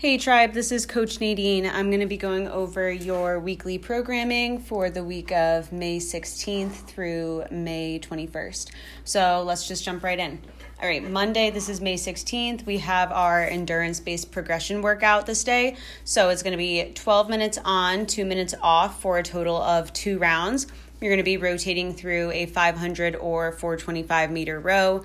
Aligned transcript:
Hey 0.00 0.16
Tribe, 0.16 0.54
this 0.54 0.72
is 0.72 0.86
Coach 0.86 1.20
Nadine. 1.20 1.66
I'm 1.66 1.90
going 1.90 2.00
to 2.00 2.06
be 2.06 2.16
going 2.16 2.48
over 2.48 2.90
your 2.90 3.38
weekly 3.38 3.76
programming 3.76 4.58
for 4.58 4.88
the 4.88 5.04
week 5.04 5.30
of 5.30 5.72
May 5.72 5.98
16th 5.98 6.86
through 6.86 7.44
May 7.50 8.00
21st. 8.02 8.70
So 9.04 9.42
let's 9.44 9.68
just 9.68 9.84
jump 9.84 10.02
right 10.02 10.18
in. 10.18 10.40
All 10.80 10.88
right, 10.88 11.06
Monday, 11.06 11.50
this 11.50 11.68
is 11.68 11.82
May 11.82 11.96
16th. 11.96 12.64
We 12.64 12.78
have 12.78 13.12
our 13.12 13.42
endurance 13.42 14.00
based 14.00 14.32
progression 14.32 14.80
workout 14.80 15.26
this 15.26 15.44
day. 15.44 15.76
So 16.04 16.30
it's 16.30 16.42
going 16.42 16.52
to 16.52 16.56
be 16.56 16.92
12 16.94 17.28
minutes 17.28 17.58
on, 17.62 18.06
two 18.06 18.24
minutes 18.24 18.54
off 18.62 19.02
for 19.02 19.18
a 19.18 19.22
total 19.22 19.60
of 19.60 19.92
two 19.92 20.18
rounds. 20.18 20.66
You're 21.00 21.10
going 21.10 21.18
to 21.18 21.24
be 21.24 21.38
rotating 21.38 21.94
through 21.94 22.30
a 22.32 22.44
500 22.44 23.16
or 23.16 23.52
425 23.52 24.30
meter 24.30 24.60
row, 24.60 25.02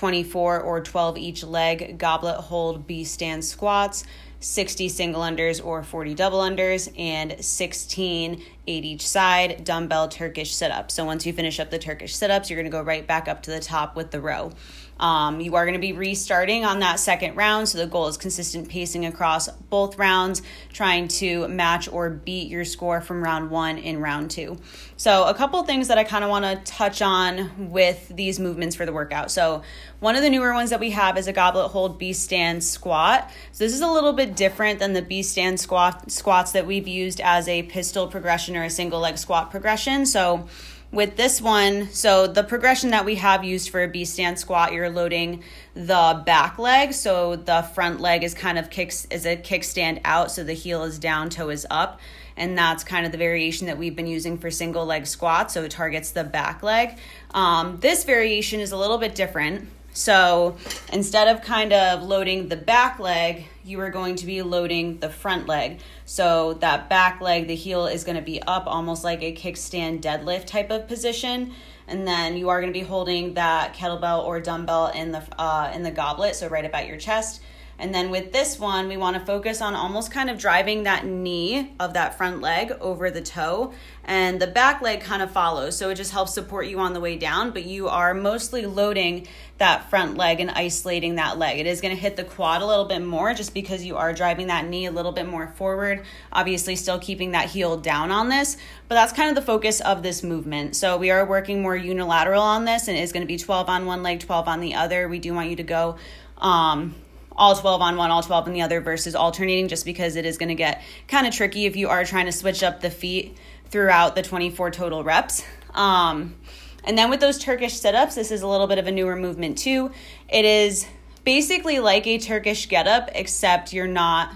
24 0.00 0.62
or 0.62 0.80
12 0.80 1.18
each 1.18 1.44
leg 1.44 1.98
goblet 1.98 2.36
hold 2.36 2.86
B 2.86 3.04
stance 3.04 3.46
squats, 3.46 4.02
60 4.38 4.88
single 4.88 5.20
unders 5.20 5.62
or 5.62 5.82
40 5.82 6.14
double 6.14 6.38
unders, 6.38 6.90
and 6.98 7.36
16 7.44 8.42
eight 8.66 8.84
each 8.86 9.06
side 9.06 9.62
dumbbell 9.62 10.08
Turkish 10.08 10.54
sit 10.54 10.70
ups. 10.70 10.94
So 10.94 11.04
once 11.04 11.26
you 11.26 11.34
finish 11.34 11.60
up 11.60 11.68
the 11.68 11.78
Turkish 11.78 12.16
sit 12.16 12.30
ups, 12.30 12.48
you're 12.48 12.62
to 12.62 12.70
go 12.70 12.80
right 12.80 13.06
back 13.06 13.28
up 13.28 13.42
to 13.42 13.50
the 13.50 13.60
top 13.60 13.94
with 13.94 14.10
the 14.10 14.22
row. 14.22 14.52
Um, 15.00 15.40
you 15.40 15.56
are 15.56 15.64
going 15.64 15.74
to 15.74 15.80
be 15.80 15.94
restarting 15.94 16.66
on 16.66 16.80
that 16.80 17.00
second 17.00 17.34
round, 17.34 17.70
so 17.70 17.78
the 17.78 17.86
goal 17.86 18.06
is 18.08 18.18
consistent 18.18 18.68
pacing 18.68 19.06
across 19.06 19.48
both 19.48 19.98
rounds, 19.98 20.42
trying 20.74 21.08
to 21.08 21.48
match 21.48 21.88
or 21.90 22.10
beat 22.10 22.48
your 22.48 22.66
score 22.66 23.00
from 23.00 23.24
round 23.24 23.50
one 23.50 23.78
in 23.78 23.98
round 23.98 24.30
two. 24.30 24.58
So, 24.98 25.24
a 25.24 25.32
couple 25.32 25.62
things 25.62 25.88
that 25.88 25.96
I 25.96 26.04
kind 26.04 26.22
of 26.22 26.28
want 26.28 26.44
to 26.44 26.56
touch 26.70 27.00
on 27.00 27.70
with 27.70 28.12
these 28.14 28.38
movements 28.38 28.76
for 28.76 28.84
the 28.84 28.92
workout. 28.92 29.30
So, 29.30 29.62
one 30.00 30.16
of 30.16 30.22
the 30.22 30.28
newer 30.28 30.52
ones 30.52 30.68
that 30.68 30.80
we 30.80 30.90
have 30.90 31.16
is 31.16 31.26
a 31.26 31.32
goblet 31.32 31.70
hold 31.70 31.98
B 31.98 32.12
stance 32.12 32.68
squat. 32.68 33.30
So, 33.52 33.64
this 33.64 33.72
is 33.72 33.80
a 33.80 33.90
little 33.90 34.12
bit 34.12 34.36
different 34.36 34.80
than 34.80 34.92
the 34.92 35.00
B 35.00 35.22
stance 35.22 35.62
squat 35.62 36.10
squats 36.12 36.52
that 36.52 36.66
we've 36.66 36.86
used 36.86 37.22
as 37.22 37.48
a 37.48 37.62
pistol 37.62 38.06
progression 38.06 38.54
or 38.54 38.64
a 38.64 38.70
single 38.70 39.00
leg 39.00 39.16
squat 39.16 39.50
progression. 39.50 40.04
So, 40.04 40.46
with 40.92 41.16
this 41.16 41.40
one, 41.40 41.88
so 41.90 42.26
the 42.26 42.42
progression 42.42 42.90
that 42.90 43.04
we 43.04 43.14
have 43.16 43.44
used 43.44 43.70
for 43.70 43.82
a 43.82 43.88
B 43.88 44.04
stance 44.04 44.40
squat, 44.40 44.72
you're 44.72 44.90
loading 44.90 45.44
the 45.74 46.22
back 46.26 46.58
leg. 46.58 46.92
So 46.92 47.36
the 47.36 47.62
front 47.62 48.00
leg 48.00 48.24
is 48.24 48.34
kind 48.34 48.58
of 48.58 48.70
kicks 48.70 49.06
is 49.10 49.24
a 49.24 49.36
kickstand 49.36 50.00
out, 50.04 50.32
so 50.32 50.42
the 50.42 50.52
heel 50.52 50.82
is 50.82 50.98
down, 50.98 51.30
toe 51.30 51.50
is 51.50 51.66
up. 51.70 52.00
And 52.36 52.56
that's 52.56 52.82
kind 52.82 53.04
of 53.04 53.12
the 53.12 53.18
variation 53.18 53.66
that 53.66 53.76
we've 53.78 53.94
been 53.94 54.06
using 54.06 54.38
for 54.38 54.50
single 54.50 54.86
leg 54.86 55.06
squats. 55.06 55.54
So 55.54 55.62
it 55.64 55.70
targets 55.70 56.10
the 56.10 56.24
back 56.24 56.62
leg. 56.62 56.98
Um, 57.32 57.78
this 57.80 58.04
variation 58.04 58.60
is 58.60 58.72
a 58.72 58.76
little 58.76 58.98
bit 58.98 59.14
different. 59.14 59.68
So 59.92 60.56
instead 60.92 61.28
of 61.28 61.42
kind 61.42 61.72
of 61.72 62.02
loading 62.02 62.48
the 62.48 62.56
back 62.56 62.98
leg, 62.98 63.46
you 63.64 63.80
are 63.80 63.90
going 63.90 64.16
to 64.16 64.26
be 64.26 64.42
loading 64.42 64.98
the 64.98 65.10
front 65.10 65.46
leg. 65.46 65.80
So 66.04 66.54
that 66.54 66.88
back 66.88 67.20
leg, 67.20 67.48
the 67.48 67.54
heel 67.54 67.86
is 67.86 68.04
going 68.04 68.16
to 68.16 68.22
be 68.22 68.40
up 68.42 68.64
almost 68.66 69.04
like 69.04 69.22
a 69.22 69.34
kickstand 69.34 70.00
deadlift 70.00 70.46
type 70.46 70.70
of 70.70 70.88
position. 70.88 71.52
And 71.88 72.06
then 72.06 72.36
you 72.36 72.48
are 72.50 72.60
going 72.60 72.72
to 72.72 72.78
be 72.78 72.86
holding 72.86 73.34
that 73.34 73.74
kettlebell 73.74 74.24
or 74.24 74.40
dumbbell 74.40 74.88
in 74.88 75.10
the 75.10 75.24
uh, 75.36 75.72
in 75.74 75.82
the 75.82 75.90
goblet, 75.90 76.36
so 76.36 76.48
right 76.48 76.64
about 76.64 76.86
your 76.86 76.96
chest. 76.96 77.42
And 77.80 77.94
then 77.94 78.10
with 78.10 78.30
this 78.30 78.58
one, 78.58 78.88
we 78.88 78.98
want 78.98 79.16
to 79.16 79.24
focus 79.24 79.62
on 79.62 79.74
almost 79.74 80.12
kind 80.12 80.28
of 80.28 80.38
driving 80.38 80.82
that 80.82 81.06
knee 81.06 81.72
of 81.80 81.94
that 81.94 82.16
front 82.16 82.42
leg 82.42 82.72
over 82.80 83.10
the 83.10 83.22
toe. 83.22 83.72
And 84.10 84.42
the 84.42 84.48
back 84.48 84.82
leg 84.82 85.02
kind 85.02 85.22
of 85.22 85.30
follows. 85.30 85.76
So 85.76 85.88
it 85.90 85.94
just 85.94 86.10
helps 86.10 86.34
support 86.34 86.66
you 86.66 86.80
on 86.80 86.94
the 86.94 87.00
way 87.00 87.16
down, 87.16 87.52
but 87.52 87.64
you 87.64 87.86
are 87.86 88.12
mostly 88.12 88.66
loading 88.66 89.28
that 89.58 89.88
front 89.88 90.16
leg 90.16 90.40
and 90.40 90.50
isolating 90.50 91.14
that 91.14 91.38
leg. 91.38 91.60
It 91.60 91.66
is 91.68 91.80
going 91.80 91.94
to 91.94 92.00
hit 92.00 92.16
the 92.16 92.24
quad 92.24 92.60
a 92.60 92.66
little 92.66 92.86
bit 92.86 93.02
more 93.02 93.34
just 93.34 93.54
because 93.54 93.84
you 93.84 93.96
are 93.96 94.12
driving 94.12 94.48
that 94.48 94.66
knee 94.66 94.86
a 94.86 94.90
little 94.90 95.12
bit 95.12 95.28
more 95.28 95.46
forward. 95.46 96.02
Obviously, 96.32 96.74
still 96.74 96.98
keeping 96.98 97.30
that 97.30 97.50
heel 97.50 97.76
down 97.76 98.10
on 98.10 98.28
this, 98.28 98.56
but 98.88 98.96
that's 98.96 99.12
kind 99.12 99.28
of 99.28 99.36
the 99.36 99.42
focus 99.42 99.80
of 99.80 100.02
this 100.02 100.24
movement. 100.24 100.74
So 100.74 100.96
we 100.96 101.12
are 101.12 101.24
working 101.24 101.62
more 101.62 101.76
unilateral 101.76 102.42
on 102.42 102.64
this 102.64 102.88
and 102.88 102.98
is 102.98 103.12
going 103.12 103.22
to 103.22 103.28
be 103.28 103.38
12 103.38 103.68
on 103.68 103.86
one 103.86 104.02
leg, 104.02 104.18
12 104.18 104.48
on 104.48 104.58
the 104.58 104.74
other. 104.74 105.08
We 105.08 105.20
do 105.20 105.34
want 105.34 105.50
you 105.50 105.56
to 105.56 105.62
go. 105.62 105.98
Um, 106.36 106.96
all 107.36 107.54
12 107.54 107.80
on 107.80 107.96
one, 107.96 108.10
all 108.10 108.24
12 108.24 108.48
on 108.48 108.54
the 108.54 108.62
other 108.62 108.80
versus 108.80 109.14
alternating 109.14 109.68
just 109.68 109.84
because 109.84 110.16
it 110.16 110.26
is 110.26 110.36
going 110.36 110.48
to 110.48 110.56
get 110.56 110.82
kind 111.06 111.28
of 111.28 111.32
tricky 111.32 111.66
if 111.66 111.76
you 111.76 111.88
are 111.88 112.04
trying 112.04 112.26
to 112.26 112.32
switch 112.32 112.64
up 112.64 112.80
the 112.80 112.90
feet 112.90 113.36
throughout 113.70 114.14
the 114.14 114.22
24 114.22 114.70
total 114.70 115.04
reps. 115.04 115.44
Um, 115.74 116.36
and 116.84 116.96
then 116.96 117.10
with 117.10 117.20
those 117.20 117.38
Turkish 117.38 117.74
sit 117.74 117.94
ups, 117.94 118.14
this 118.14 118.30
is 118.30 118.42
a 118.42 118.46
little 118.46 118.66
bit 118.66 118.78
of 118.78 118.86
a 118.86 118.92
newer 118.92 119.16
movement 119.16 119.58
too. 119.58 119.92
It 120.28 120.44
is 120.44 120.86
basically 121.24 121.78
like 121.78 122.06
a 122.06 122.18
Turkish 122.18 122.68
get 122.68 122.86
up, 122.86 123.10
except 123.14 123.72
you're 123.72 123.86
not 123.86 124.34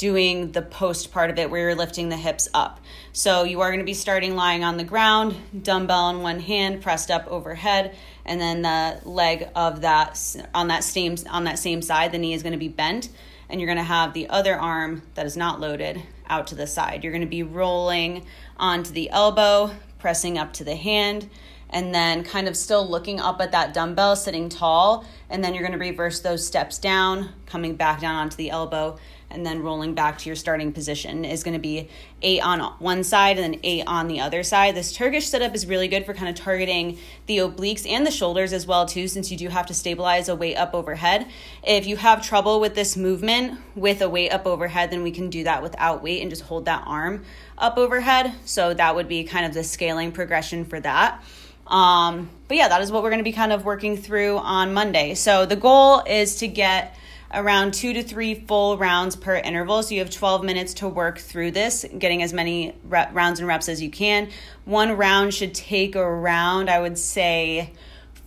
doing 0.00 0.52
the 0.52 0.62
post 0.62 1.12
part 1.12 1.28
of 1.28 1.38
it 1.38 1.50
where 1.50 1.60
you're 1.60 1.74
lifting 1.74 2.08
the 2.08 2.16
hips 2.16 2.48
up. 2.54 2.80
So 3.12 3.44
you 3.44 3.60
are 3.60 3.68
going 3.68 3.80
to 3.80 3.84
be 3.84 3.92
starting 3.92 4.34
lying 4.34 4.64
on 4.64 4.78
the 4.78 4.84
ground, 4.84 5.36
dumbbell 5.62 6.08
in 6.08 6.22
one 6.22 6.40
hand, 6.40 6.80
pressed 6.80 7.10
up 7.10 7.26
overhead, 7.26 7.94
and 8.24 8.40
then 8.40 8.62
the 8.62 9.00
leg 9.04 9.48
of 9.54 9.82
that 9.82 10.18
on 10.54 10.68
that 10.68 10.84
same 10.84 11.16
on 11.28 11.44
that 11.44 11.58
same 11.58 11.82
side, 11.82 12.12
the 12.12 12.18
knee 12.18 12.32
is 12.32 12.42
going 12.42 12.52
to 12.54 12.58
be 12.58 12.68
bent, 12.68 13.10
and 13.50 13.60
you're 13.60 13.66
going 13.66 13.76
to 13.76 13.84
have 13.84 14.14
the 14.14 14.28
other 14.30 14.56
arm 14.56 15.02
that 15.16 15.26
is 15.26 15.36
not 15.36 15.60
loaded 15.60 16.02
out 16.30 16.46
to 16.46 16.54
the 16.54 16.66
side. 16.66 17.04
You're 17.04 17.12
going 17.12 17.20
to 17.20 17.28
be 17.28 17.42
rolling 17.42 18.24
onto 18.60 18.92
the 18.92 19.10
elbow, 19.10 19.72
pressing 19.98 20.38
up 20.38 20.52
to 20.52 20.64
the 20.64 20.76
hand, 20.76 21.28
and 21.70 21.94
then 21.94 22.22
kind 22.22 22.46
of 22.46 22.56
still 22.56 22.86
looking 22.86 23.18
up 23.18 23.40
at 23.40 23.52
that 23.52 23.74
dumbbell, 23.74 24.14
sitting 24.14 24.48
tall, 24.48 25.04
and 25.28 25.42
then 25.42 25.54
you're 25.54 25.66
going 25.66 25.78
to 25.78 25.84
reverse 25.84 26.20
those 26.20 26.46
steps 26.46 26.78
down, 26.78 27.30
coming 27.46 27.74
back 27.74 28.00
down 28.00 28.14
onto 28.14 28.36
the 28.36 28.50
elbow 28.50 28.98
and 29.30 29.46
then 29.46 29.62
rolling 29.62 29.94
back 29.94 30.18
to 30.18 30.28
your 30.28 30.36
starting 30.36 30.72
position 30.72 31.24
is 31.24 31.42
going 31.42 31.54
to 31.54 31.60
be 31.60 31.88
eight 32.22 32.40
on 32.40 32.60
one 32.78 33.04
side 33.04 33.38
and 33.38 33.54
then 33.54 33.60
eight 33.62 33.84
on 33.86 34.08
the 34.08 34.20
other 34.20 34.42
side. 34.42 34.74
This 34.74 34.92
Turkish 34.92 35.28
sit 35.28 35.42
up 35.42 35.54
is 35.54 35.66
really 35.66 35.88
good 35.88 36.04
for 36.04 36.14
kind 36.14 36.28
of 36.28 36.34
targeting 36.34 36.98
the 37.26 37.38
obliques 37.38 37.88
and 37.88 38.06
the 38.06 38.10
shoulders 38.10 38.52
as 38.52 38.66
well 38.66 38.86
too, 38.86 39.08
since 39.08 39.30
you 39.30 39.36
do 39.36 39.48
have 39.48 39.66
to 39.66 39.74
stabilize 39.74 40.28
a 40.28 40.36
weight 40.36 40.56
up 40.56 40.74
overhead. 40.74 41.26
If 41.62 41.86
you 41.86 41.96
have 41.96 42.26
trouble 42.26 42.60
with 42.60 42.74
this 42.74 42.96
movement 42.96 43.60
with 43.74 44.02
a 44.02 44.08
weight 44.08 44.30
up 44.30 44.46
overhead, 44.46 44.90
then 44.90 45.02
we 45.02 45.10
can 45.10 45.30
do 45.30 45.44
that 45.44 45.62
without 45.62 46.02
weight 46.02 46.22
and 46.22 46.30
just 46.30 46.42
hold 46.42 46.64
that 46.64 46.84
arm 46.86 47.24
up 47.56 47.78
overhead. 47.78 48.32
So 48.44 48.74
that 48.74 48.94
would 48.94 49.08
be 49.08 49.24
kind 49.24 49.46
of 49.46 49.54
the 49.54 49.64
scaling 49.64 50.12
progression 50.12 50.64
for 50.64 50.80
that. 50.80 51.22
Um, 51.66 52.30
but 52.48 52.56
yeah, 52.56 52.68
that 52.68 52.82
is 52.82 52.90
what 52.90 53.04
we're 53.04 53.10
going 53.10 53.20
to 53.20 53.24
be 53.24 53.32
kind 53.32 53.52
of 53.52 53.64
working 53.64 53.96
through 53.96 54.38
on 54.38 54.74
Monday. 54.74 55.14
So 55.14 55.46
the 55.46 55.56
goal 55.56 56.02
is 56.04 56.36
to 56.36 56.48
get 56.48 56.96
around 57.32 57.74
two 57.74 57.92
to 57.92 58.02
three 58.02 58.34
full 58.34 58.76
rounds 58.78 59.16
per 59.16 59.36
interval. 59.36 59.82
So 59.82 59.94
you 59.94 60.00
have 60.00 60.10
12 60.10 60.44
minutes 60.44 60.74
to 60.74 60.88
work 60.88 61.18
through 61.18 61.52
this, 61.52 61.84
getting 61.98 62.22
as 62.22 62.32
many 62.32 62.74
rep, 62.84 63.14
rounds 63.14 63.40
and 63.40 63.48
reps 63.48 63.68
as 63.68 63.82
you 63.82 63.90
can. 63.90 64.30
One 64.64 64.96
round 64.96 65.34
should 65.34 65.54
take 65.54 65.96
around, 65.96 66.68
I 66.68 66.80
would 66.80 66.98
say, 66.98 67.72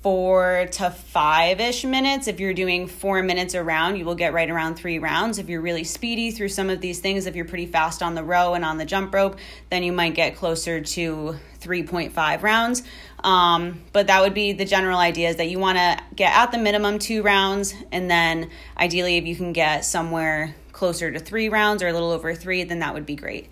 four 0.03 0.67
to 0.69 0.91
five 0.91 1.61
ish 1.61 1.85
minutes. 1.85 2.27
If 2.27 2.41
you're 2.41 2.53
doing 2.53 2.87
four 2.87 3.23
minutes 3.23 3.55
around, 3.55 3.95
you 3.95 4.03
will 4.03 4.15
get 4.15 4.33
right 4.33 4.49
around 4.49 4.75
three 4.75 4.99
rounds. 4.99 5.39
If 5.39 5.47
you're 5.47 5.61
really 5.61 5.85
speedy 5.85 6.31
through 6.31 6.49
some 6.49 6.69
of 6.69 6.81
these 6.81 6.99
things, 6.99 7.25
if 7.25 7.37
you're 7.37 7.45
pretty 7.45 7.67
fast 7.67 8.03
on 8.03 8.13
the 8.13 8.23
row 8.23 8.53
and 8.53 8.65
on 8.65 8.77
the 8.77 8.85
jump 8.85 9.13
rope, 9.13 9.37
then 9.69 9.81
you 9.81 9.93
might 9.93 10.13
get 10.13 10.35
closer 10.35 10.81
to 10.81 11.39
3.5 11.61 12.43
rounds. 12.43 12.83
Um, 13.23 13.81
but 13.93 14.07
that 14.07 14.21
would 14.21 14.33
be 14.33 14.51
the 14.51 14.65
general 14.65 14.99
idea 14.99 15.29
is 15.29 15.37
that 15.37 15.49
you 15.49 15.57
want 15.57 15.77
to 15.77 15.97
get 16.15 16.35
at 16.35 16.51
the 16.51 16.57
minimum 16.57 16.99
two 16.99 17.23
rounds, 17.23 17.73
and 17.91 18.11
then 18.11 18.49
ideally, 18.77 19.17
if 19.17 19.25
you 19.25 19.35
can 19.35 19.53
get 19.53 19.85
somewhere 19.85 20.55
closer 20.73 21.11
to 21.11 21.19
three 21.19 21.47
rounds 21.47 21.81
or 21.81 21.87
a 21.87 21.93
little 21.93 22.11
over 22.11 22.35
three, 22.35 22.63
then 22.63 22.79
that 22.79 22.93
would 22.93 23.05
be 23.05 23.15
great. 23.15 23.49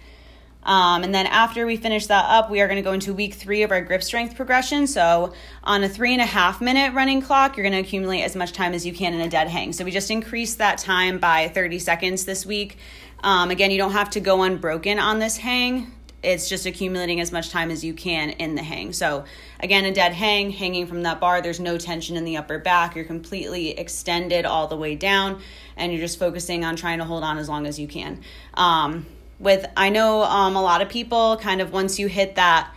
Um, 0.63 1.03
and 1.03 1.13
then 1.13 1.25
after 1.25 1.65
we 1.65 1.75
finish 1.75 2.07
that 2.07 2.25
up, 2.27 2.51
we 2.51 2.61
are 2.61 2.67
going 2.67 2.77
to 2.77 2.83
go 2.83 2.91
into 2.91 3.13
week 3.13 3.33
three 3.33 3.63
of 3.63 3.71
our 3.71 3.81
grip 3.81 4.03
strength 4.03 4.35
progression. 4.35 4.85
So 4.85 5.33
on 5.63 5.83
a 5.83 5.89
three 5.89 6.13
and 6.13 6.21
a 6.21 6.25
half 6.25 6.61
minute 6.61 6.93
running 6.93 7.21
clock, 7.21 7.57
you're 7.57 7.63
going 7.63 7.73
to 7.73 7.79
accumulate 7.79 8.21
as 8.21 8.35
much 8.35 8.51
time 8.51 8.73
as 8.73 8.85
you 8.85 8.93
can 8.93 9.13
in 9.13 9.21
a 9.21 9.29
dead 9.29 9.47
hang. 9.47 9.73
So 9.73 9.83
we 9.83 9.91
just 9.91 10.11
increased 10.11 10.59
that 10.59 10.77
time 10.77 11.17
by 11.17 11.47
30 11.47 11.79
seconds 11.79 12.25
this 12.25 12.45
week. 12.45 12.77
Um, 13.24 13.50
again, 13.50 13.71
you 13.71 13.77
don't 13.77 13.94
have 13.94 14.12
to 14.12 14.19
go 14.19 14.44
unbroken 14.44 15.00
on 15.00 15.19
this 15.19 15.38
hang. 15.38 15.91
It's 16.23 16.47
just 16.47 16.65
accumulating 16.65 17.19
as 17.19 17.31
much 17.31 17.50
time 17.50 17.71
as 17.71 17.83
you 17.83 17.94
can 17.94 18.31
in 18.31 18.56
the 18.56 18.62
hang. 18.62 18.94
So 18.94 19.25
again, 19.59 19.85
a 19.85 19.94
dead 19.94 20.13
hang, 20.13 20.51
hanging 20.51 20.85
from 20.85 21.03
that 21.03 21.19
bar, 21.19 21.41
there's 21.41 21.59
no 21.59 21.77
tension 21.77 22.15
in 22.15 22.25
the 22.25 22.38
upper 22.38 22.59
back. 22.59 22.95
You're 22.95 23.06
completely 23.06 23.71
extended 23.71 24.45
all 24.45 24.68
the 24.68 24.77
way 24.77 24.95
down, 24.95 25.41
and 25.75 25.91
you're 25.91 26.01
just 26.01 26.19
focusing 26.19 26.63
on 26.63 26.75
trying 26.75 27.00
to 27.00 27.06
hold 27.06 27.23
on 27.23 27.38
as 27.38 27.50
long 27.50 27.65
as 27.65 27.79
you 27.79 27.88
can. 27.88 28.21
Um, 28.53 29.06
with 29.39 29.65
I 29.75 29.89
know 29.89 30.21
um, 30.21 30.56
a 30.56 30.62
lot 30.62 30.81
of 30.81 30.89
people 30.89 31.38
kind 31.38 31.62
of 31.62 31.73
once 31.73 31.97
you 31.97 32.07
hit 32.07 32.35
that 32.35 32.71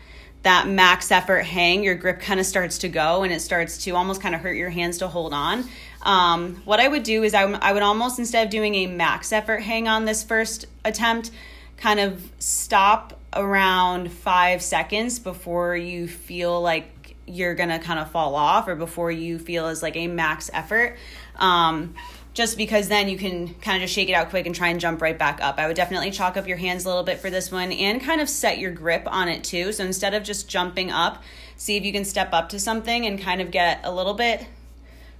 that 0.44 0.68
max 0.68 1.10
effort 1.10 1.42
hang, 1.42 1.82
your 1.82 1.94
grip 1.94 2.20
kind 2.20 2.38
of 2.38 2.44
starts 2.44 2.78
to 2.78 2.88
go 2.88 3.22
and 3.22 3.32
it 3.32 3.40
starts 3.40 3.84
to 3.84 3.92
almost 3.92 4.20
kind 4.20 4.34
of 4.34 4.42
hurt 4.42 4.56
your 4.56 4.68
hands 4.68 4.98
to 4.98 5.08
hold 5.08 5.32
on. 5.32 5.64
Um, 6.02 6.60
what 6.66 6.80
I 6.80 6.88
would 6.88 7.02
do 7.02 7.22
is 7.22 7.32
I, 7.32 7.44
I 7.44 7.72
would 7.72 7.82
almost 7.82 8.18
instead 8.18 8.46
of 8.46 8.50
doing 8.50 8.74
a 8.74 8.86
max 8.86 9.32
effort 9.32 9.62
hang 9.62 9.88
on 9.88 10.04
this 10.04 10.22
first 10.22 10.66
attempt, 10.84 11.30
kind 11.78 11.98
of 11.98 12.30
stop 12.38 13.18
around 13.34 14.12
five 14.12 14.62
seconds 14.62 15.18
before 15.18 15.76
you 15.76 16.08
feel 16.08 16.60
like 16.60 17.16
you're 17.26 17.54
gonna 17.54 17.78
kind 17.78 17.98
of 17.98 18.10
fall 18.10 18.34
off 18.34 18.68
or 18.68 18.74
before 18.74 19.10
you 19.10 19.38
feel 19.38 19.66
as 19.66 19.82
like 19.82 19.96
a 19.96 20.06
max 20.06 20.50
effort. 20.52 20.96
Um, 21.36 21.94
just 22.34 22.56
because 22.56 22.88
then 22.88 23.08
you 23.08 23.16
can 23.16 23.54
kind 23.54 23.76
of 23.76 23.82
just 23.82 23.94
shake 23.94 24.08
it 24.08 24.12
out 24.12 24.28
quick 24.28 24.44
and 24.44 24.54
try 24.54 24.68
and 24.68 24.80
jump 24.80 25.00
right 25.00 25.16
back 25.16 25.40
up. 25.40 25.56
I 25.58 25.68
would 25.68 25.76
definitely 25.76 26.10
chalk 26.10 26.36
up 26.36 26.48
your 26.48 26.56
hands 26.56 26.84
a 26.84 26.88
little 26.88 27.04
bit 27.04 27.20
for 27.20 27.30
this 27.30 27.50
one 27.50 27.70
and 27.70 28.02
kind 28.02 28.20
of 28.20 28.28
set 28.28 28.58
your 28.58 28.72
grip 28.72 29.04
on 29.06 29.28
it 29.28 29.44
too. 29.44 29.72
So 29.72 29.84
instead 29.84 30.14
of 30.14 30.24
just 30.24 30.48
jumping 30.48 30.90
up, 30.90 31.22
see 31.56 31.76
if 31.76 31.84
you 31.84 31.92
can 31.92 32.04
step 32.04 32.30
up 32.32 32.48
to 32.48 32.58
something 32.58 33.06
and 33.06 33.20
kind 33.20 33.40
of 33.40 33.52
get 33.52 33.80
a 33.84 33.94
little 33.94 34.14
bit 34.14 34.46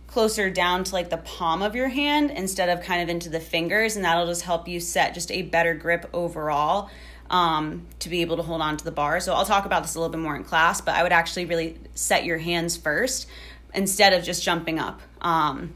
closer 0.08 0.50
down 0.50 0.84
to 0.84 0.92
like 0.92 1.10
the 1.10 1.16
palm 1.18 1.62
of 1.62 1.74
your 1.74 1.88
hand 1.88 2.30
instead 2.32 2.68
of 2.68 2.84
kind 2.84 3.02
of 3.02 3.08
into 3.08 3.28
the 3.28 3.40
fingers 3.40 3.96
and 3.96 4.04
that'll 4.04 4.26
just 4.26 4.42
help 4.42 4.68
you 4.68 4.78
set 4.78 5.14
just 5.14 5.30
a 5.32 5.42
better 5.42 5.74
grip 5.74 6.08
overall 6.12 6.90
um, 7.34 7.84
to 7.98 8.08
be 8.08 8.20
able 8.20 8.36
to 8.36 8.44
hold 8.44 8.60
on 8.60 8.76
to 8.76 8.84
the 8.84 8.92
bar. 8.92 9.18
So 9.18 9.34
I'll 9.34 9.44
talk 9.44 9.66
about 9.66 9.82
this 9.82 9.96
a 9.96 9.98
little 9.98 10.12
bit 10.12 10.20
more 10.20 10.36
in 10.36 10.44
class, 10.44 10.80
but 10.80 10.94
I 10.94 11.02
would 11.02 11.10
actually 11.10 11.46
really 11.46 11.76
set 11.96 12.24
your 12.24 12.38
hands 12.38 12.76
first 12.76 13.26
instead 13.74 14.12
of 14.12 14.22
just 14.22 14.44
jumping 14.44 14.78
up. 14.78 15.00
Um, 15.20 15.74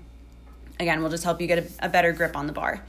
again, 0.78 1.02
will 1.02 1.10
just 1.10 1.24
help 1.24 1.40
you 1.40 1.48
get 1.48 1.58
a, 1.58 1.86
a 1.86 1.88
better 1.88 2.12
grip 2.12 2.36
on 2.36 2.46
the 2.46 2.52
bar. 2.52 2.84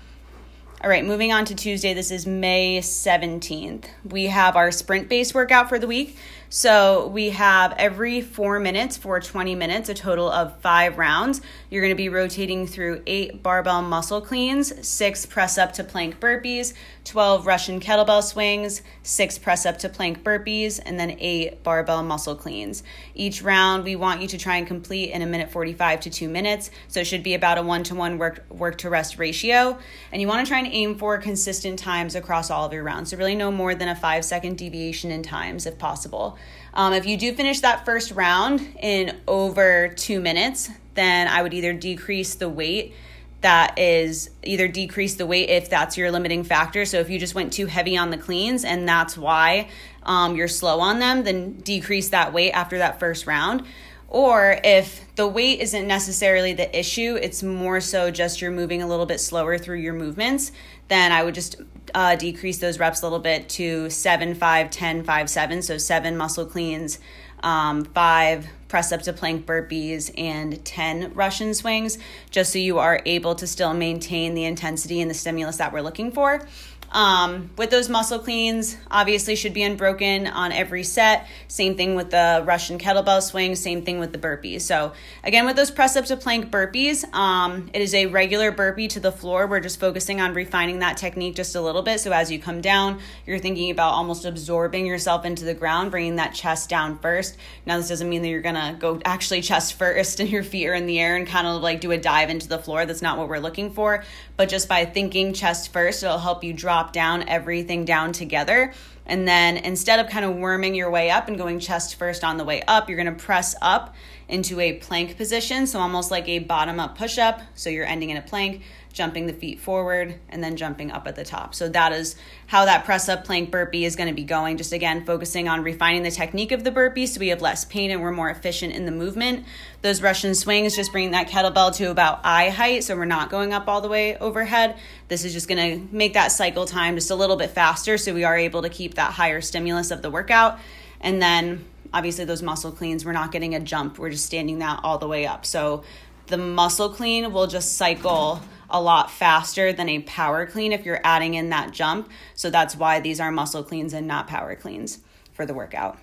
All 0.84 0.90
right, 0.90 1.04
moving 1.04 1.34
on 1.34 1.46
to 1.46 1.56
Tuesday. 1.56 1.96
This 1.96 2.12
is 2.12 2.28
May 2.28 2.78
17th. 2.78 3.86
We 4.06 4.28
have 4.28 4.56
our 4.56 4.72
sprint 4.72 5.10
based 5.10 5.34
workout 5.34 5.68
for 5.68 5.80
the 5.80 5.88
week. 5.88 6.16
So 6.52 7.06
we 7.10 7.30
have 7.30 7.76
every 7.78 8.22
four 8.22 8.60
minutes 8.60 8.98
for 8.98 9.20
20 9.20 9.54
minutes, 9.54 9.88
a 9.88 9.94
total 9.94 10.32
of 10.32 10.60
five 10.62 10.98
rounds. 10.98 11.42
You're 11.70 11.84
going 11.84 11.92
to 11.92 11.96
be 11.96 12.10
rotating 12.10 12.66
through 12.66 13.04
eight 13.06 13.44
barbell 13.44 13.84
muscle 13.84 14.20
cleans, 14.20 14.88
six 14.88 15.28
press 15.28 15.60
up 15.60 15.74
to 15.74 15.84
plank 15.84 16.20
burpees, 16.20 16.74
12 17.04 17.46
Russian 17.46 17.80
kettlebell 17.80 18.24
swings, 18.24 18.82
six 19.04 19.38
press 19.38 19.68
up 19.68 19.78
to 19.80 19.90
plank 19.90 20.24
burpees, 20.24 20.80
and 20.84 21.00
then 21.00 21.18
eight 21.20 21.62
barbell 21.62 22.02
muscle 22.02 22.36
cleans. 22.36 22.82
Each 23.14 23.44
round, 23.44 23.84
we 23.84 23.96
want 23.96 24.22
you 24.22 24.28
to 24.30 24.38
try 24.40 24.58
and 24.58 24.66
complete 24.66 25.12
in 25.12 25.22
a 25.22 25.28
minute 25.28 25.52
45 25.52 26.00
to 26.02 26.10
two 26.10 26.30
minutes. 26.30 26.72
So 26.88 27.02
it 27.02 27.06
should 27.06 27.22
be 27.22 27.36
about 27.36 27.60
a 27.60 27.62
one 27.62 27.84
to 27.84 27.96
one 27.96 28.18
work, 28.18 28.44
work 28.50 28.80
to 28.80 28.90
rest 28.90 29.20
ratio. 29.20 29.78
And 30.12 30.20
you 30.20 30.28
want 30.28 30.48
to 30.48 30.50
try 30.50 30.58
and 30.58 30.68
aim 30.68 30.98
for 30.98 31.16
consistent 31.20 31.78
times 31.78 32.16
across 32.16 32.50
all 32.50 32.66
of 32.66 32.74
your 32.74 32.84
rounds. 32.84 33.12
So, 33.12 33.18
really, 33.18 33.36
no 33.36 33.52
more 33.52 33.76
than 33.76 33.88
a 33.88 33.96
five 33.96 34.26
second 34.26 34.58
deviation 34.58 35.12
in 35.12 35.22
times 35.22 35.68
if 35.68 35.78
possible. 35.78 36.39
Um, 36.74 36.94
if 36.94 37.06
you 37.06 37.18
do 37.18 37.34
finish 37.34 37.62
that 37.62 37.86
first 37.86 38.12
round 38.12 38.76
in 38.80 39.20
over 39.28 39.90
two 39.90 40.20
minutes, 40.20 40.70
then 40.94 41.28
I 41.28 41.42
would 41.42 41.54
either 41.54 41.74
decrease 41.74 42.36
the 42.36 42.50
weight 42.50 42.94
that 43.42 43.80
is 43.80 44.30
either 44.44 44.68
decrease 44.68 45.16
the 45.16 45.26
weight 45.26 45.50
if 45.50 45.70
that's 45.70 45.98
your 45.98 46.12
limiting 46.12 46.44
factor. 46.44 46.86
So 46.86 47.00
if 47.00 47.10
you 47.10 47.20
just 47.20 47.36
went 47.36 47.54
too 47.54 47.68
heavy 47.68 47.98
on 47.98 48.10
the 48.10 48.18
cleans 48.18 48.66
and 48.66 48.88
that's 48.88 49.18
why 49.18 49.70
um, 50.04 50.36
you're 50.36 50.50
slow 50.50 50.82
on 50.82 51.00
them, 51.00 51.24
then 51.24 51.54
decrease 51.54 52.10
that 52.10 52.34
weight 52.34 52.52
after 52.52 52.80
that 52.80 53.00
first 53.00 53.28
round. 53.28 53.64
Or 54.10 54.60
if 54.64 55.06
the 55.16 55.28
weight 55.28 55.60
isn't 55.60 55.88
necessarily 55.88 56.54
the 56.54 56.78
issue, 56.78 57.18
it's 57.22 57.44
more 57.44 57.80
so 57.80 58.10
just 58.10 58.42
you're 58.42 58.52
moving 58.52 58.82
a 58.82 58.88
little 58.88 59.06
bit 59.06 59.20
slower 59.20 59.58
through 59.58 59.78
your 59.78 59.94
movements, 59.94 60.52
then 60.88 61.12
I 61.12 61.24
would 61.24 61.36
just 61.36 61.58
uh, 61.94 62.16
decrease 62.16 62.58
those 62.60 62.80
reps 62.80 63.02
a 63.02 63.06
little 63.06 63.20
bit 63.20 63.50
to 63.50 63.90
7, 63.90 64.36
5, 64.36 64.70
10, 64.70 65.04
5, 65.04 65.30
7. 65.30 65.62
So 65.62 65.78
7 65.78 66.18
muscle 66.18 66.46
cleans, 66.46 67.00
um, 67.44 67.86
5 67.86 68.48
press 68.70 68.92
up 68.92 69.02
to 69.02 69.12
plank 69.12 69.46
burpees, 69.46 70.12
and 70.18 70.64
10 70.64 71.14
Russian 71.16 71.54
swings, 71.54 71.98
just 72.30 72.54
so 72.54 72.60
you 72.60 72.78
are 72.78 73.02
able 73.06 73.36
to 73.36 73.48
still 73.48 73.74
maintain 73.74 74.36
the 74.36 74.46
intensity 74.46 75.02
and 75.02 75.10
the 75.10 75.16
stimulus 75.16 75.58
that 75.58 75.74
we're 75.74 75.82
looking 75.82 76.12
for. 76.12 76.48
Um, 76.92 77.52
with 77.56 77.70
those 77.70 77.88
muscle 77.88 78.20
cleans, 78.20 78.76
obviously 78.90 79.36
should 79.36 79.54
be 79.54 79.64
unbroken 79.64 80.26
on 80.26 80.52
every 80.52 80.84
set. 80.84 81.28
Same 81.48 81.76
thing 81.76 81.96
with 81.96 82.10
the 82.10 82.44
Russian 82.46 82.80
kettlebell 82.80 83.22
swing, 83.22 83.56
same 83.56 83.84
thing 83.84 84.00
with 84.00 84.12
the 84.12 84.18
burpees. 84.18 84.62
So 84.62 84.94
again, 85.24 85.46
with 85.46 85.56
those 85.56 85.70
press 85.70 85.96
up 85.96 86.06
to 86.06 86.18
plank 86.18 86.50
burpees, 86.50 87.12
um, 87.14 87.70
it 87.74 87.82
is 87.82 87.94
a 87.94 88.08
regular 88.08 88.52
burpee 88.52 88.88
to 88.90 89.00
the 89.00 89.12
floor. 89.12 89.46
We're 89.46 89.60
just 89.60 89.80
focusing 89.80 90.20
on 90.20 90.34
refining 90.34 90.80
that 90.80 90.98
technique 90.98 91.36
just 91.36 91.56
a 91.56 91.62
little 91.62 91.84
bit. 91.84 92.00
So 92.00 92.12
as 92.12 92.32
you 92.32 92.40
come 92.40 92.62
down, 92.62 93.00
you're 93.28 93.40
thinking 93.40 93.70
about 93.70 93.94
almost 93.94 94.26
absorbing 94.26 94.86
yourself 94.86 95.26
into 95.26 95.46
the 95.46 95.54
ground, 95.54 95.92
bringing 95.92 96.16
that 96.16 96.34
chest 96.34 96.70
down 96.70 96.98
first. 96.98 97.38
Now 97.68 97.78
this 97.78 97.90
doesn't 97.90 98.10
mean 98.10 98.24
that 98.24 98.30
you're 98.30 98.42
gonna 98.42 98.76
go 98.80 99.00
actually 99.06 99.42
chest 99.42 99.76
first 99.76 100.20
and 100.20 100.30
your 100.30 100.44
feet 100.44 100.68
are 100.68 100.74
in 100.74 100.88
the 100.88 101.00
air 101.00 101.16
and 101.16 101.28
kind 101.28 101.46
of 101.46 101.62
like 101.62 101.82
do 101.82 101.92
a 101.92 101.98
dive 101.98 102.32
into 102.32 102.48
the 102.48 102.58
floor. 102.58 102.86
That's 102.86 103.02
not 103.04 103.18
what 103.18 103.30
we're 103.30 103.38
looking 103.38 103.72
for. 103.74 104.04
But 104.38 104.50
just 104.50 104.68
by 104.68 104.86
thinking 104.86 105.34
chest 105.34 105.72
first, 105.72 106.02
it'll 106.02 106.18
help 106.18 106.44
you 106.44 106.54
drop 106.54 106.79
drop 106.80 106.94
down 106.94 107.28
everything 107.28 107.84
down 107.84 108.14
together. 108.14 108.74
And 109.06 109.28
then 109.28 109.58
instead 109.58 110.00
of 110.00 110.10
kind 110.10 110.24
of 110.24 110.36
worming 110.38 110.76
your 110.76 110.90
way 110.90 111.10
up 111.10 111.28
and 111.28 111.38
going 111.38 111.60
chest 111.60 111.96
first 111.96 112.24
on 112.24 112.38
the 112.38 112.46
way 112.46 112.62
up, 112.68 112.88
you're 112.88 112.98
gonna 112.98 113.12
press 113.12 113.54
up 113.62 113.96
into 114.30 114.62
a 114.62 114.74
plank 114.74 115.18
position. 115.18 115.68
So 115.68 115.80
almost 115.80 116.10
like 116.10 116.30
a 116.30 116.40
bottom 116.40 116.80
up 116.80 116.98
push 116.98 117.18
up. 117.18 117.42
So 117.56 117.70
you're 117.70 117.86
ending 117.86 118.12
in 118.12 118.18
a 118.18 118.22
plank 118.22 118.62
jumping 119.00 119.28
the 119.28 119.34
feet 119.34 119.62
forward, 119.62 120.20
and 120.28 120.44
then 120.44 120.58
jumping 120.58 120.92
up 120.92 121.08
at 121.08 121.16
the 121.16 121.24
top. 121.24 121.56
So 121.56 121.70
that 121.70 121.94
is 121.94 122.18
how 122.48 122.66
that 122.66 122.84
press 122.84 123.08
up 123.08 123.24
plank 123.24 123.50
burpee 123.50 123.86
is 123.86 123.96
going 123.96 124.10
to 124.10 124.14
be 124.14 124.26
going. 124.26 124.58
Just 124.58 124.74
again, 124.74 125.06
focusing 125.06 125.48
on 125.48 125.64
refining 125.64 126.04
the 126.04 126.12
technique 126.12 126.52
of 126.52 126.66
the 126.66 126.70
burpee 126.70 127.08
so 127.08 127.22
we 127.22 127.30
have 127.30 127.42
less 127.42 127.64
pain 127.64 127.92
and 127.92 128.02
we're 128.02 128.12
more 128.12 128.30
efficient 128.30 128.74
in 128.74 128.86
the 128.86 128.92
movement. 128.92 129.46
Those 129.84 130.02
Russian 130.02 130.36
swings, 130.36 130.76
just 130.76 130.92
bringing 130.92 131.12
that 131.12 131.30
kettlebell 131.30 131.74
to 131.78 131.90
about 131.90 132.20
eye 132.26 132.50
height 132.50 132.84
so 132.84 132.94
we're 132.98 133.06
not 133.06 133.30
going 133.30 133.54
up 133.54 133.70
all 133.70 133.80
the 133.80 133.88
way 133.88 134.18
overhead. 134.18 134.76
This 135.08 135.24
is 135.24 135.32
just 135.32 135.48
going 135.48 135.80
to 135.80 135.96
make 135.96 136.16
that 136.16 136.34
cycle 136.34 136.66
time 136.66 136.96
just 136.96 137.10
a 137.10 137.16
little 137.16 137.38
bit 137.38 137.52
faster 137.52 137.98
so 137.98 138.14
we 138.14 138.26
are 138.26 138.38
able 138.38 138.64
to 138.64 138.70
keep 138.70 138.96
that 138.96 139.14
higher 139.14 139.40
stimulus 139.40 139.92
of 139.92 140.02
the 140.02 140.12
workout. 140.12 140.60
And 141.00 141.22
then 141.22 141.64
obviously 141.94 142.26
those 142.26 142.42
muscle 142.42 142.74
cleans, 142.74 143.06
we're 143.06 143.14
not 143.14 143.32
getting 143.32 143.56
a 143.56 143.62
jump, 143.62 143.98
we're 143.98 144.10
just 144.10 144.26
standing 144.26 144.60
that 144.60 144.82
all 144.84 144.98
the 144.98 145.08
way 145.08 145.26
up. 145.26 145.46
So 145.46 145.86
the 146.30 146.38
muscle 146.38 146.90
clean 146.90 147.34
will 147.34 147.48
just 147.48 147.76
cycle 147.76 148.42
a 148.70 148.82
lot 148.82 149.10
faster 149.10 149.74
than 149.74 149.90
a 149.90 150.00
power 150.04 150.46
clean 150.46 150.72
if 150.72 150.86
you're 150.86 151.02
adding 151.04 151.34
in 151.34 151.50
that 151.50 151.72
jump. 151.72 152.10
So 152.36 152.50
that's 152.50 152.76
why 152.76 153.00
these 153.00 153.20
are 153.20 153.32
muscle 153.32 153.64
cleans 153.64 153.94
and 153.94 154.08
not 154.08 154.28
power 154.28 154.56
cleans 154.56 155.00
for 155.34 155.46
the 155.46 155.54
workout. 155.54 155.98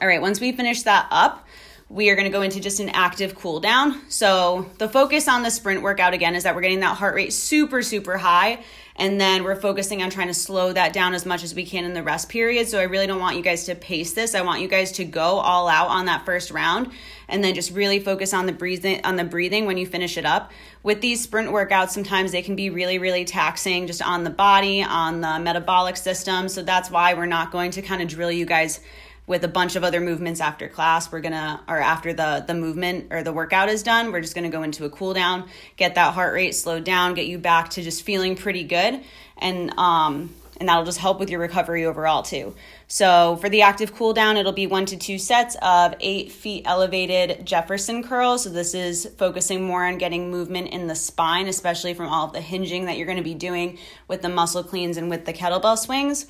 All 0.00 0.08
right, 0.08 0.22
once 0.22 0.40
we 0.40 0.52
finish 0.52 0.82
that 0.82 1.08
up, 1.10 1.46
we 1.94 2.10
are 2.10 2.16
going 2.16 2.24
to 2.26 2.36
go 2.36 2.42
into 2.42 2.58
just 2.58 2.80
an 2.80 2.88
active 2.88 3.36
cool 3.36 3.60
down. 3.60 4.00
So, 4.10 4.68
the 4.78 4.88
focus 4.88 5.28
on 5.28 5.44
the 5.44 5.50
sprint 5.50 5.80
workout 5.80 6.12
again 6.12 6.34
is 6.34 6.42
that 6.42 6.56
we're 6.56 6.62
getting 6.62 6.80
that 6.80 6.96
heart 6.96 7.14
rate 7.14 7.32
super, 7.32 7.82
super 7.82 8.18
high. 8.18 8.64
And 8.96 9.20
then 9.20 9.42
we're 9.42 9.60
focusing 9.60 10.02
on 10.02 10.10
trying 10.10 10.26
to 10.28 10.34
slow 10.34 10.72
that 10.72 10.92
down 10.92 11.14
as 11.14 11.26
much 11.26 11.42
as 11.42 11.52
we 11.52 11.64
can 11.64 11.84
in 11.84 11.94
the 11.94 12.02
rest 12.02 12.28
period. 12.28 12.66
So, 12.66 12.80
I 12.80 12.84
really 12.84 13.06
don't 13.06 13.20
want 13.20 13.36
you 13.36 13.42
guys 13.42 13.66
to 13.66 13.76
pace 13.76 14.12
this. 14.12 14.34
I 14.34 14.40
want 14.40 14.60
you 14.60 14.66
guys 14.66 14.90
to 14.92 15.04
go 15.04 15.38
all 15.38 15.68
out 15.68 15.86
on 15.86 16.06
that 16.06 16.24
first 16.24 16.50
round 16.50 16.90
and 17.28 17.44
then 17.44 17.54
just 17.54 17.70
really 17.70 18.00
focus 18.00 18.34
on 18.34 18.46
the 18.46 18.52
breathing 18.52 19.00
on 19.04 19.14
the 19.14 19.24
breathing 19.24 19.64
when 19.64 19.78
you 19.78 19.86
finish 19.86 20.18
it 20.18 20.26
up. 20.26 20.50
With 20.82 21.00
these 21.00 21.22
sprint 21.22 21.50
workouts, 21.50 21.90
sometimes 21.90 22.32
they 22.32 22.42
can 22.42 22.56
be 22.56 22.70
really, 22.70 22.98
really 22.98 23.24
taxing 23.24 23.86
just 23.86 24.02
on 24.02 24.24
the 24.24 24.30
body, 24.30 24.82
on 24.82 25.20
the 25.20 25.38
metabolic 25.38 25.96
system. 25.96 26.48
So, 26.48 26.64
that's 26.64 26.90
why 26.90 27.14
we're 27.14 27.26
not 27.26 27.52
going 27.52 27.70
to 27.72 27.82
kind 27.82 28.02
of 28.02 28.08
drill 28.08 28.32
you 28.32 28.46
guys 28.46 28.80
with 29.26 29.42
a 29.44 29.48
bunch 29.48 29.76
of 29.76 29.84
other 29.84 30.00
movements 30.00 30.40
after 30.40 30.68
class. 30.68 31.10
We're 31.10 31.20
gonna, 31.20 31.62
or 31.68 31.78
after 31.78 32.12
the 32.12 32.44
the 32.46 32.54
movement 32.54 33.08
or 33.10 33.22
the 33.22 33.32
workout 33.32 33.68
is 33.68 33.82
done, 33.82 34.12
we're 34.12 34.20
just 34.20 34.34
gonna 34.34 34.50
go 34.50 34.62
into 34.62 34.84
a 34.84 34.90
cool 34.90 35.14
down, 35.14 35.48
get 35.76 35.94
that 35.94 36.14
heart 36.14 36.34
rate 36.34 36.54
slowed 36.54 36.84
down, 36.84 37.14
get 37.14 37.26
you 37.26 37.38
back 37.38 37.70
to 37.70 37.82
just 37.82 38.02
feeling 38.02 38.36
pretty 38.36 38.64
good, 38.64 39.00
and 39.38 39.70
um, 39.78 40.34
and 40.58 40.68
that'll 40.68 40.84
just 40.84 40.98
help 40.98 41.18
with 41.18 41.30
your 41.30 41.40
recovery 41.40 41.84
overall 41.84 42.22
too. 42.22 42.54
So 42.86 43.36
for 43.36 43.48
the 43.48 43.62
active 43.62 43.94
cool 43.94 44.12
down, 44.12 44.36
it'll 44.36 44.52
be 44.52 44.66
one 44.66 44.86
to 44.86 44.96
two 44.96 45.18
sets 45.18 45.56
of 45.62 45.94
eight 46.00 46.30
feet 46.30 46.62
elevated 46.66 47.44
Jefferson 47.44 48.02
curls. 48.02 48.44
So 48.44 48.50
this 48.50 48.74
is 48.74 49.10
focusing 49.18 49.64
more 49.64 49.84
on 49.84 49.98
getting 49.98 50.30
movement 50.30 50.68
in 50.68 50.86
the 50.86 50.94
spine, 50.94 51.48
especially 51.48 51.94
from 51.94 52.08
all 52.08 52.26
of 52.26 52.32
the 52.32 52.40
hinging 52.40 52.84
that 52.86 52.96
you're 52.96 53.06
going 53.06 53.18
to 53.18 53.24
be 53.24 53.34
doing 53.34 53.78
with 54.06 54.22
the 54.22 54.28
muscle 54.28 54.62
cleans 54.62 54.96
and 54.96 55.10
with 55.10 55.24
the 55.24 55.32
kettlebell 55.32 55.78
swings. 55.78 56.26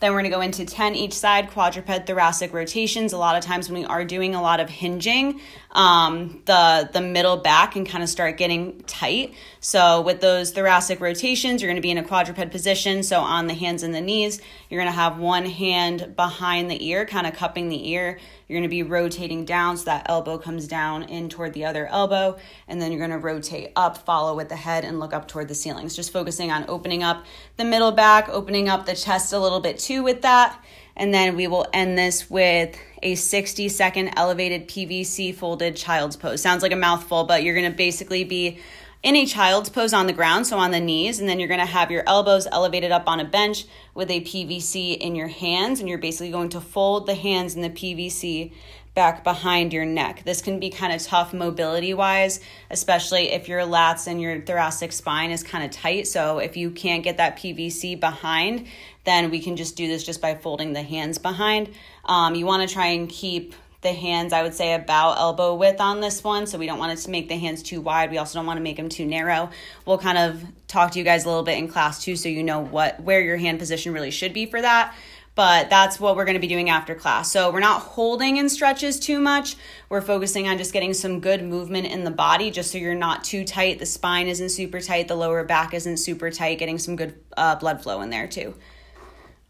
Then 0.00 0.12
we're 0.12 0.20
going 0.20 0.30
to 0.30 0.36
go 0.36 0.40
into 0.40 0.64
10 0.64 0.94
each 0.94 1.12
side 1.12 1.50
quadruped 1.50 2.06
thoracic 2.06 2.52
rotations. 2.52 3.12
A 3.12 3.18
lot 3.18 3.36
of 3.36 3.44
times 3.44 3.68
when 3.68 3.80
we 3.80 3.86
are 3.86 4.04
doing 4.04 4.34
a 4.34 4.42
lot 4.42 4.60
of 4.60 4.68
hinging, 4.68 5.40
um, 5.72 6.40
the, 6.44 6.88
the 6.92 7.00
middle 7.00 7.36
back 7.36 7.72
can 7.72 7.84
kind 7.84 8.02
of 8.02 8.08
start 8.08 8.36
getting 8.36 8.80
tight. 8.82 9.34
So 9.60 10.00
with 10.00 10.20
those 10.20 10.52
thoracic 10.52 11.00
rotations, 11.00 11.60
you're 11.60 11.68
going 11.68 11.76
to 11.76 11.82
be 11.82 11.90
in 11.90 11.98
a 11.98 12.04
quadruped 12.04 12.50
position. 12.50 13.02
So 13.02 13.20
on 13.20 13.46
the 13.46 13.54
hands 13.54 13.82
and 13.82 13.94
the 13.94 14.00
knees, 14.00 14.40
you're 14.68 14.80
going 14.80 14.92
to 14.92 14.98
have 14.98 15.18
one 15.18 15.46
hand 15.46 16.14
behind 16.16 16.70
the 16.70 16.86
ear, 16.86 17.04
kind 17.06 17.26
of 17.26 17.34
cupping 17.34 17.68
the 17.68 17.90
ear. 17.90 18.18
You're 18.46 18.58
going 18.58 18.68
to 18.68 18.74
be 18.74 18.82
rotating 18.82 19.44
down 19.44 19.76
so 19.76 19.84
that 19.86 20.06
elbow 20.08 20.38
comes 20.38 20.68
down 20.68 21.04
in 21.04 21.28
toward 21.28 21.54
the 21.54 21.64
other 21.64 21.86
elbow. 21.86 22.38
And 22.68 22.80
then 22.80 22.92
you're 22.92 23.00
going 23.00 23.10
to 23.10 23.18
rotate 23.18 23.72
up, 23.74 23.98
follow 23.98 24.36
with 24.36 24.48
the 24.48 24.56
head, 24.56 24.84
and 24.84 25.00
look 25.00 25.12
up 25.12 25.28
toward 25.28 25.48
the 25.48 25.54
ceilings. 25.54 25.96
Just 25.96 26.12
focusing 26.12 26.50
on 26.50 26.64
opening 26.68 27.02
up 27.02 27.24
the 27.56 27.64
middle 27.64 27.92
back, 27.92 28.28
opening 28.28 28.68
up 28.68 28.86
the 28.86 28.94
chest 28.94 29.32
a 29.32 29.38
little 29.38 29.60
bit 29.60 29.78
too 29.78 30.02
with 30.02 30.22
that. 30.22 30.62
And 30.96 31.14
then 31.14 31.36
we 31.36 31.46
will 31.46 31.66
end 31.72 31.96
this 31.96 32.28
with 32.28 32.76
a 33.02 33.14
60 33.14 33.68
second 33.68 34.10
elevated 34.16 34.68
PVC 34.68 35.32
folded 35.32 35.76
child's 35.76 36.16
pose. 36.16 36.42
Sounds 36.42 36.62
like 36.62 36.72
a 36.72 36.76
mouthful, 36.76 37.24
but 37.24 37.44
you're 37.44 37.54
to 37.70 37.76
basically 37.76 38.24
be 38.24 38.58
in 39.08 39.16
a 39.16 39.24
child's 39.24 39.70
pose 39.70 39.94
on 39.94 40.06
the 40.06 40.12
ground, 40.12 40.46
so 40.46 40.58
on 40.58 40.70
the 40.70 40.78
knees, 40.78 41.18
and 41.18 41.26
then 41.26 41.40
you're 41.40 41.48
to 41.48 41.64
have 41.64 41.90
your 41.90 42.04
elbows 42.06 42.46
elevated 42.52 42.92
up 42.92 43.04
on 43.06 43.20
a 43.20 43.24
bench 43.24 43.64
with 43.94 44.10
a 44.10 44.20
PVC 44.20 44.98
in 44.98 45.14
your 45.14 45.28
hands, 45.28 45.80
and 45.80 45.88
you're 45.88 45.96
basically 45.96 46.30
going 46.30 46.50
to 46.50 46.60
fold 46.60 47.06
the 47.06 47.14
hands 47.14 47.56
in 47.56 47.62
the 47.62 47.70
PVC 47.70 48.52
back 48.94 49.24
behind 49.24 49.72
your 49.72 49.86
neck. 49.86 50.24
This 50.26 50.42
can 50.42 50.60
be 50.60 50.68
kind 50.68 50.92
of 50.92 51.02
tough 51.02 51.32
mobility 51.32 51.94
wise, 51.94 52.40
especially 52.70 53.30
if 53.30 53.48
your 53.48 53.62
lats 53.62 54.06
and 54.06 54.20
your 54.20 54.42
thoracic 54.42 54.92
spine 54.92 55.30
is 55.30 55.42
kind 55.42 55.64
of 55.64 55.70
tight. 55.70 56.06
So 56.06 56.38
if 56.38 56.58
you 56.58 56.70
can't 56.70 57.02
get 57.02 57.16
that 57.16 57.38
PVC 57.38 57.98
behind, 57.98 58.66
then 59.04 59.30
we 59.30 59.40
can 59.40 59.56
just 59.56 59.74
do 59.74 59.88
this 59.88 60.04
just 60.04 60.20
by 60.20 60.34
folding 60.34 60.74
the 60.74 60.82
hands 60.82 61.16
behind. 61.16 61.70
Um, 62.04 62.34
you 62.34 62.44
want 62.44 62.68
to 62.68 62.74
try 62.74 62.88
and 62.88 63.08
keep 63.08 63.54
the 63.80 63.92
hands, 63.92 64.32
I 64.32 64.42
would 64.42 64.54
say, 64.54 64.74
about 64.74 65.18
elbow 65.18 65.54
width 65.54 65.80
on 65.80 66.00
this 66.00 66.24
one. 66.24 66.46
So 66.46 66.58
we 66.58 66.66
don't 66.66 66.78
want 66.78 66.92
it 66.92 67.02
to 67.02 67.10
make 67.10 67.28
the 67.28 67.36
hands 67.36 67.62
too 67.62 67.80
wide. 67.80 68.10
We 68.10 68.18
also 68.18 68.38
don't 68.38 68.46
want 68.46 68.58
to 68.58 68.62
make 68.62 68.76
them 68.76 68.88
too 68.88 69.06
narrow. 69.06 69.50
We'll 69.86 69.98
kind 69.98 70.18
of 70.18 70.44
talk 70.66 70.92
to 70.92 70.98
you 70.98 71.04
guys 71.04 71.24
a 71.24 71.28
little 71.28 71.44
bit 71.44 71.58
in 71.58 71.68
class 71.68 72.02
too, 72.02 72.16
so 72.16 72.28
you 72.28 72.42
know 72.42 72.60
what 72.60 73.00
where 73.00 73.20
your 73.20 73.36
hand 73.36 73.58
position 73.58 73.92
really 73.92 74.10
should 74.10 74.32
be 74.32 74.46
for 74.46 74.60
that. 74.60 74.94
But 75.36 75.70
that's 75.70 76.00
what 76.00 76.16
we're 76.16 76.24
going 76.24 76.34
to 76.34 76.40
be 76.40 76.48
doing 76.48 76.68
after 76.68 76.96
class. 76.96 77.30
So 77.30 77.52
we're 77.52 77.60
not 77.60 77.82
holding 77.82 78.38
in 78.38 78.48
stretches 78.48 78.98
too 78.98 79.20
much. 79.20 79.54
We're 79.88 80.00
focusing 80.00 80.48
on 80.48 80.58
just 80.58 80.72
getting 80.72 80.92
some 80.92 81.20
good 81.20 81.44
movement 81.44 81.86
in 81.86 82.02
the 82.02 82.10
body, 82.10 82.50
just 82.50 82.72
so 82.72 82.78
you're 82.78 82.96
not 82.96 83.22
too 83.22 83.44
tight. 83.44 83.78
The 83.78 83.86
spine 83.86 84.26
isn't 84.26 84.48
super 84.48 84.80
tight. 84.80 85.06
The 85.06 85.14
lower 85.14 85.44
back 85.44 85.74
isn't 85.74 85.98
super 85.98 86.32
tight. 86.32 86.58
Getting 86.58 86.78
some 86.78 86.96
good 86.96 87.14
uh, 87.36 87.54
blood 87.54 87.84
flow 87.84 88.00
in 88.00 88.10
there 88.10 88.26
too. 88.26 88.52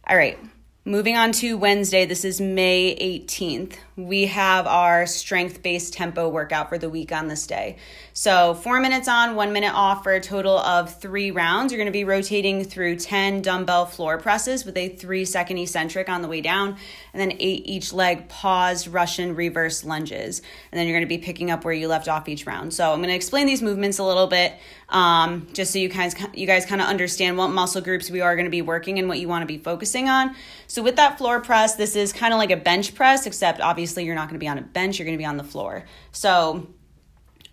All 0.06 0.16
right. 0.16 0.38
Moving 0.84 1.16
on 1.16 1.32
to 1.32 1.56
Wednesday, 1.56 2.06
this 2.06 2.24
is 2.24 2.40
May 2.40 2.94
18th. 2.96 3.76
We 3.98 4.26
have 4.26 4.68
our 4.68 5.06
strength 5.06 5.60
based 5.60 5.92
tempo 5.92 6.28
workout 6.28 6.68
for 6.68 6.78
the 6.78 6.88
week 6.88 7.10
on 7.10 7.26
this 7.26 7.48
day. 7.48 7.78
So, 8.12 8.54
four 8.54 8.78
minutes 8.78 9.08
on, 9.08 9.34
one 9.34 9.52
minute 9.52 9.74
off 9.74 10.04
for 10.04 10.12
a 10.12 10.20
total 10.20 10.56
of 10.56 11.00
three 11.00 11.32
rounds. 11.32 11.72
You're 11.72 11.78
to 11.86 11.92
be 11.92 12.04
rotating 12.04 12.62
through 12.62 12.96
10 12.96 13.42
dumbbell 13.42 13.86
floor 13.86 14.16
presses 14.16 14.64
with 14.64 14.76
a 14.76 14.88
three 14.88 15.24
second 15.24 15.58
eccentric 15.58 16.08
on 16.08 16.22
the 16.22 16.28
way 16.28 16.40
down, 16.40 16.76
and 17.12 17.20
then 17.20 17.32
eight 17.40 17.62
each 17.66 17.92
leg 17.92 18.28
paused 18.28 18.86
Russian 18.86 19.34
reverse 19.34 19.84
lunges. 19.84 20.42
And 20.70 20.78
then 20.78 20.86
you're 20.86 20.94
to 21.00 21.06
be 21.06 21.18
picking 21.18 21.50
up 21.50 21.64
where 21.64 21.74
you 21.74 21.88
left 21.88 22.06
off 22.06 22.28
each 22.28 22.46
round. 22.46 22.72
So, 22.72 22.92
I'm 22.92 23.00
to 23.08 23.16
explain 23.16 23.48
these 23.48 23.62
movements 23.62 23.98
a 23.98 24.04
little 24.04 24.28
bit 24.28 24.52
um, 24.90 25.48
just 25.52 25.72
so 25.72 25.80
you 25.80 25.88
guys, 25.88 26.14
you 26.34 26.46
guys 26.46 26.64
kind 26.64 26.80
of 26.80 26.86
understand 26.86 27.36
what 27.36 27.48
muscle 27.48 27.82
groups 27.82 28.12
we 28.12 28.20
are 28.20 28.36
to 28.46 28.50
be 28.50 28.62
working 28.62 29.00
and 29.00 29.08
what 29.08 29.18
you 29.18 29.26
want 29.26 29.42
to 29.42 29.46
be 29.46 29.58
focusing 29.58 30.08
on. 30.08 30.36
So, 30.68 30.84
with 30.84 30.94
that 30.96 31.18
floor 31.18 31.40
press, 31.40 31.74
this 31.74 31.96
is 31.96 32.12
kind 32.12 32.32
of 32.32 32.38
like 32.38 32.52
a 32.52 32.56
bench 32.56 32.94
press, 32.94 33.26
except 33.26 33.60
obviously 33.60 33.87
you're 33.96 34.14
not 34.14 34.28
going 34.28 34.34
to 34.34 34.44
be 34.44 34.48
on 34.48 34.58
a 34.58 34.62
bench, 34.62 34.98
you're 34.98 35.06
going 35.06 35.16
to 35.16 35.22
be 35.22 35.26
on 35.26 35.36
the 35.36 35.44
floor. 35.44 35.84
So, 36.12 36.68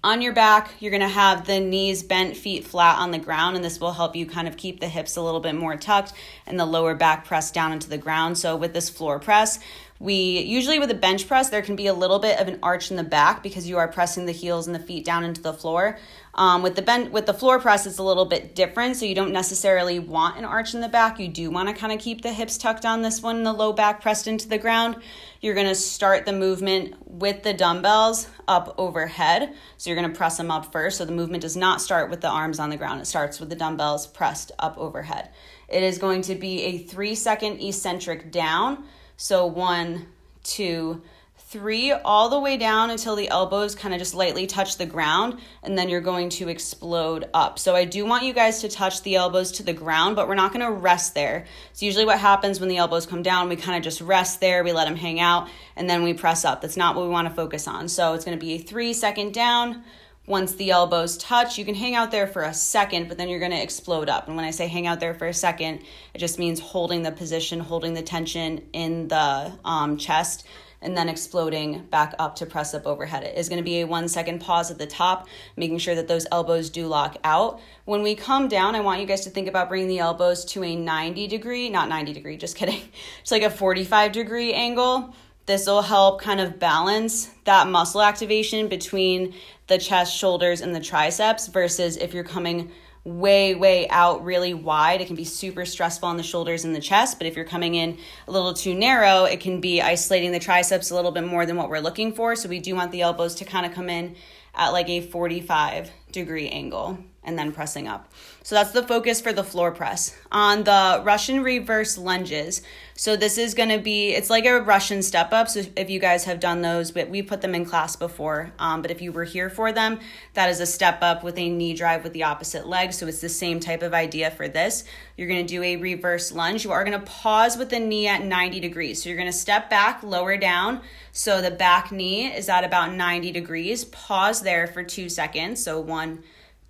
on 0.05 0.21
your 0.21 0.33
back, 0.33 0.69
you're 0.79 0.91
gonna 0.91 1.07
have 1.07 1.47
the 1.47 1.59
knees 1.59 2.03
bent, 2.03 2.37
feet 2.37 2.63
flat 2.63 2.99
on 2.99 3.09
the 3.09 3.17
ground, 3.17 3.55
and 3.55 3.65
this 3.65 3.79
will 3.79 3.91
help 3.91 4.15
you 4.15 4.27
kind 4.27 4.47
of 4.47 4.55
keep 4.55 4.79
the 4.79 4.87
hips 4.87 5.15
a 5.15 5.21
little 5.21 5.39
bit 5.39 5.55
more 5.55 5.75
tucked 5.77 6.13
and 6.45 6.59
the 6.59 6.65
lower 6.65 6.93
back 6.93 7.25
pressed 7.25 7.55
down 7.55 7.71
into 7.71 7.89
the 7.89 7.97
ground. 7.97 8.37
So, 8.37 8.55
with 8.55 8.71
this 8.71 8.87
floor 8.87 9.17
press, 9.17 9.57
we 9.97 10.39
usually 10.41 10.77
with 10.77 10.91
a 10.91 10.95
bench 10.95 11.25
press, 11.25 11.49
there 11.49 11.61
can 11.61 11.77
be 11.77 11.87
a 11.87 11.93
little 11.93 12.19
bit 12.19 12.37
of 12.39 12.49
an 12.49 12.59
arch 12.61 12.91
in 12.91 12.97
the 12.97 13.03
back 13.03 13.41
because 13.41 13.67
you 13.67 13.77
are 13.77 13.87
pressing 13.87 14.25
the 14.25 14.33
heels 14.33 14.67
and 14.67 14.75
the 14.75 14.79
feet 14.79 15.05
down 15.05 15.23
into 15.23 15.41
the 15.41 15.53
floor. 15.53 15.97
Um, 16.33 16.63
with 16.63 16.75
the 16.75 16.81
bend, 16.81 17.13
with 17.13 17.25
the 17.25 17.33
floor 17.33 17.61
press, 17.61 17.85
it's 17.85 17.97
a 17.97 18.03
little 18.03 18.25
bit 18.25 18.55
different. 18.55 18.97
So 18.97 19.05
you 19.05 19.15
don't 19.15 19.31
necessarily 19.31 19.99
want 19.99 20.37
an 20.37 20.43
arch 20.43 20.73
in 20.73 20.81
the 20.81 20.89
back. 20.89 21.17
You 21.17 21.29
do 21.29 21.49
want 21.49 21.69
to 21.69 21.75
kind 21.75 21.93
of 21.93 21.99
keep 21.99 22.23
the 22.23 22.33
hips 22.33 22.57
tucked 22.57 22.85
on 22.85 23.03
this 23.03 23.21
one, 23.21 23.43
the 23.43 23.53
low 23.53 23.71
back 23.71 24.01
pressed 24.01 24.27
into 24.27 24.49
the 24.49 24.57
ground. 24.57 24.97
You're 25.39 25.55
going 25.55 25.67
to 25.67 25.75
start 25.75 26.25
the 26.25 26.33
movement 26.33 26.95
with 27.07 27.43
the 27.43 27.53
dumbbells 27.53 28.27
up 28.49 28.75
overhead. 28.77 29.53
So 29.77 29.89
you're 29.89 29.99
going 29.99 30.11
to 30.11 30.17
press 30.17 30.35
them 30.35 30.51
up 30.51 30.73
first. 30.73 30.97
So 30.97 31.05
the 31.05 31.13
movement 31.13 31.43
does 31.43 31.55
not 31.55 31.79
start 31.79 32.09
with 32.09 32.19
the 32.19 32.27
arms 32.27 32.59
on 32.59 32.69
the 32.69 32.75
ground. 32.75 32.99
It 32.99 33.05
starts 33.05 33.39
with 33.39 33.47
the 33.47 33.55
dumbbells 33.55 34.07
pressed 34.07 34.51
up 34.59 34.77
overhead. 34.77 35.29
It 35.69 35.83
is 35.83 35.99
going 35.99 36.23
to 36.23 36.35
be 36.35 36.63
a 36.63 36.79
three 36.79 37.15
second 37.15 37.61
eccentric 37.61 38.29
down. 38.29 38.83
So 39.17 39.45
one, 39.45 40.07
two, 40.43 41.01
three, 41.37 41.91
all 41.91 42.27
the 42.27 42.39
way 42.39 42.57
down 42.57 42.89
until 42.89 43.15
the 43.15 43.29
elbows 43.29 43.75
kind 43.75 43.93
of 43.93 43.99
just 43.99 44.13
lightly 44.13 44.45
touch 44.45 44.77
the 44.77 44.85
ground, 44.85 45.39
and 45.63 45.77
then 45.77 45.87
you're 45.87 46.01
going 46.01 46.27
to 46.27 46.49
explode 46.49 47.29
up. 47.33 47.57
So 47.59 47.75
I 47.75 47.85
do 47.85 48.05
want 48.05 48.25
you 48.25 48.33
guys 48.33 48.61
to 48.61 48.67
touch 48.67 49.03
the 49.03 49.15
elbows 49.15 49.53
to 49.53 49.63
the 49.63 49.71
ground, 49.71 50.15
but 50.15 50.27
we're 50.27 50.35
not 50.35 50.51
going 50.51 50.65
to 50.65 50.71
rest 50.71 51.13
there. 51.13 51.45
So 51.73 51.85
usually 51.85 52.03
what 52.03 52.19
happens 52.19 52.59
when 52.59 52.67
the 52.67 52.77
elbows 52.77 53.05
come 53.05 53.23
down, 53.23 53.47
we 53.47 53.55
kind 53.55 53.77
of 53.77 53.83
just 53.83 54.01
rest 54.01 54.41
there, 54.41 54.63
we 54.63 54.73
let 54.73 54.85
them 54.85 54.97
hang 54.97 55.19
out, 55.19 55.47
and 55.75 55.89
then 55.89 56.03
we 56.03 56.13
press 56.13 56.43
up. 56.43 56.61
That's 56.61 56.77
not 56.77 56.95
what 56.95 57.03
we 57.03 57.09
want 57.09 57.29
to 57.29 57.33
focus 57.33 57.67
on. 57.67 57.87
So 57.87 58.15
it's 58.15 58.25
going 58.25 58.37
to 58.37 58.45
be 58.45 58.53
a 58.53 58.57
three 58.57 58.91
second 58.91 59.33
down 59.33 59.83
once 60.27 60.55
the 60.55 60.71
elbows 60.71 61.17
touch, 61.17 61.57
you 61.57 61.65
can 61.65 61.75
hang 61.75 61.95
out 61.95 62.11
there 62.11 62.25
for 62.25 62.43
a 62.43 62.53
second, 62.53 63.07
but 63.07 63.17
then 63.17 63.29
you're 63.29 63.39
going 63.39 63.51
to 63.51 63.61
explode 63.61 64.09
up. 64.09 64.27
And 64.27 64.35
when 64.35 64.45
I 64.45 64.51
say 64.51 64.67
hang 64.67 64.87
out 64.87 64.99
there 64.99 65.13
for 65.13 65.27
a 65.27 65.33
second, 65.33 65.81
it 66.13 66.17
just 66.17 66.39
means 66.39 66.59
holding 66.59 67.03
the 67.03 67.11
position, 67.11 67.59
holding 67.59 67.93
the 67.93 68.01
tension 68.01 68.63
in 68.73 69.07
the 69.07 69.53
um, 69.63 69.97
chest, 69.97 70.47
and 70.81 70.95
then 70.95 71.09
exploding 71.09 71.83
back 71.85 72.13
up 72.19 72.35
to 72.37 72.45
press 72.45 72.73
up 72.73 72.85
overhead. 72.85 73.23
It 73.23 73.37
is 73.37 73.49
going 73.49 73.57
to 73.57 73.63
be 73.63 73.81
a 73.81 73.87
one 73.87 74.07
second 74.07 74.39
pause 74.39 74.71
at 74.71 74.77
the 74.77 74.87
top, 74.87 75.27
making 75.55 75.77
sure 75.77 75.95
that 75.95 76.07
those 76.07 76.25
elbows 76.31 76.69
do 76.69 76.87
lock 76.87 77.17
out. 77.23 77.59
When 77.85 78.01
we 78.01 78.15
come 78.15 78.47
down, 78.47 78.75
I 78.75 78.81
want 78.81 79.01
you 79.01 79.07
guys 79.07 79.21
to 79.21 79.29
think 79.29 79.47
about 79.47 79.69
bringing 79.69 79.87
the 79.87 79.99
elbows 79.99 80.43
to 80.45 80.63
a 80.63 80.75
90 80.75 81.27
degree, 81.27 81.69
not 81.69 81.87
90 81.87 82.13
degree, 82.13 82.37
just 82.37 82.55
kidding. 82.57 82.81
It's 83.21 83.31
like 83.31 83.43
a 83.43 83.49
45 83.49 84.11
degree 84.11 84.53
angle 84.53 85.13
this 85.45 85.67
will 85.67 85.83
help 85.83 86.21
kind 86.21 86.39
of 86.39 86.59
balance 86.59 87.29
that 87.43 87.67
muscle 87.67 88.01
activation 88.01 88.67
between 88.67 89.35
the 89.67 89.77
chest, 89.77 90.15
shoulders, 90.15 90.61
and 90.61 90.75
the 90.75 90.79
triceps 90.79 91.47
versus 91.47 91.97
if 91.97 92.13
you're 92.13 92.23
coming 92.23 92.71
way, 93.03 93.53
way 93.53 93.87
out 93.89 94.23
really 94.25 94.53
wide, 94.53 94.99
it 94.99 95.05
can 95.05 95.15
be 95.15 95.23
super 95.23 95.63
stressful 95.63 96.09
on 96.09 96.17
the 96.17 96.23
shoulders 96.23 96.65
and 96.65 96.75
the 96.75 96.81
chest. 96.81 97.19
But 97.19 97.27
if 97.27 97.35
you're 97.35 97.45
coming 97.45 97.75
in 97.75 97.97
a 98.27 98.31
little 98.31 98.53
too 98.53 98.73
narrow, 98.73 99.25
it 99.25 99.39
can 99.39 99.61
be 99.61 99.81
isolating 99.81 100.31
the 100.31 100.39
triceps 100.39 100.89
a 100.91 100.95
little 100.95 101.11
bit 101.11 101.23
more 101.23 101.45
than 101.45 101.55
what 101.55 101.69
we're 101.69 101.79
looking 101.79 102.13
for. 102.13 102.35
So 102.35 102.49
we 102.49 102.59
do 102.59 102.75
want 102.75 102.91
the 102.91 103.01
elbows 103.01 103.35
to 103.35 103.45
kind 103.45 103.65
of 103.65 103.73
come 103.73 103.89
in 103.89 104.15
at 104.55 104.69
like 104.69 104.89
a 104.89 105.01
45 105.01 105.91
degree 106.11 106.49
angle 106.49 106.97
and 107.23 107.37
then 107.37 107.51
pressing 107.51 107.87
up. 107.87 108.11
So 108.45 108.53
that's 108.53 108.73
the 108.73 108.83
focus 108.83 109.21
for 109.21 109.33
the 109.33 109.43
floor 109.43 109.71
press. 109.71 110.15
On 110.31 110.65
the 110.65 111.01
Russian 111.03 111.41
reverse 111.41 111.97
lunges, 111.97 112.61
so 112.93 113.15
this 113.15 113.39
is 113.39 113.55
going 113.55 113.69
to 113.69 113.79
be, 113.79 114.11
it's 114.11 114.29
like 114.29 114.45
a 114.45 114.61
Russian 114.61 115.01
step 115.01 115.33
up. 115.33 115.49
So 115.49 115.63
if 115.75 115.89
you 115.89 115.99
guys 115.99 116.25
have 116.25 116.39
done 116.39 116.61
those, 116.61 116.91
but 116.91 117.09
we 117.09 117.23
put 117.23 117.41
them 117.41 117.55
in 117.55 117.65
class 117.65 117.95
before. 117.95 118.53
Um, 118.59 118.83
but 118.83 118.91
if 118.91 119.01
you 119.01 119.11
were 119.11 119.23
here 119.23 119.49
for 119.49 119.71
them, 119.71 119.99
that 120.35 120.47
is 120.51 120.59
a 120.59 120.67
step 120.67 120.99
up 121.01 121.23
with 121.23 121.39
a 121.39 121.49
knee 121.49 121.73
drive 121.73 122.03
with 122.03 122.13
the 122.13 122.21
opposite 122.21 122.67
leg. 122.67 122.93
So 122.93 123.07
it's 123.07 123.19
the 123.19 123.29
same 123.29 123.59
type 123.59 123.81
of 123.81 123.95
idea 123.95 124.29
for 124.29 124.47
this. 124.47 124.83
You're 125.17 125.27
going 125.27 125.43
to 125.43 125.51
do 125.51 125.63
a 125.63 125.77
reverse 125.77 126.31
lunge. 126.31 126.63
You 126.63 126.71
are 126.71 126.83
going 126.83 126.99
to 126.99 127.05
pause 127.07 127.57
with 127.57 127.71
the 127.71 127.79
knee 127.79 128.07
at 128.07 128.23
90 128.23 128.59
degrees. 128.59 129.01
So 129.01 129.09
you're 129.09 129.17
going 129.17 129.31
to 129.31 129.35
step 129.35 129.71
back, 129.71 130.03
lower 130.03 130.37
down. 130.37 130.81
So 131.13 131.41
the 131.41 131.49
back 131.49 131.91
knee 131.91 132.27
is 132.27 132.47
at 132.47 132.63
about 132.63 132.93
90 132.93 133.31
degrees. 133.31 133.85
Pause 133.85 134.41
there 134.43 134.67
for 134.67 134.83
two 134.83 135.09
seconds. 135.09 135.63
So 135.63 135.79
one, 135.79 136.21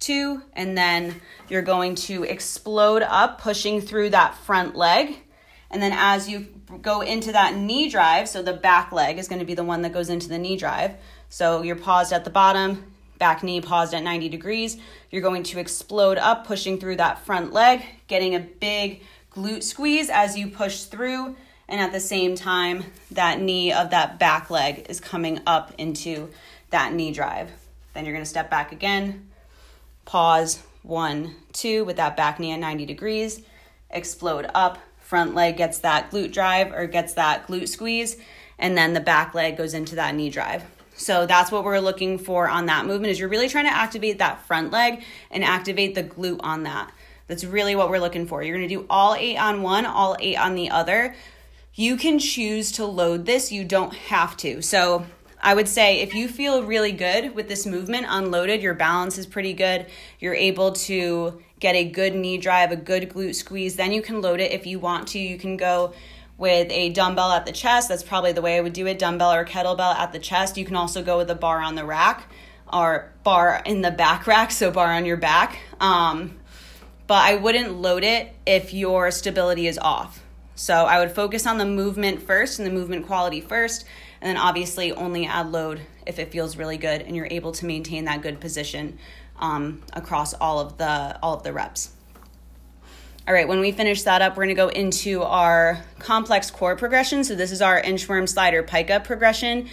two, 0.06 0.42
and 0.54 0.78
then 0.78 1.22
you're 1.50 1.62
going 1.62 1.96
to 1.96 2.24
explode 2.24 3.02
up, 3.02 3.42
pushing 3.42 3.82
through 3.82 4.12
that 4.12 4.38
front 4.38 4.76
leg. 4.76 5.18
And 5.72 5.82
then 5.82 5.94
as 5.94 6.30
you 6.30 6.48
go 6.82 7.02
into 7.02 7.32
that 7.32 7.56
knee 7.56 7.90
drive, 7.90 8.30
so 8.30 8.42
the 8.42 8.54
back 8.54 8.92
leg 8.92 9.18
is 9.18 9.28
going 9.28 9.40
to 9.40 9.46
be 9.46 9.56
the 9.56 9.64
one 9.64 9.82
that 9.82 9.94
goes 9.94 10.10
into 10.10 10.30
the 10.30 10.38
knee 10.38 10.58
drive. 10.58 10.96
So 11.30 11.64
you're 11.64 11.76
paused 11.76 12.14
at 12.14 12.24
the 12.24 12.30
bottom, 12.30 12.94
back 13.18 13.44
knee 13.44 13.62
paused 13.62 13.94
at 13.94 14.04
90 14.04 14.30
degrees. 14.30 14.78
You're 15.10 15.22
going 15.22 15.44
to 15.44 15.60
explode 15.60 16.18
up, 16.18 16.46
pushing 16.46 16.80
through 16.80 16.98
that 16.98 17.26
front 17.26 17.52
leg, 17.52 17.84
getting 18.08 18.36
a 18.36 18.40
big 18.40 19.02
glute 19.34 19.64
squeeze 19.64 20.10
as 20.10 20.38
you 20.38 20.48
push 20.48 20.84
through. 20.84 21.36
And 21.68 21.82
at 21.82 21.92
the 21.92 22.00
same 22.00 22.36
time, 22.36 22.84
that 23.12 23.42
knee 23.42 23.74
of 23.74 23.90
that 23.90 24.20
back 24.20 24.52
leg 24.52 24.86
is 24.88 25.00
coming 25.00 25.42
up 25.48 25.74
into 25.80 26.30
that 26.70 26.94
knee 26.94 27.12
drive. 27.12 27.50
Then 27.94 28.06
you're 28.06 28.14
going 28.14 28.24
to 28.24 28.30
step 28.30 28.52
back 28.52 28.72
again, 28.72 29.30
pause, 30.06 30.64
one, 30.84 31.36
two, 31.52 31.84
with 31.84 31.98
that 31.98 32.16
back 32.16 32.40
knee 32.40 32.52
at 32.52 32.60
90 32.60 32.86
degrees, 32.86 33.42
explode 33.90 34.50
up, 34.54 34.78
front 35.00 35.36
leg 35.36 35.58
gets 35.58 35.80
that 35.80 36.12
glute 36.12 36.32
drive 36.32 36.72
or 36.72 36.88
gets 36.88 37.14
that 37.14 37.48
glute 37.48 37.68
squeeze, 37.68 38.18
and 38.58 38.78
then 38.78 38.94
the 38.94 39.00
back 39.00 39.34
leg 39.34 39.58
goes 39.58 39.74
into 39.74 39.96
that 39.96 40.16
knee 40.16 40.30
drive. 40.30 40.64
So 40.96 41.26
that's 41.26 41.52
what 41.52 41.64
we're 41.64 41.80
looking 41.80 42.18
for 42.18 42.48
on 42.48 42.68
that 42.68 42.86
movement 42.86 43.12
is 43.12 43.20
you're 43.20 43.30
really 43.30 43.50
trying 43.50 43.66
to 43.66 43.74
activate 43.74 44.20
that 44.20 44.46
front 44.46 44.72
leg 44.72 45.04
and 45.30 45.44
activate 45.44 45.94
the 45.94 46.04
glute 46.04 46.40
on 46.42 46.64
that. 46.64 46.92
That's 47.28 47.44
really 47.44 47.76
what 47.76 47.90
we're 47.90 48.00
looking 48.00 48.28
for. 48.28 48.42
You're 48.42 48.56
going 48.56 48.68
to 48.68 48.76
do 48.76 48.86
all 48.90 49.16
8 49.16 49.38
on 49.38 49.62
one, 49.62 49.86
all 49.86 50.16
8 50.20 50.38
on 50.38 50.56
the 50.56 50.70
other. 50.70 51.16
You 51.74 51.98
can 51.98 52.20
choose 52.20 52.72
to 52.74 52.86
load 52.86 53.26
this, 53.26 53.52
you 53.52 53.66
don't 53.66 53.94
have 53.94 54.38
to. 54.38 54.62
So 54.62 55.06
I 55.46 55.54
would 55.54 55.68
say 55.68 56.02
if 56.02 56.16
you 56.16 56.28
feel 56.28 56.64
really 56.64 56.92
good 56.92 57.36
with 57.36 57.48
this 57.48 57.68
movement 57.68 58.08
unloaded, 58.10 58.64
your 58.64 58.74
balance 58.74 59.20
is 59.20 59.28
pretty 59.28 59.54
good, 59.54 59.86
you're 60.20 60.34
able 60.34 60.72
to 60.72 61.40
get 61.60 61.76
a 61.76 61.86
good 61.86 62.16
knee 62.16 62.40
drive, 62.40 62.72
a 62.72 62.76
good 62.76 63.12
glute 63.12 63.36
squeeze, 63.36 63.76
then 63.76 63.92
you 63.92 64.02
can 64.02 64.22
load 64.22 64.40
it 64.40 64.52
if 64.52 64.66
you 64.66 64.80
want 64.80 65.08
to. 65.10 65.20
You 65.20 65.38
can 65.38 65.56
go 65.56 65.94
with 66.40 66.72
a 66.72 66.90
dumbbell 66.90 67.32
at 67.32 67.46
the 67.46 67.52
chest. 67.52 67.90
That's 67.90 68.02
probably 68.02 68.32
the 68.32 68.42
way 68.42 68.58
I 68.58 68.62
would 68.62 68.74
do 68.74 68.88
it 68.88 68.98
dumbbell 68.98 69.32
or 69.32 69.46
kettlebell 69.46 69.94
at 69.94 70.14
the 70.14 70.20
chest. 70.20 70.58
You 70.58 70.66
can 70.66 70.76
also 70.76 71.04
go 71.04 71.16
with 71.18 71.30
a 71.30 71.36
bar 71.36 71.62
on 71.62 71.76
the 71.76 71.86
rack 71.86 72.28
or 72.74 73.14
bar 73.24 73.62
in 73.68 73.82
the 73.82 73.92
back 73.92 74.26
rack, 74.28 74.50
so 74.50 74.72
bar 74.72 74.92
on 74.94 75.06
your 75.06 75.18
back. 75.18 75.60
Um, 75.80 76.40
but 77.06 77.24
I 77.24 77.36
wouldn't 77.36 77.72
load 77.72 78.04
it 78.04 78.34
if 78.48 78.74
your 78.74 79.12
stability 79.12 79.68
is 79.68 79.78
off. 79.78 80.24
So 80.56 80.74
I 80.74 80.98
would 80.98 81.12
focus 81.12 81.46
on 81.46 81.60
the 81.60 81.66
movement 81.66 82.24
first 82.24 82.58
and 82.58 82.66
the 82.66 82.72
movement 82.72 83.06
quality 83.06 83.42
first 83.42 83.86
And 84.22 84.30
then 84.30 84.38
obviously 84.38 84.92
only 84.92 85.26
add 85.26 85.52
load 85.52 85.82
if 86.06 86.20
it 86.20 86.32
feels 86.32 86.58
really 86.58 86.78
good 86.78 87.02
and 87.02 87.16
you're 87.16 87.28
able 87.30 87.52
to 87.54 87.66
maintain 87.66 88.06
that 88.06 88.22
good 88.22 88.40
position 88.40 88.98
um, 89.40 89.82
across 89.94 90.34
all 90.34 90.60
of 90.60 90.78
the 90.78 91.20
all 91.22 91.36
of 91.36 91.44
the 91.44 91.54
reps. 91.54 91.92
All 93.28 93.34
right, 93.34 93.48
when 93.48 93.60
we 93.60 93.72
finish 93.72 94.04
that 94.04 94.22
up, 94.22 94.38
we're 94.38 94.44
gonna 94.44 94.56
go 94.56 94.68
into 94.70 95.24
our 95.24 95.84
complex 96.00 96.52
core 96.52 96.76
progression. 96.76 97.24
So 97.24 97.36
this 97.36 97.52
is 97.52 97.62
our 97.62 97.82
inchworm 97.82 98.30
slider 98.30 98.64
pike 98.64 98.92
up 98.92 99.04
progression. 99.04 99.68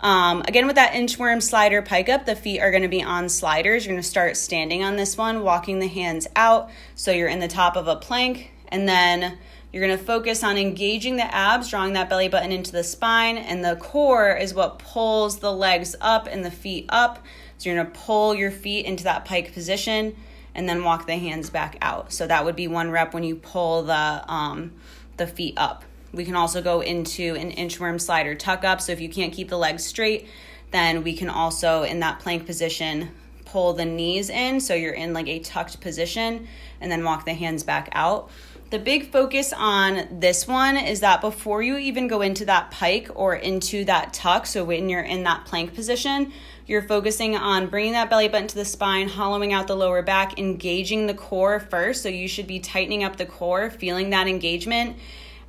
Um, 0.00 0.42
again, 0.48 0.66
with 0.66 0.76
that 0.76 0.92
inchworm 0.92 1.42
slider 1.42 1.82
pike 1.82 2.08
up, 2.08 2.24
the 2.24 2.34
feet 2.34 2.60
are 2.60 2.70
going 2.70 2.82
to 2.82 2.88
be 2.88 3.02
on 3.02 3.28
sliders. 3.28 3.84
You're 3.84 3.92
going 3.92 4.02
to 4.02 4.08
start 4.08 4.36
standing 4.36 4.82
on 4.82 4.96
this 4.96 5.16
one, 5.16 5.42
walking 5.42 5.78
the 5.78 5.88
hands 5.88 6.26
out. 6.34 6.70
So 6.94 7.10
you're 7.10 7.28
in 7.28 7.38
the 7.38 7.48
top 7.48 7.76
of 7.76 7.86
a 7.86 7.96
plank, 7.96 8.50
and 8.68 8.88
then 8.88 9.38
you're 9.72 9.86
going 9.86 9.96
to 9.96 10.04
focus 10.04 10.42
on 10.42 10.58
engaging 10.58 11.16
the 11.16 11.34
abs, 11.34 11.68
drawing 11.68 11.92
that 11.92 12.08
belly 12.08 12.28
button 12.28 12.50
into 12.50 12.72
the 12.72 12.82
spine, 12.82 13.38
and 13.38 13.64
the 13.64 13.76
core 13.76 14.34
is 14.34 14.52
what 14.52 14.78
pulls 14.78 15.38
the 15.38 15.52
legs 15.52 15.94
up 16.00 16.26
and 16.30 16.44
the 16.44 16.50
feet 16.50 16.86
up. 16.88 17.24
So 17.58 17.68
you're 17.68 17.82
going 17.82 17.92
to 17.92 17.98
pull 18.00 18.34
your 18.34 18.50
feet 18.50 18.86
into 18.86 19.04
that 19.04 19.24
pike 19.24 19.52
position 19.52 20.16
and 20.54 20.68
then 20.68 20.82
walk 20.82 21.06
the 21.06 21.16
hands 21.16 21.50
back 21.50 21.76
out. 21.80 22.12
So 22.12 22.26
that 22.26 22.44
would 22.44 22.56
be 22.56 22.66
one 22.66 22.90
rep 22.90 23.14
when 23.14 23.22
you 23.22 23.36
pull 23.36 23.84
the 23.84 24.24
um, 24.26 24.72
the 25.16 25.26
feet 25.26 25.54
up. 25.56 25.84
We 26.12 26.24
can 26.24 26.34
also 26.34 26.60
go 26.60 26.80
into 26.80 27.36
an 27.36 27.52
inchworm 27.52 28.00
slider 28.00 28.34
tuck 28.34 28.64
up. 28.64 28.80
So 28.80 28.90
if 28.90 29.00
you 29.00 29.08
can't 29.08 29.32
keep 29.32 29.48
the 29.48 29.58
legs 29.58 29.84
straight, 29.84 30.26
then 30.72 31.04
we 31.04 31.14
can 31.14 31.28
also, 31.28 31.84
in 31.84 32.00
that 32.00 32.18
plank 32.18 32.46
position, 32.46 33.10
pull 33.44 33.74
the 33.74 33.84
knees 33.84 34.30
in. 34.30 34.60
So 34.60 34.74
you're 34.74 34.94
in 34.94 35.12
like 35.12 35.28
a 35.28 35.38
tucked 35.38 35.80
position 35.80 36.48
and 36.80 36.90
then 36.90 37.04
walk 37.04 37.24
the 37.24 37.34
hands 37.34 37.62
back 37.62 37.88
out. 37.92 38.30
The 38.70 38.78
big 38.78 39.10
focus 39.10 39.52
on 39.52 40.06
this 40.20 40.46
one 40.46 40.76
is 40.76 41.00
that 41.00 41.20
before 41.20 41.60
you 41.60 41.76
even 41.76 42.06
go 42.06 42.22
into 42.22 42.44
that 42.44 42.70
pike 42.70 43.10
or 43.16 43.34
into 43.34 43.84
that 43.86 44.12
tuck, 44.12 44.46
so 44.46 44.64
when 44.64 44.88
you're 44.88 45.00
in 45.00 45.24
that 45.24 45.44
plank 45.44 45.74
position, 45.74 46.32
you're 46.68 46.82
focusing 46.82 47.34
on 47.34 47.66
bringing 47.66 47.94
that 47.94 48.08
belly 48.08 48.28
button 48.28 48.46
to 48.46 48.54
the 48.54 48.64
spine, 48.64 49.08
hollowing 49.08 49.52
out 49.52 49.66
the 49.66 49.74
lower 49.74 50.02
back, 50.02 50.38
engaging 50.38 51.08
the 51.08 51.14
core 51.14 51.58
first. 51.58 52.04
So 52.04 52.08
you 52.08 52.28
should 52.28 52.46
be 52.46 52.60
tightening 52.60 53.02
up 53.02 53.16
the 53.16 53.26
core, 53.26 53.70
feeling 53.70 54.10
that 54.10 54.28
engagement 54.28 54.96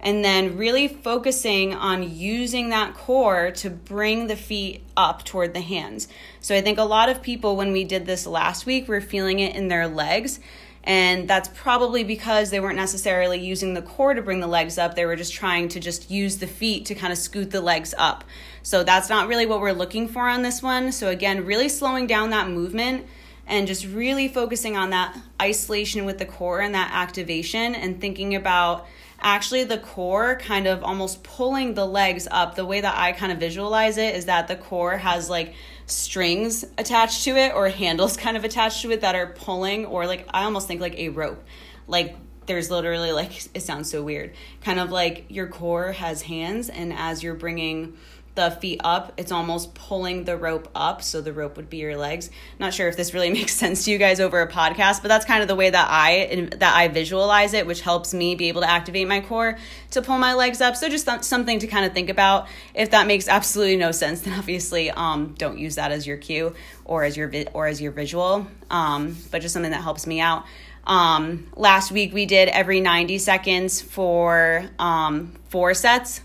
and 0.02 0.26
then 0.26 0.58
really 0.58 0.88
focusing 0.88 1.76
on 1.76 2.16
using 2.16 2.70
that 2.70 2.96
core 2.96 3.52
to 3.52 3.70
bring 3.70 4.28
the 4.28 4.36
feet 4.36 4.84
up 4.98 5.24
toward 5.24 5.54
the 5.54 5.62
hands. 5.62 6.08
So 6.40 6.56
I 6.56 6.62
think 6.62 6.80
a 6.80 6.84
lot 6.84 7.10
of 7.10 7.22
people, 7.22 7.56
when 7.56 7.72
we 7.72 7.84
did 7.84 8.08
this 8.08 8.26
last 8.26 8.66
week, 8.66 8.88
were 8.88 9.00
feeling 9.00 9.40
it 9.40 9.56
in 9.56 9.68
their 9.68 9.88
legs. 9.88 10.40
And 10.84 11.28
that's 11.28 11.48
probably 11.50 12.04
because 12.04 12.50
they 12.50 12.60
weren't 12.60 12.76
necessarily 12.76 13.40
using 13.40 13.76
the 13.76 13.84
core 13.84 14.14
to 14.14 14.22
bring 14.22 14.40
the 14.40 14.48
legs 14.48 14.78
up. 14.78 14.96
They 14.96 15.06
were 15.06 15.16
just 15.16 15.34
trying 15.34 15.68
to 15.70 15.80
just 15.80 16.10
use 16.10 16.38
the 16.38 16.48
feet 16.48 16.86
to 16.86 16.96
kind 16.96 17.14
of 17.14 17.20
scoot 17.20 17.52
the 17.52 17.62
legs 17.62 17.94
up. 17.98 18.24
So 18.64 18.84
that's 18.84 19.10
not 19.10 19.28
really 19.28 19.46
what 19.46 19.62
we're 19.62 19.74
looking 19.74 20.08
for 20.08 20.28
on 20.28 20.42
this 20.42 20.64
one. 20.64 20.92
So 20.92 21.10
again, 21.10 21.46
really 21.46 21.70
slowing 21.70 22.08
down 22.08 22.32
that 22.32 22.50
movement 22.50 23.06
and 23.46 23.68
just 23.68 23.86
really 23.86 24.28
focusing 24.28 24.76
on 24.76 24.90
that 24.92 25.18
isolation 25.42 26.06
with 26.06 26.18
the 26.18 26.26
core 26.26 26.62
and 26.62 26.74
that 26.74 26.92
activation 26.94 27.76
and 27.76 28.00
thinking 28.02 28.34
about 28.34 28.88
actually 29.20 29.64
the 29.64 29.78
core 29.78 30.36
kind 30.38 30.68
of 30.68 30.84
almost 30.84 31.24
pulling 31.24 31.76
the 31.76 31.86
legs 31.86 32.28
up. 32.32 32.56
The 32.56 32.66
way 32.66 32.82
that 32.82 32.98
I 32.98 33.12
kind 33.12 33.32
of 33.32 33.40
visualize 33.40 33.98
it 33.98 34.16
is 34.16 34.26
that 34.26 34.48
the 34.48 34.56
core 34.56 34.98
has 34.98 35.30
like 35.30 35.54
strings 35.92 36.64
attached 36.78 37.24
to 37.26 37.36
it 37.36 37.54
or 37.54 37.70
handles 37.70 38.18
kind 38.18 38.38
of 38.38 38.44
attached 38.44 38.82
to 38.82 38.92
it 38.92 39.02
that 39.02 39.16
are 39.16 39.28
pulling, 39.28 39.86
or 39.86 40.08
like 40.08 40.28
I 40.34 40.44
almost 40.44 40.68
think 40.68 40.82
like 40.82 40.98
a 40.98 41.10
rope. 41.10 41.44
Like 41.88 42.16
there's 42.46 42.72
literally 42.72 43.12
like, 43.12 43.32
it 43.54 43.62
sounds 43.62 43.90
so 43.90 44.04
weird, 44.04 44.34
kind 44.62 44.80
of 44.80 44.92
like 44.92 45.26
your 45.30 45.48
core 45.48 45.92
has 45.92 46.24
hands, 46.24 46.70
and 46.70 46.94
as 46.94 47.24
you're 47.24 47.36
bringing 47.36 47.98
the 48.36 48.52
feet 48.52 48.80
up, 48.84 49.14
it's 49.18 49.32
almost 49.32 49.74
pulling 49.74 50.24
the 50.24 50.38
rope 50.38 50.70
up. 50.74 51.02
So 51.02 51.22
the 51.22 51.34
rope 51.34 51.58
would 51.58 51.70
be 51.70 51.78
your 51.78 51.98
legs. 51.98 52.30
Not 52.60 52.74
sure 52.74 52.88
if 52.88 52.96
this 52.96 53.14
really 53.14 53.30
makes 53.34 53.54
sense 53.54 53.86
to 53.86 53.92
you 53.92 53.98
guys 53.98 54.20
over 54.20 54.42
a 54.42 54.48
podcast, 54.48 55.02
but 55.02 55.10
that's 55.10 55.26
kind 55.26 55.42
of 55.42 55.48
the 55.48 55.56
way 55.56 55.70
that 55.70 55.88
I 55.90 56.50
that 56.58 56.76
I 56.76 56.88
visualize 56.88 57.54
it, 57.54 57.68
which 57.68 57.82
helps 57.82 58.14
me 58.14 58.36
be 58.36 58.48
able 58.48 58.62
to 58.62 58.70
activate 58.70 59.08
my 59.08 59.22
core 59.22 59.58
to 59.92 60.02
pull 60.02 60.18
my 60.18 60.34
legs 60.34 60.62
up. 60.62 60.76
So 60.76 60.88
just 60.90 61.06
th- 61.06 61.24
something 61.24 61.60
to 61.60 61.68
kind 61.68 61.86
of 61.86 61.94
think 61.94 62.10
about. 62.10 62.48
If 62.74 62.92
that 62.92 63.08
makes 63.08 63.28
absolutely 63.28 63.78
no 63.78 63.92
sense, 63.92 64.22
then 64.22 64.38
obviously 64.38 64.92
um, 64.92 65.36
don't 65.38 65.58
use 65.58 65.76
that 65.76 65.92
as 65.92 66.08
your 66.08 66.18
cue 66.18 66.56
or 66.86 67.04
as 67.04 67.18
your 67.18 67.28
vi- 67.28 67.48
or 67.54 67.68
as 67.68 67.82
your 67.82 67.92
visual. 67.92 68.48
Um, 68.70 69.18
but 69.30 69.42
just 69.42 69.54
something 69.54 69.72
that 69.72 69.82
helps 69.82 70.08
me 70.08 70.22
out. 70.22 70.46
Um, 70.88 71.48
last 71.56 71.92
week 71.92 72.14
we 72.14 72.26
did 72.26 72.50
every 72.50 72.80
90 72.80 73.20
seconds 73.20 73.82
for 73.82 74.66
um, 74.80 75.34
four 75.50 75.74
sets 75.74 76.22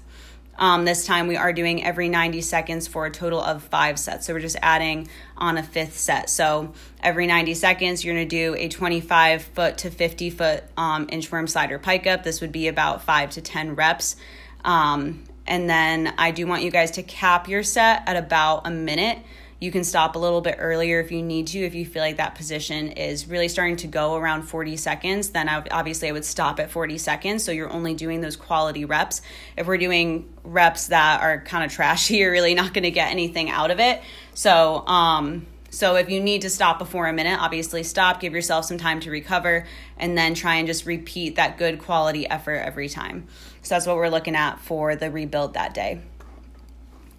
um, 0.58 0.84
this 0.84 1.06
time 1.06 1.26
we 1.26 1.36
are 1.36 1.52
doing 1.52 1.84
every 1.84 2.08
90 2.08 2.40
seconds 2.40 2.86
for 2.86 3.06
a 3.06 3.10
total 3.10 3.40
of 3.40 3.62
five 3.62 3.98
sets. 3.98 4.26
So 4.26 4.34
we're 4.34 4.40
just 4.40 4.56
adding 4.62 5.08
on 5.36 5.58
a 5.58 5.62
fifth 5.62 5.98
set. 5.98 6.30
So 6.30 6.72
every 7.02 7.26
90 7.26 7.54
seconds, 7.54 8.04
you're 8.04 8.14
going 8.14 8.28
to 8.28 8.36
do 8.36 8.54
a 8.56 8.68
25 8.68 9.42
foot 9.42 9.78
to 9.78 9.90
50 9.90 10.30
foot 10.30 10.64
um, 10.76 11.06
inchworm 11.08 11.48
slider 11.48 11.78
pike 11.78 12.06
up. 12.06 12.22
This 12.22 12.40
would 12.40 12.52
be 12.52 12.68
about 12.68 13.02
five 13.02 13.30
to 13.30 13.40
10 13.40 13.74
reps. 13.74 14.16
Um, 14.64 15.24
and 15.46 15.70
then 15.70 16.12
I 16.18 16.30
do 16.32 16.46
want 16.46 16.62
you 16.62 16.70
guys 16.70 16.92
to 16.92 17.02
cap 17.02 17.48
your 17.48 17.62
set 17.62 18.02
at 18.06 18.16
about 18.16 18.66
a 18.66 18.70
minute. 18.70 19.18
You 19.58 19.70
can 19.70 19.84
stop 19.84 20.16
a 20.16 20.18
little 20.18 20.42
bit 20.42 20.56
earlier 20.58 21.00
if 21.00 21.10
you 21.10 21.22
need 21.22 21.46
to. 21.48 21.58
If 21.58 21.74
you 21.74 21.86
feel 21.86 22.02
like 22.02 22.18
that 22.18 22.34
position 22.34 22.92
is 22.92 23.26
really 23.26 23.48
starting 23.48 23.76
to 23.76 23.86
go 23.86 24.14
around 24.14 24.42
40 24.42 24.76
seconds, 24.76 25.30
then 25.30 25.48
I, 25.48 25.64
obviously 25.70 26.08
I 26.08 26.12
would 26.12 26.26
stop 26.26 26.60
at 26.60 26.70
40 26.70 26.98
seconds. 26.98 27.42
So 27.42 27.52
you're 27.52 27.72
only 27.72 27.94
doing 27.94 28.20
those 28.20 28.36
quality 28.36 28.84
reps. 28.84 29.22
If 29.56 29.66
we're 29.66 29.78
doing 29.78 30.30
reps 30.44 30.88
that 30.88 31.22
are 31.22 31.40
kind 31.40 31.64
of 31.64 31.72
trashy, 31.72 32.16
you're 32.18 32.32
really 32.32 32.54
not 32.54 32.74
going 32.74 32.84
to 32.84 32.90
get 32.90 33.10
anything 33.10 33.48
out 33.48 33.70
of 33.70 33.80
it. 33.80 34.02
So, 34.34 34.86
um, 34.86 35.46
so 35.70 35.96
if 35.96 36.10
you 36.10 36.20
need 36.20 36.42
to 36.42 36.50
stop 36.50 36.78
before 36.78 37.06
a 37.06 37.12
minute, 37.12 37.38
obviously 37.40 37.82
stop, 37.82 38.20
give 38.20 38.34
yourself 38.34 38.66
some 38.66 38.78
time 38.78 39.00
to 39.00 39.10
recover, 39.10 39.66
and 39.96 40.16
then 40.16 40.34
try 40.34 40.56
and 40.56 40.66
just 40.66 40.86
repeat 40.86 41.36
that 41.36 41.58
good 41.58 41.78
quality 41.78 42.28
effort 42.28 42.56
every 42.56 42.88
time. 42.88 43.26
So 43.62 43.74
that's 43.74 43.86
what 43.86 43.96
we're 43.96 44.08
looking 44.08 44.36
at 44.36 44.60
for 44.60 44.96
the 44.96 45.10
rebuild 45.10 45.54
that 45.54 45.74
day. 45.74 46.00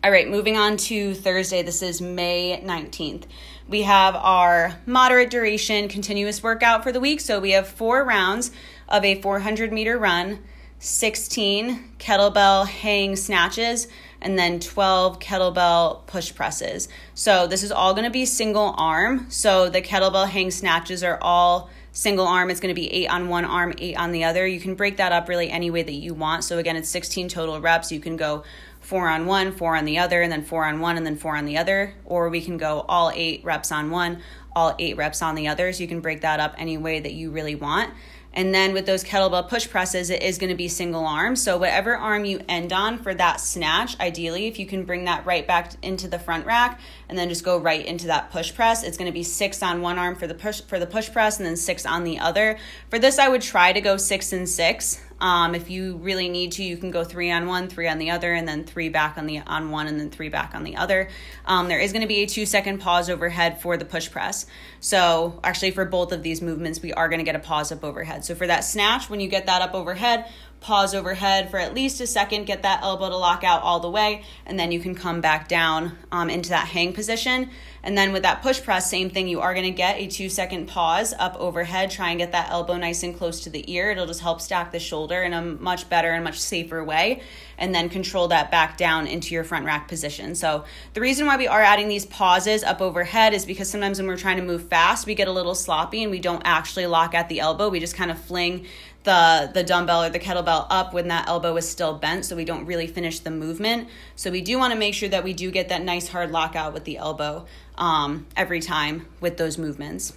All 0.08 0.14
right, 0.14 0.30
moving 0.30 0.56
on 0.56 0.78
to 0.78 1.14
Thursday. 1.14 1.64
This 1.64 1.82
is 1.82 2.00
May 2.00 2.62
19th. 2.64 3.24
We 3.68 3.82
have 3.82 4.16
our 4.16 4.80
moderate 4.86 5.30
duration 5.30 5.90
continuous 5.90 6.42
workout 6.42 6.82
for 6.82 6.94
the 6.94 7.02
week. 7.02 7.20
So 7.20 7.42
we 7.42 7.52
have 7.52 7.68
four 7.68 8.06
rounds 8.06 8.52
of 8.88 9.04
a 9.04 9.22
400 9.22 9.74
meter 9.74 9.98
run, 9.98 10.46
16 10.80 11.96
kettlebell 12.00 12.70
hang 12.70 13.18
snatches, 13.18 13.90
and 14.22 14.40
then 14.40 14.62
12 14.62 15.20
kettlebell 15.20 16.08
push 16.08 16.34
presses. 16.34 16.88
So 17.14 17.46
this 17.46 17.62
is 17.62 17.74
all 17.74 17.94
going 17.94 18.06
to 18.06 18.10
be 18.10 18.24
single 18.24 18.76
arm. 18.78 19.26
So 19.28 19.68
the 19.68 19.82
kettlebell 19.82 20.30
hang 20.30 20.52
snatches 20.52 21.04
are 21.04 21.20
all 21.22 21.70
single 21.92 22.28
arm. 22.28 22.52
It's 22.52 22.60
going 22.60 22.74
to 22.74 22.80
be 22.80 22.94
eight 22.94 23.08
on 23.08 23.28
one 23.28 23.44
arm, 23.44 23.74
eight 23.80 23.98
on 23.98 24.12
the 24.12 24.24
other. 24.24 24.46
You 24.46 24.60
can 24.60 24.76
break 24.76 24.98
that 24.98 25.12
up 25.12 25.28
really 25.28 25.50
any 25.50 25.72
way 25.72 25.82
that 25.82 25.92
you 25.92 26.14
want. 26.14 26.44
So 26.44 26.60
again, 26.60 26.76
it's 26.76 26.90
16 26.90 27.28
total 27.28 27.60
reps. 27.60 27.92
You 27.92 28.00
can 28.00 28.16
go 28.16 28.44
four 28.88 29.10
on 29.10 29.26
one, 29.26 29.52
four 29.52 29.76
on 29.76 29.84
the 29.84 30.00
other, 30.00 30.22
and 30.22 30.32
then 30.32 30.42
four 30.42 30.64
on 30.64 30.80
one, 30.80 30.96
and 30.96 31.06
then 31.06 31.18
four 31.18 31.36
on 31.36 31.44
the 31.44 31.58
other. 31.58 31.94
Or 32.06 32.30
we 32.30 32.40
can 32.40 32.56
go 32.56 32.86
all 32.88 33.12
eight 33.14 33.44
reps 33.44 33.70
on 33.70 33.92
one, 33.92 34.22
all 34.56 34.78
eight 34.80 34.96
reps 34.96 35.22
on 35.22 35.36
the 35.36 35.50
other. 35.50 35.74
So 35.74 35.82
you 35.82 35.90
can 35.90 36.00
break 36.00 36.22
that 36.22 36.40
up 36.40 36.56
any 36.58 36.78
way 36.78 37.02
that 37.02 37.12
you 37.12 37.30
really 37.30 37.54
want. 37.54 37.94
And 38.34 38.56
then 38.56 38.72
with 38.72 38.86
those 38.86 39.04
kettlebell 39.04 39.50
push 39.50 39.70
presses, 39.70 40.10
it 40.10 40.24
is 40.24 40.38
going 40.38 40.52
to 40.52 40.56
be 40.56 40.70
single 40.70 41.06
arm. 41.06 41.36
So 41.36 41.58
whatever 41.58 41.98
arm 41.98 42.24
you 42.24 42.40
end 42.48 42.72
on 42.72 42.98
for 42.98 43.14
that 43.14 43.42
snatch, 43.42 44.00
ideally, 44.00 44.48
if 44.48 44.58
you 44.58 44.66
can 44.66 44.86
bring 44.86 45.04
that 45.04 45.26
right 45.26 45.46
back 45.46 45.74
into 45.82 46.08
the 46.08 46.20
front 46.20 46.46
rack 46.46 46.80
and 47.10 47.18
then 47.18 47.28
just 47.28 47.44
go 47.44 47.58
right 47.58 47.86
into 47.86 48.08
that 48.08 48.32
push 48.32 48.56
press, 48.56 48.84
it's 48.84 48.98
going 48.98 49.12
to 49.12 49.14
be 49.14 49.24
six 49.24 49.62
on 49.62 49.82
one 49.82 49.98
arm 50.00 50.16
for 50.16 50.28
the 50.28 50.36
push 50.36 50.62
for 50.62 50.80
the 50.80 50.88
push 50.88 51.12
press 51.12 51.40
and 51.40 51.46
then 51.46 51.58
six 51.58 51.86
on 51.86 52.06
the 52.06 52.20
other. 52.20 52.58
For 52.90 53.00
this, 53.00 53.20
I 53.20 53.28
would 53.28 53.42
try 53.42 53.74
to 53.74 53.82
go 53.82 53.98
six 53.98 54.32
and 54.32 54.48
six. 54.48 55.04
Um, 55.20 55.56
if 55.56 55.70
you 55.70 55.98
really 55.98 56.30
need 56.30 56.54
to, 56.54 56.64
you 56.64 56.78
can 56.78 56.92
go 56.92 57.04
three 57.04 57.32
on 57.32 57.48
one, 57.48 57.68
three 57.68 57.88
on 57.88 57.98
the 57.98 58.12
other, 58.12 58.34
and 58.34 58.48
then 58.48 58.64
three 58.64 58.90
back 58.90 59.18
on 59.18 59.26
the 59.26 59.40
on 59.40 59.72
one, 59.72 59.88
and 59.88 60.00
then 60.00 60.10
three 60.10 60.30
back 60.30 60.54
on 60.54 60.64
the 60.64 60.78
other. 60.78 61.10
Um, 61.46 61.68
there 61.68 61.80
is 61.80 61.92
going 61.92 62.02
to 62.02 62.08
be 62.08 62.24
a 62.24 62.28
two 62.28 62.46
second 62.46 62.80
pause 62.80 63.10
overhead 63.10 63.62
for 63.62 63.78
the 63.78 63.86
push 63.86 64.12
press. 64.12 64.46
So 64.80 65.40
actually, 65.44 65.72
for 65.72 65.86
both 65.86 66.12
of 66.12 66.24
these 66.24 66.42
movements, 66.42 66.82
we 66.82 66.94
are 66.94 67.10
going 67.10 67.20
to 67.20 67.26
get 67.26 67.36
a 67.36 67.40
pause 67.40 67.72
up 67.72 67.84
overhead. 67.84 68.26
So 68.26 68.36
for 68.36 68.48
that 68.48 68.62
snatch, 68.62 69.10
when 69.10 69.20
you 69.20 69.28
get 69.28 69.48
that 69.48 69.62
up 69.62 69.74
overhead, 69.74 70.30
pause 70.60 70.96
overhead 70.96 71.52
for 71.52 71.58
at 71.58 71.74
least 71.74 72.02
a 72.02 72.08
second, 72.08 72.46
get 72.46 72.64
that 72.64 72.82
elbow 72.82 73.10
to 73.10 73.18
lock 73.18 73.44
out 73.44 73.62
all 73.62 73.80
the 73.80 73.90
way, 73.90 74.24
and 74.46 74.60
then 74.60 74.72
you 74.72 74.80
can 74.80 74.96
come 74.96 75.22
back 75.22 75.48
down 75.48 75.98
um, 76.12 76.30
into 76.30 76.50
that 76.50 76.68
hang 76.68 76.94
position. 76.94 77.50
And 77.84 77.98
then 77.98 78.12
with 78.12 78.24
that 78.24 78.42
push 78.42 78.62
press, 78.62 78.90
same 78.90 79.10
thing. 79.10 79.30
You 79.30 79.40
are 79.40 79.54
to 79.54 79.72
get 79.72 79.98
a 79.98 80.08
two 80.08 80.28
second 80.28 80.68
pause 80.68 81.14
up 81.18 81.38
overhead. 81.38 81.90
Try 81.90 82.10
and 82.10 82.20
get 82.20 82.34
that 82.34 82.50
elbow 82.50 82.76
nice 82.76 83.02
and 83.04 83.16
close 83.16 83.46
to 83.46 83.50
the 83.50 83.72
ear. 83.72 83.92
It'll 83.92 84.06
just 84.06 84.20
help 84.20 84.42
stack 84.42 84.74
the 84.74 84.80
shoulder 84.80 85.24
in 85.24 85.32
a 85.32 85.42
much 85.42 85.90
better 85.90 86.12
and 86.12 86.22
much 86.22 86.38
safer 86.38 86.84
way. 86.84 87.22
And 87.58 87.74
then 87.74 87.88
control 87.88 88.28
that 88.28 88.52
back 88.52 88.78
down 88.78 89.08
into 89.08 89.34
your 89.34 89.46
front 89.46 89.66
rack 89.66 89.88
position. 89.88 90.36
So 90.36 90.66
the 90.96 91.02
reason 91.02 91.26
why 91.28 91.38
we 91.38 91.48
are 91.48 91.62
adding 91.62 91.88
these 91.88 92.06
pauses 92.06 92.62
up 92.62 92.82
overhead 92.82 93.34
is 93.34 93.46
because 93.46 93.70
sometimes 93.70 94.00
when 94.00 94.08
we're 94.08 94.18
trying 94.18 94.38
to 94.38 94.44
move 94.44 94.68
fast, 94.68 95.08
we 95.08 95.16
get 95.16 95.30
a 95.30 95.32
little 95.32 95.56
sloppy 95.56 96.04
and 96.04 96.12
we 96.12 96.20
don't 96.20 96.42
actually 96.44 96.88
lock 96.88 97.16
at 97.16 97.30
the 97.30 97.40
elbow. 97.40 97.70
We 97.70 97.80
just 97.80 97.96
kind 97.96 98.12
of 98.12 98.20
fling 98.20 98.66
the 99.08 99.50
the 99.54 99.64
dumbbell 99.64 100.04
or 100.04 100.10
the 100.10 100.20
kettlebell 100.20 100.68
up 100.70 100.94
when 100.94 101.08
that 101.08 101.28
elbow 101.30 101.56
is 101.56 101.68
still 101.68 101.94
bent 101.98 102.26
so 102.26 102.36
we 102.36 102.44
don't 102.44 102.66
really 102.66 102.88
finish 102.88 103.20
the 103.20 103.32
movement 103.32 103.88
so 104.18 104.30
we 104.30 104.42
do 104.42 104.60
want 104.60 104.74
to 104.74 104.78
make 104.78 104.94
sure 104.94 105.08
that 105.08 105.24
we 105.24 105.34
do 105.34 105.50
get 105.50 105.70
that 105.70 105.82
nice 105.82 106.10
hard 106.10 106.30
lockout 106.30 106.74
with 106.74 106.84
the 106.84 106.98
elbow 106.98 107.46
um, 107.78 108.28
every 108.36 108.60
time 108.60 109.08
with 109.22 109.38
those 109.38 109.58
movements 109.58 110.14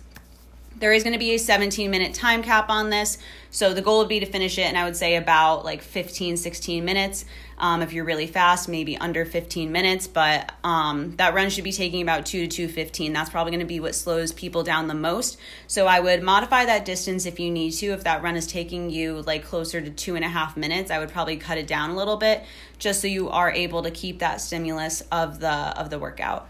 there 0.81 0.93
is 0.93 1.03
going 1.03 1.13
to 1.13 1.19
be 1.19 1.35
a 1.35 1.39
17 1.39 1.91
minute 1.91 2.15
time 2.15 2.43
cap 2.43 2.71
on 2.71 2.91
this. 2.91 3.19
So 3.51 3.75
the 3.75 3.83
goal 3.83 3.99
would 3.99 4.09
be 4.09 4.21
to 4.21 4.27
finish 4.27 4.57
it, 4.59 4.63
and 4.63 4.79
I 4.79 4.85
would 4.85 4.97
say 4.97 5.17
about 5.17 5.63
like 5.65 5.83
15, 5.83 6.39
16 6.39 6.85
minutes. 6.85 7.27
Um, 7.61 7.83
if 7.83 7.93
you're 7.93 8.07
really 8.07 8.27
fast, 8.27 8.71
maybe 8.71 8.97
under 8.97 9.27
15 9.27 9.71
minutes, 9.71 10.07
but 10.07 10.51
um, 10.65 11.15
that 11.17 11.35
run 11.35 11.51
should 11.51 11.63
be 11.63 11.73
taking 11.73 12.01
about 12.01 12.25
2 12.25 12.47
to 12.47 12.49
215. 12.49 13.13
That's 13.13 13.29
probably 13.29 13.51
going 13.51 13.61
to 13.61 13.67
be 13.67 13.81
what 13.81 13.95
slows 13.95 14.33
people 14.33 14.63
down 14.63 14.89
the 14.89 14.95
most. 14.95 15.37
So 15.67 15.87
I 15.87 16.01
would 16.01 16.23
modify 16.23 16.65
that 16.65 16.87
distance 16.87 17.27
if 17.27 17.39
you 17.39 17.51
need 17.51 17.73
to. 17.73 17.89
If 17.89 18.05
that 18.05 18.23
run 18.23 18.35
is 18.35 18.47
taking 18.47 18.89
you 18.89 19.21
like 19.23 19.45
closer 19.45 19.81
to 19.81 19.91
two 19.91 20.17
and 20.17 20.25
a 20.25 20.29
half 20.29 20.57
minutes, 20.57 20.91
I 20.91 20.99
would 20.99 21.11
probably 21.11 21.37
cut 21.37 21.59
it 21.59 21.67
down 21.67 21.91
a 21.91 21.97
little 21.97 22.17
bit 22.17 22.43
just 22.79 23.03
so 23.03 23.07
you 23.07 23.29
are 23.29 23.51
able 23.51 23.83
to 23.83 23.91
keep 23.91 24.21
that 24.21 24.41
stimulus 24.41 25.03
of 25.13 25.39
the 25.39 25.51
of 25.51 25.91
the 25.91 25.99
workout. 25.99 26.49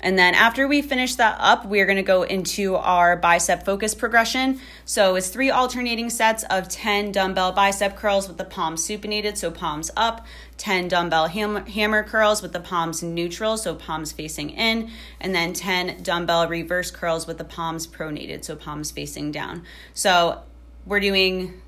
And 0.00 0.18
then 0.18 0.34
after 0.34 0.68
we 0.68 0.82
finish 0.82 1.14
that 1.14 1.36
up, 1.40 1.64
we're 1.64 1.86
going 1.86 1.96
to 1.96 2.02
go 2.02 2.22
into 2.22 2.76
our 2.76 3.16
bicep 3.16 3.64
focus 3.64 3.94
progression. 3.94 4.60
So 4.84 5.16
it's 5.16 5.28
three 5.28 5.50
alternating 5.50 6.10
sets 6.10 6.44
of 6.44 6.68
10 6.68 7.12
dumbbell 7.12 7.52
bicep 7.52 7.96
curls 7.96 8.28
with 8.28 8.36
the 8.36 8.44
palms 8.44 8.86
supinated, 8.86 9.36
so 9.36 9.50
palms 9.50 9.90
up, 9.96 10.26
10 10.58 10.88
dumbbell 10.88 11.28
ham- 11.28 11.66
hammer 11.66 12.02
curls 12.02 12.42
with 12.42 12.52
the 12.52 12.60
palms 12.60 13.02
neutral, 13.02 13.56
so 13.56 13.74
palms 13.74 14.12
facing 14.12 14.50
in, 14.50 14.90
and 15.20 15.34
then 15.34 15.54
10 15.54 16.02
dumbbell 16.02 16.46
reverse 16.46 16.90
curls 16.90 17.26
with 17.26 17.38
the 17.38 17.44
palms 17.44 17.86
pronated, 17.86 18.44
so 18.44 18.54
palms 18.54 18.90
facing 18.90 19.32
down. 19.32 19.64
So 19.94 20.42
we're 20.84 21.00
doing 21.00 21.62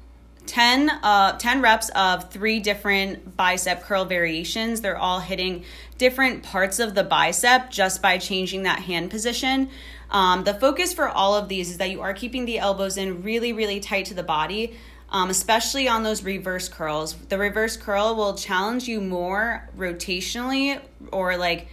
10, 0.49 0.89
uh, 0.89 1.37
10 1.37 1.61
reps 1.61 1.91
of 1.91 2.31
three 2.31 2.59
different 2.59 3.37
bicep 3.37 3.83
curl 3.83 4.07
variations. 4.07 4.81
They're 4.81 4.97
all 4.97 5.21
hitting 5.21 5.65
different 5.99 6.43
parts 6.43 6.79
of 6.79 6.95
the 6.95 7.05
bicep 7.05 7.71
just 7.71 8.01
by 8.01 8.17
changing 8.19 8.63
that 8.63 8.81
hand 8.81 9.11
position. 9.11 9.69
Um, 10.11 10.45
the 10.45 10.55
focus 10.55 10.95
for 10.95 11.09
all 11.09 11.35
of 11.35 11.49
these 11.49 11.71
is 11.71 11.79
that 11.79 11.91
you 11.91 12.01
are 12.01 12.15
keeping 12.15 12.47
the 12.47 12.59
elbows 12.59 12.97
in 12.97 13.23
really, 13.23 13.53
really 13.53 13.81
tight 13.81 14.07
to 14.07 14.15
the 14.15 14.23
body, 14.23 14.77
um, 15.11 15.29
especially 15.29 15.89
on 15.89 16.03
those 16.03 16.23
reverse 16.23 16.69
curls. 16.69 17.15
The 17.15 17.37
reverse 17.37 17.77
curl 17.77 18.15
will 18.15 18.35
challenge 18.35 18.89
you 18.89 19.01
more 19.01 19.69
rotationally 19.77 20.81
or 21.13 21.37
like 21.37 21.69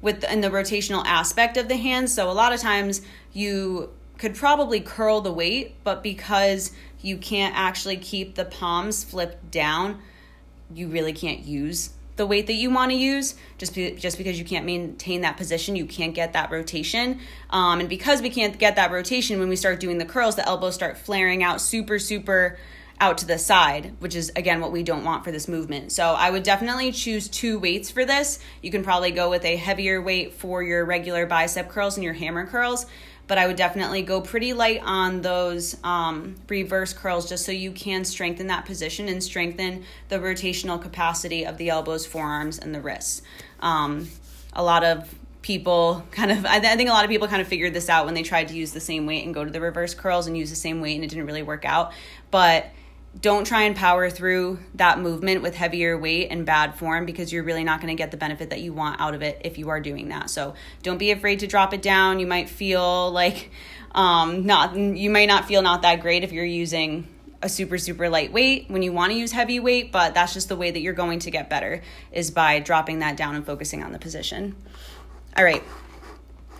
with 0.00 0.22
in 0.24 0.40
the 0.40 0.50
rotational 0.50 1.04
aspect 1.04 1.56
of 1.56 1.68
the 1.68 1.76
hands. 1.76 2.14
So 2.14 2.30
a 2.30 2.32
lot 2.32 2.52
of 2.52 2.60
times 2.60 3.02
you 3.32 3.90
could 4.18 4.34
probably 4.34 4.80
curl 4.80 5.20
the 5.20 5.32
weight, 5.32 5.82
but 5.82 6.02
because 6.02 6.72
you 7.02 7.16
can't 7.16 7.54
actually 7.56 7.96
keep 7.96 8.34
the 8.34 8.44
palms 8.44 9.02
flipped 9.02 9.50
down, 9.50 10.00
you 10.72 10.88
really 10.88 11.12
can't 11.12 11.40
use 11.40 11.90
the 12.20 12.26
weight 12.26 12.46
that 12.48 12.52
you 12.52 12.70
want 12.70 12.90
to 12.90 12.96
use 12.98 13.34
just 13.56 13.74
be, 13.74 13.92
just 13.92 14.18
because 14.18 14.38
you 14.38 14.44
can't 14.44 14.66
maintain 14.66 15.22
that 15.22 15.38
position 15.38 15.74
you 15.74 15.86
can't 15.86 16.14
get 16.14 16.34
that 16.34 16.50
rotation. 16.50 17.18
Um, 17.48 17.80
and 17.80 17.88
because 17.88 18.20
we 18.20 18.28
can't 18.28 18.58
get 18.58 18.76
that 18.76 18.90
rotation 18.90 19.40
when 19.40 19.48
we 19.48 19.56
start 19.56 19.80
doing 19.80 19.96
the 19.96 20.04
curls 20.04 20.36
the 20.36 20.46
elbows 20.46 20.74
start 20.74 20.98
flaring 20.98 21.42
out 21.42 21.62
super 21.62 21.98
super 21.98 22.58
out 23.00 23.16
to 23.16 23.26
the 23.26 23.38
side 23.38 23.94
which 24.00 24.14
is 24.14 24.30
again 24.36 24.60
what 24.60 24.70
we 24.70 24.82
don't 24.82 25.02
want 25.02 25.24
for 25.24 25.32
this 25.32 25.48
movement. 25.48 25.92
So 25.92 26.12
i 26.12 26.30
would 26.30 26.42
definitely 26.42 26.92
choose 26.92 27.26
two 27.26 27.58
weights 27.58 27.90
for 27.90 28.04
this. 28.04 28.38
You 28.60 28.70
can 28.70 28.84
probably 28.84 29.12
go 29.12 29.30
with 29.30 29.46
a 29.46 29.56
heavier 29.56 30.02
weight 30.02 30.34
for 30.34 30.62
your 30.62 30.84
regular 30.84 31.24
bicep 31.24 31.70
curls 31.70 31.96
and 31.96 32.04
your 32.04 32.12
hammer 32.12 32.44
curls 32.46 32.84
but 33.30 33.38
I 33.38 33.46
would 33.46 33.54
definitely 33.54 34.02
go 34.02 34.20
pretty 34.20 34.54
light 34.54 34.80
on 34.84 35.22
those 35.22 35.76
um, 35.84 36.34
reverse 36.48 36.92
curls 36.92 37.28
just 37.28 37.46
so 37.46 37.52
you 37.52 37.70
can 37.70 38.04
strengthen 38.04 38.48
that 38.48 38.64
position 38.64 39.08
and 39.08 39.22
strengthen 39.22 39.84
the 40.08 40.18
rotational 40.18 40.82
capacity 40.82 41.46
of 41.46 41.56
the 41.56 41.68
elbows, 41.68 42.04
forearms, 42.04 42.58
and 42.58 42.74
the 42.74 42.80
wrists. 42.80 43.22
Um, 43.60 44.08
a 44.52 44.64
lot 44.64 44.82
of 44.82 45.14
people 45.42 46.04
kind 46.10 46.32
of, 46.32 46.44
I, 46.44 46.58
th- 46.58 46.72
I 46.72 46.76
think 46.76 46.90
a 46.90 46.92
lot 46.92 47.04
of 47.04 47.10
people 47.10 47.28
kind 47.28 47.40
of 47.40 47.46
figured 47.46 47.72
this 47.72 47.88
out 47.88 48.04
when 48.04 48.14
they 48.14 48.24
tried 48.24 48.48
to 48.48 48.54
use 48.54 48.72
the 48.72 48.80
same 48.80 49.06
weight 49.06 49.24
and 49.24 49.32
go 49.32 49.44
to 49.44 49.50
the 49.52 49.60
reverse 49.60 49.94
curls 49.94 50.26
and 50.26 50.36
use 50.36 50.50
the 50.50 50.56
same 50.56 50.80
weight 50.80 50.96
and 50.96 51.04
it 51.04 51.10
didn't 51.10 51.26
really 51.26 51.44
work 51.44 51.64
out. 51.64 51.92
But 52.32 52.66
don't 53.18 53.44
try 53.44 53.62
and 53.62 53.74
power 53.74 54.08
through 54.08 54.60
that 54.74 55.00
movement 55.00 55.42
with 55.42 55.56
heavier 55.56 55.98
weight 55.98 56.28
and 56.30 56.46
bad 56.46 56.76
form 56.76 57.06
because 57.06 57.32
you're 57.32 57.42
really 57.42 57.64
not 57.64 57.80
going 57.80 57.94
to 57.94 58.00
get 58.00 58.12
the 58.12 58.16
benefit 58.16 58.50
that 58.50 58.60
you 58.60 58.72
want 58.72 59.00
out 59.00 59.14
of 59.14 59.22
it 59.22 59.40
if 59.44 59.58
you 59.58 59.68
are 59.70 59.80
doing 59.80 60.08
that. 60.10 60.30
So 60.30 60.54
don't 60.82 60.98
be 60.98 61.10
afraid 61.10 61.40
to 61.40 61.46
drop 61.46 61.74
it 61.74 61.82
down. 61.82 62.20
You 62.20 62.26
might 62.26 62.48
feel 62.48 63.10
like 63.10 63.50
um, 63.92 64.46
not 64.46 64.76
you 64.76 65.10
might 65.10 65.26
not 65.26 65.46
feel 65.46 65.62
not 65.62 65.82
that 65.82 66.00
great 66.00 66.22
if 66.22 66.30
you're 66.30 66.44
using 66.44 67.08
a 67.42 67.48
super 67.48 67.78
super 67.78 68.08
light 68.08 68.32
weight 68.32 68.66
when 68.68 68.82
you 68.82 68.92
want 68.92 69.10
to 69.12 69.18
use 69.18 69.32
heavy 69.32 69.58
weight, 69.58 69.90
but 69.90 70.14
that's 70.14 70.32
just 70.32 70.48
the 70.48 70.56
way 70.56 70.70
that 70.70 70.80
you're 70.80 70.92
going 70.92 71.18
to 71.20 71.30
get 71.32 71.50
better 71.50 71.82
is 72.12 72.30
by 72.30 72.60
dropping 72.60 73.00
that 73.00 73.16
down 73.16 73.34
and 73.34 73.44
focusing 73.44 73.82
on 73.82 73.90
the 73.90 73.98
position. 73.98 74.54
All 75.36 75.44
right. 75.44 75.64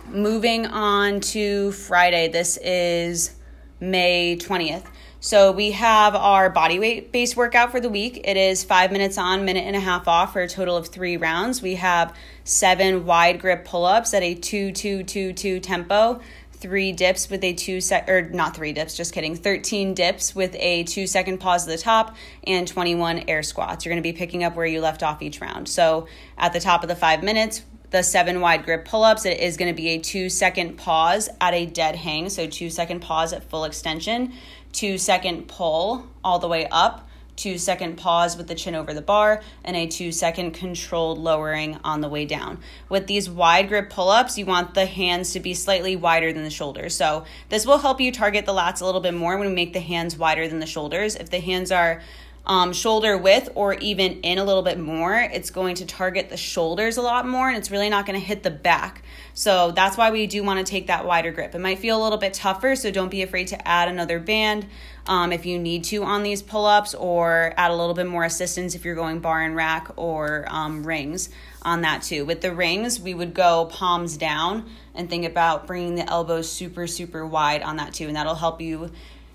Moving 0.09 0.65
on 0.65 1.21
to 1.21 1.71
Friday. 1.71 2.27
This 2.27 2.57
is 2.57 3.33
May 3.79 4.35
20th. 4.35 4.83
So 5.23 5.51
we 5.51 5.69
have 5.73 6.15
our 6.15 6.49
body 6.49 6.79
weight 6.79 7.11
based 7.11 7.37
workout 7.37 7.69
for 7.69 7.79
the 7.79 7.89
week. 7.89 8.21
It 8.23 8.37
is 8.37 8.63
five 8.63 8.91
minutes 8.91 9.19
on, 9.19 9.45
minute 9.45 9.65
and 9.65 9.75
a 9.75 9.79
half 9.79 10.07
off 10.07 10.33
for 10.33 10.41
a 10.41 10.47
total 10.47 10.75
of 10.75 10.87
three 10.87 11.15
rounds. 11.15 11.61
We 11.61 11.75
have 11.75 12.15
seven 12.43 13.05
wide 13.05 13.39
grip 13.39 13.63
pull 13.63 13.85
ups 13.85 14.15
at 14.15 14.23
a 14.23 14.33
two 14.33 14.71
two 14.71 15.03
two 15.03 15.31
two 15.33 15.59
tempo, 15.59 16.21
three 16.53 16.91
dips 16.91 17.29
with 17.29 17.43
a 17.43 17.53
two 17.53 17.81
sec 17.81 18.09
or 18.09 18.31
not 18.31 18.55
three 18.55 18.73
dips, 18.73 18.97
just 18.97 19.13
kidding, 19.13 19.35
13 19.35 19.93
dips 19.93 20.33
with 20.33 20.55
a 20.55 20.85
two 20.85 21.05
second 21.05 21.37
pause 21.37 21.67
at 21.67 21.77
the 21.77 21.77
top 21.77 22.15
and 22.47 22.67
21 22.67 23.25
air 23.27 23.43
squats. 23.43 23.85
You're 23.85 23.91
to 24.01 24.01
be 24.01 24.13
picking 24.13 24.43
up 24.43 24.55
where 24.55 24.65
you 24.65 24.81
left 24.81 25.03
off 25.03 25.21
each 25.21 25.39
round. 25.39 25.69
So 25.69 26.07
at 26.35 26.51
the 26.51 26.59
top 26.59 26.81
of 26.81 26.89
the 26.89 26.95
five 26.95 27.21
minutes, 27.21 27.61
the 27.91 28.01
seven 28.01 28.39
wide 28.39 28.63
grip 28.63 28.85
pull 28.85 29.03
ups, 29.03 29.25
it 29.25 29.39
is 29.39 29.57
to 29.69 29.75
be 29.75 29.89
a 29.89 29.99
two 29.99 30.29
second 30.29 30.77
pause 30.77 31.29
at 31.39 31.53
a 31.53 31.65
dead 31.67 31.97
hang. 31.97 32.29
So 32.29 32.47
two 32.47 32.71
second 32.71 33.01
pause 33.01 33.33
at 33.33 33.43
full 33.43 33.65
extension 33.65 34.33
two 34.71 34.97
second 34.97 35.47
pull 35.47 36.07
all 36.23 36.39
the 36.39 36.47
way 36.47 36.67
up, 36.71 37.07
two 37.35 37.57
second 37.57 37.97
pause 37.97 38.37
with 38.37 38.47
the 38.47 38.55
chin 38.55 38.75
over 38.75 38.93
the 38.93 39.01
bar, 39.01 39.41
and 39.63 39.75
a 39.75 39.87
two 39.87 40.11
second 40.11 40.51
controlled 40.51 41.17
lowering 41.17 41.77
on 41.83 42.01
the 42.01 42.09
way 42.09 42.25
down. 42.25 42.59
With 42.89 43.07
these 43.07 43.29
wide 43.29 43.67
grip 43.67 43.89
pull 43.89 44.09
ups, 44.09 44.37
you 44.37 44.45
want 44.45 44.73
the 44.73 44.85
hands 44.85 45.33
to 45.33 45.39
be 45.39 45.53
slightly 45.53 45.95
wider 45.95 46.31
than 46.33 46.43
the 46.43 46.49
shoulders. 46.49 46.95
So 46.95 47.25
this 47.49 47.65
will 47.65 47.79
help 47.79 47.99
you 47.99 48.11
target 48.11 48.45
the 48.45 48.53
lats 48.53 48.81
a 48.81 48.85
little 48.85 49.01
bit 49.01 49.13
more 49.13 49.37
when 49.37 49.49
we 49.49 49.55
make 49.55 49.73
the 49.73 49.79
hands 49.79 50.17
wider 50.17 50.47
than 50.47 50.59
the 50.59 50.65
shoulders. 50.65 51.15
If 51.15 51.29
the 51.29 51.39
hands 51.39 51.71
are 51.71 52.01
um, 52.45 52.73
shoulder 52.73 53.17
width 53.17 53.49
or 53.55 53.75
even 53.75 54.21
in 54.21 54.37
a 54.37 54.43
little 54.43 54.63
bit 54.63 54.79
more, 54.79 55.15
it's 55.15 55.51
going 55.51 55.75
to 55.75 55.85
target 55.85 56.29
the 56.29 56.37
shoulders 56.37 56.97
a 56.97 57.01
lot 57.01 57.27
more 57.27 57.47
and 57.47 57.57
it's 57.57 57.69
really 57.69 57.89
not 57.89 58.05
going 58.05 58.19
to 58.19 58.25
hit 58.25 58.43
the 58.43 58.49
back. 58.49 59.03
So 59.33 59.71
that's 59.71 59.95
why 59.95 60.11
we 60.11 60.27
do 60.27 60.43
want 60.43 60.65
to 60.65 60.69
take 60.69 60.87
that 60.87 61.05
wider 61.05 61.31
grip. 61.31 61.53
It 61.55 61.59
might 61.59 61.79
feel 61.79 62.01
a 62.01 62.03
little 62.03 62.17
bit 62.17 62.33
tougher, 62.33 62.75
so 62.75 62.91
don't 62.91 63.09
be 63.09 63.21
afraid 63.21 63.47
to 63.47 63.67
add 63.67 63.87
another 63.87 64.19
band 64.19 64.65
um, 65.07 65.31
if 65.31 65.45
you 65.45 65.57
need 65.57 65.83
to 65.85 66.03
on 66.03 66.23
these 66.23 66.41
pull 66.41 66.65
ups 66.65 66.93
or 66.93 67.53
add 67.57 67.71
a 67.71 67.75
little 67.75 67.93
bit 67.93 68.07
more 68.07 68.23
assistance 68.23 68.75
if 68.75 68.85
you're 68.85 68.95
going 68.95 69.19
bar 69.19 69.41
and 69.41 69.55
rack 69.55 69.91
or 69.95 70.45
um, 70.49 70.83
rings 70.83 71.29
on 71.61 71.81
that 71.81 72.01
too. 72.01 72.25
With 72.25 72.41
the 72.41 72.53
rings, 72.53 72.99
we 72.99 73.13
would 73.13 73.33
go 73.33 73.65
palms 73.65 74.17
down 74.17 74.69
and 74.93 75.09
think 75.09 75.25
about 75.25 75.67
bringing 75.67 75.95
the 75.95 76.09
elbows 76.09 76.51
super, 76.51 76.87
super 76.87 77.25
wide 77.25 77.61
on 77.61 77.77
that 77.77 77.93
too, 77.93 78.07
and 78.07 78.15
that'll 78.15 78.35
help 78.35 78.61
you 78.61 78.91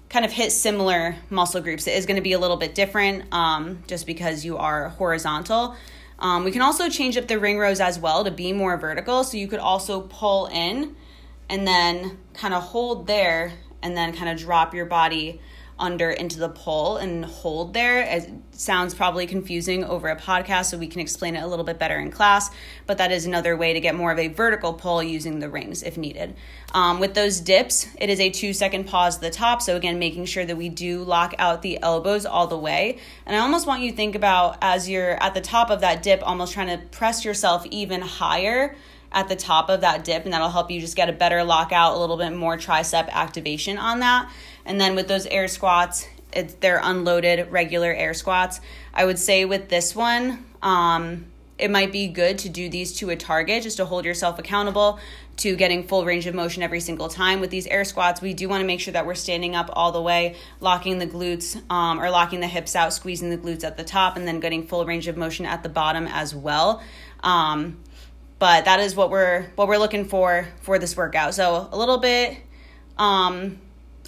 kind 0.08 0.24
of 0.24 0.32
hit 0.32 0.52
similar 0.52 1.16
muscle 1.30 1.60
groups. 1.60 1.86
It 1.86 1.94
is 1.94 2.06
going 2.06 2.16
to 2.16 2.22
be 2.22 2.32
a 2.32 2.38
little 2.38 2.56
bit 2.56 2.74
different 2.74 3.32
um, 3.32 3.82
just 3.86 4.06
because 4.06 4.44
you 4.44 4.56
are 4.56 4.90
horizontal. 4.90 5.76
Um, 6.18 6.44
we 6.44 6.50
can 6.50 6.62
also 6.62 6.88
change 6.88 7.16
up 7.16 7.26
the 7.26 7.38
ring 7.38 7.58
rows 7.58 7.80
as 7.80 7.98
well 7.98 8.24
to 8.24 8.30
be 8.30 8.52
more 8.52 8.76
vertical. 8.76 9.24
So 9.24 9.36
you 9.36 9.48
could 9.48 9.58
also 9.58 10.02
pull 10.02 10.46
in 10.46 10.96
and 11.48 11.66
then 11.66 12.18
kind 12.34 12.54
of 12.54 12.62
hold 12.62 13.06
there 13.06 13.52
and 13.82 13.96
then 13.96 14.14
kind 14.14 14.30
of 14.30 14.38
drop 14.38 14.74
your 14.74 14.86
body 14.86 15.40
under 15.78 16.10
into 16.10 16.38
the 16.38 16.48
pull 16.48 16.96
and 16.96 17.24
hold 17.24 17.74
there. 17.74 18.00
It 18.00 18.30
sounds 18.52 18.94
probably 18.94 19.26
confusing 19.26 19.84
over 19.84 20.08
a 20.08 20.16
podcast, 20.16 20.66
so 20.66 20.78
we 20.78 20.86
can 20.86 21.00
explain 21.00 21.36
it 21.36 21.42
a 21.42 21.46
little 21.46 21.64
bit 21.64 21.78
better 21.78 21.98
in 21.98 22.10
class, 22.10 22.50
but 22.86 22.98
that 22.98 23.12
is 23.12 23.26
another 23.26 23.56
way 23.56 23.74
to 23.74 23.80
get 23.80 23.94
more 23.94 24.10
of 24.10 24.18
a 24.18 24.28
vertical 24.28 24.72
pull 24.72 25.02
using 25.02 25.38
the 25.38 25.50
rings 25.50 25.82
if 25.82 25.98
needed. 25.98 26.34
Um, 26.76 27.00
with 27.00 27.14
those 27.14 27.40
dips, 27.40 27.88
it 27.98 28.10
is 28.10 28.20
a 28.20 28.28
two 28.28 28.52
second 28.52 28.84
pause 28.84 29.14
at 29.14 29.22
the 29.22 29.30
top, 29.30 29.62
so 29.62 29.76
again, 29.76 29.98
making 29.98 30.26
sure 30.26 30.44
that 30.44 30.58
we 30.58 30.68
do 30.68 31.02
lock 31.04 31.34
out 31.38 31.62
the 31.62 31.82
elbows 31.82 32.26
all 32.26 32.48
the 32.48 32.58
way. 32.58 32.98
And 33.24 33.34
I 33.34 33.38
almost 33.38 33.66
want 33.66 33.80
you 33.80 33.92
to 33.92 33.96
think 33.96 34.14
about 34.14 34.58
as 34.60 34.86
you're 34.86 35.12
at 35.22 35.32
the 35.32 35.40
top 35.40 35.70
of 35.70 35.80
that 35.80 36.02
dip, 36.02 36.20
almost 36.22 36.52
trying 36.52 36.78
to 36.78 36.86
press 36.88 37.24
yourself 37.24 37.64
even 37.70 38.02
higher 38.02 38.76
at 39.10 39.26
the 39.30 39.36
top 39.36 39.70
of 39.70 39.80
that 39.80 40.04
dip, 40.04 40.24
and 40.24 40.34
that'll 40.34 40.50
help 40.50 40.70
you 40.70 40.78
just 40.78 40.96
get 40.96 41.08
a 41.08 41.14
better 41.14 41.42
lockout, 41.44 41.96
a 41.96 41.98
little 41.98 42.18
bit 42.18 42.34
more 42.34 42.58
tricep 42.58 43.08
activation 43.08 43.78
on 43.78 44.00
that. 44.00 44.30
And 44.66 44.78
then 44.78 44.94
with 44.96 45.08
those 45.08 45.24
air 45.24 45.48
squats, 45.48 46.06
it's, 46.34 46.52
they're 46.60 46.82
unloaded 46.82 47.50
regular 47.50 47.90
air 47.90 48.12
squats. 48.12 48.60
I 48.92 49.06
would 49.06 49.18
say 49.18 49.46
with 49.46 49.70
this 49.70 49.96
one, 49.96 50.44
um, 50.60 51.24
it 51.58 51.70
might 51.70 51.90
be 51.90 52.06
good 52.08 52.38
to 52.38 52.48
do 52.48 52.68
these 52.68 52.92
to 52.98 53.10
a 53.10 53.16
target 53.16 53.62
just 53.62 53.78
to 53.78 53.86
hold 53.86 54.04
yourself 54.04 54.38
accountable 54.38 54.98
to 55.38 55.56
getting 55.56 55.86
full 55.86 56.04
range 56.04 56.26
of 56.26 56.34
motion 56.34 56.62
every 56.62 56.80
single 56.80 57.08
time. 57.08 57.40
With 57.40 57.50
these 57.50 57.66
air 57.66 57.84
squats, 57.84 58.20
we 58.20 58.34
do 58.34 58.48
want 58.48 58.60
to 58.60 58.66
make 58.66 58.80
sure 58.80 58.92
that 58.92 59.06
we're 59.06 59.14
standing 59.14 59.54
up 59.54 59.70
all 59.72 59.92
the 59.92 60.00
way, 60.00 60.36
locking 60.60 60.98
the 60.98 61.06
glutes 61.06 61.60
um, 61.70 62.00
or 62.00 62.10
locking 62.10 62.40
the 62.40 62.46
hips 62.46 62.76
out, 62.76 62.92
squeezing 62.92 63.30
the 63.30 63.38
glutes 63.38 63.64
at 63.64 63.76
the 63.76 63.84
top, 63.84 64.16
and 64.16 64.26
then 64.26 64.40
getting 64.40 64.66
full 64.66 64.84
range 64.84 65.08
of 65.08 65.16
motion 65.16 65.46
at 65.46 65.62
the 65.62 65.68
bottom 65.68 66.06
as 66.06 66.34
well. 66.34 66.82
Um, 67.22 67.78
but 68.38 68.66
that 68.66 68.80
is 68.80 68.94
what 68.94 69.10
we're 69.10 69.46
what 69.54 69.66
we're 69.66 69.78
looking 69.78 70.04
for 70.04 70.46
for 70.60 70.78
this 70.78 70.96
workout. 70.96 71.34
So 71.34 71.68
a 71.72 71.76
little 71.76 71.98
bit, 71.98 72.36
um, 72.98 73.58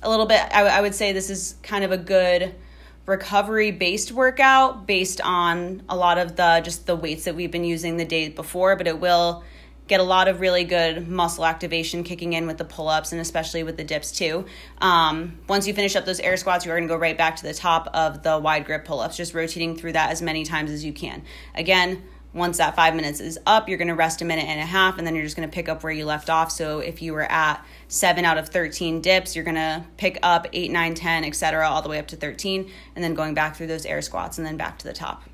a 0.03 0.11
little 0.11 0.27
bit. 0.27 0.41
I, 0.41 0.67
I 0.67 0.81
would 0.81 0.95
say 0.95 1.13
this 1.13 1.31
is 1.31 1.57
kind 1.63 1.85
of 1.85 1.93
a 1.93 1.99
good 1.99 2.55
recovery 3.09 3.71
based 3.71 4.13
workout 4.13 4.87
based 4.87 5.21
on 5.23 5.83
a 5.89 5.97
lot 5.97 6.19
of 6.19 6.37
the 6.37 6.61
just 6.63 6.87
the 6.87 6.95
weights 6.95 7.25
that 7.25 7.35
we've 7.35 7.51
been 7.51 7.65
using 7.65 7.97
the 7.97 8.05
day 8.05 8.29
before, 8.29 8.77
but 8.77 8.87
it 8.87 9.01
will 9.01 9.43
get 9.89 10.01
a 10.01 10.05
lot 10.05 10.29
of 10.29 10.41
really 10.41 10.65
good 10.65 11.09
muscle 11.09 11.47
activation 11.47 12.05
kicking 12.05 12.35
in 12.35 12.47
with 12.47 12.59
the 12.59 12.65
pull 12.65 12.89
ups 12.89 13.11
and 13.11 13.21
especially 13.23 13.63
with 13.63 13.79
the 13.79 13.85
dips 13.85 14.13
too. 14.13 14.45
Um, 14.83 15.39
once 15.49 15.67
you 15.67 15.73
finish 15.73 15.97
up 15.97 16.05
those 16.05 16.21
air 16.21 16.37
squats, 16.37 16.67
you're 16.67 16.77
going 16.77 16.87
to 16.87 16.95
go 16.95 17.01
right 17.01 17.17
back 17.17 17.37
to 17.37 17.43
the 17.43 17.55
top 17.55 17.89
of 17.95 18.23
the 18.23 18.39
wide 18.39 18.67
grip 18.67 18.85
pull 18.85 19.01
ups, 19.01 19.17
just 19.17 19.33
rotating 19.33 19.75
through 19.75 19.93
that 19.93 20.11
as 20.11 20.21
many 20.21 20.45
times 20.45 20.71
as 20.71 20.85
you 20.85 20.93
can. 20.93 21.23
Again, 21.55 22.03
once 22.35 22.59
that 22.59 22.77
five 22.77 22.95
minutes 22.95 23.21
is 23.21 23.39
up, 23.47 23.71
you're 23.71 23.79
going 23.79 23.89
to 23.89 23.95
rest 23.95 24.21
a 24.21 24.25
minute 24.27 24.45
and 24.45 24.61
a 24.61 24.67
half, 24.67 24.99
and 24.99 25.07
then 25.07 25.15
you're 25.15 25.25
just 25.25 25.35
going 25.35 25.49
to 25.49 25.55
pick 25.55 25.71
up 25.71 25.83
where 25.83 25.93
you 25.93 26.05
left 26.05 26.29
off. 26.29 26.53
So 26.53 26.81
if 26.81 27.01
you 27.01 27.15
were 27.15 27.23
at 27.23 27.65
seven 27.89 28.25
out 28.25 28.39
of 28.39 28.49
13 28.49 29.01
dips, 29.01 29.35
you're 29.35 29.45
to 29.57 29.85
pick 29.97 30.19
up 30.23 30.47
eight, 30.53 30.71
nine, 30.71 30.95
10, 30.95 31.25
etc., 31.25 31.69
all 31.69 31.83
the 31.83 31.89
way 31.89 31.99
up 31.99 32.07
to 32.09 32.17
13, 32.17 32.71
and 32.95 33.03
then 33.03 33.15
going 33.15 33.35
back 33.35 33.57
through 33.57 33.67
those 33.67 33.87
air 33.87 34.03
squats 34.03 34.39
and 34.39 34.47
then 34.47 34.57
back 34.57 34.79
to 34.79 34.87
the 34.87 34.93
top. 34.93 35.25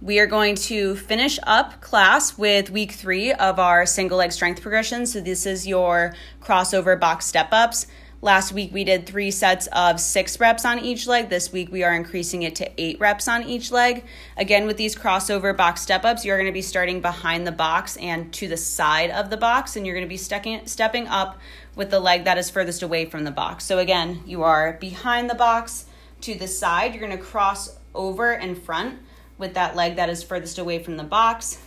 We 0.00 0.18
are 0.18 0.26
going 0.26 0.56
to 0.56 0.96
finish 0.96 1.38
up 1.44 1.80
class 1.80 2.36
with 2.36 2.70
week 2.70 2.90
three 2.90 3.32
of 3.32 3.60
our 3.60 3.86
single 3.86 4.18
leg 4.18 4.32
strength 4.32 4.60
progression. 4.60 5.06
So, 5.06 5.20
this 5.20 5.46
is 5.46 5.64
your 5.64 6.12
crossover 6.40 6.98
box 6.98 7.24
step 7.26 7.50
ups. 7.52 7.86
Last 8.24 8.52
week 8.52 8.72
we 8.72 8.84
did 8.84 9.04
three 9.04 9.32
sets 9.32 9.66
of 9.72 9.98
six 9.98 10.38
reps 10.38 10.64
on 10.64 10.78
each 10.78 11.08
leg. 11.08 11.28
This 11.28 11.52
week 11.52 11.72
we 11.72 11.82
are 11.82 11.92
increasing 11.92 12.42
it 12.42 12.54
to 12.54 12.70
eight 12.80 13.00
reps 13.00 13.26
on 13.26 13.42
each 13.42 13.72
leg. 13.72 14.04
Again, 14.36 14.64
with 14.68 14.76
these 14.76 14.94
crossover 14.94 15.56
box 15.56 15.80
step 15.80 16.04
ups, 16.04 16.24
you're 16.24 16.36
going 16.36 16.46
to 16.46 16.52
be 16.52 16.62
starting 16.62 17.00
behind 17.00 17.48
the 17.48 17.52
box 17.52 17.96
and 17.96 18.32
to 18.34 18.46
the 18.46 18.56
side 18.56 19.10
of 19.10 19.28
the 19.28 19.36
box, 19.36 19.74
and 19.74 19.84
you're 19.84 19.96
going 19.96 20.06
to 20.06 20.08
be 20.08 20.16
stepping, 20.16 20.64
stepping 20.68 21.08
up 21.08 21.40
with 21.74 21.90
the 21.90 21.98
leg 21.98 22.22
that 22.22 22.38
is 22.38 22.48
furthest 22.48 22.84
away 22.84 23.06
from 23.06 23.24
the 23.24 23.32
box. 23.32 23.64
So, 23.64 23.80
again, 23.80 24.22
you 24.24 24.44
are 24.44 24.74
behind 24.74 25.28
the 25.28 25.34
box 25.34 25.86
to 26.20 26.36
the 26.36 26.46
side. 26.46 26.94
You're 26.94 27.04
going 27.04 27.18
to 27.18 27.24
cross 27.24 27.76
over 27.92 28.32
in 28.32 28.54
front 28.54 29.00
with 29.36 29.54
that 29.54 29.74
leg 29.74 29.96
that 29.96 30.08
is 30.08 30.22
furthest 30.22 30.60
away 30.60 30.80
from 30.80 30.96
the 30.96 31.02
box. 31.02 31.58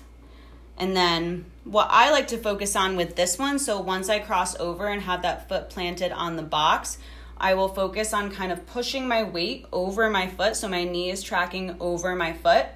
And 0.78 0.96
then 0.96 1.48
what 1.66 1.88
I 1.90 2.12
like 2.12 2.28
to 2.28 2.38
focus 2.38 2.76
on 2.76 2.96
with 2.96 3.16
this 3.16 3.38
one, 3.38 3.60
so 3.60 3.80
once 3.80 4.08
I 4.08 4.20
cross 4.20 4.56
over 4.60 4.88
and 4.88 5.02
have 5.02 5.24
that 5.24 5.50
foot 5.50 5.70
planted 5.70 6.12
on 6.12 6.36
the 6.36 6.44
box, 6.44 7.00
I 7.38 7.56
will 7.56 7.70
focus 7.70 8.14
on 8.14 8.32
kind 8.32 8.52
of 8.52 8.66
pushing 8.68 9.08
my 9.08 9.24
weight 9.24 9.66
over 9.74 10.10
my 10.10 10.28
foot 10.28 10.56
so 10.56 10.70
my 10.70 10.84
knee 10.84 11.10
is 11.10 11.22
tracking 11.22 11.76
over 11.80 12.16
my 12.16 12.34
foot. 12.34 12.68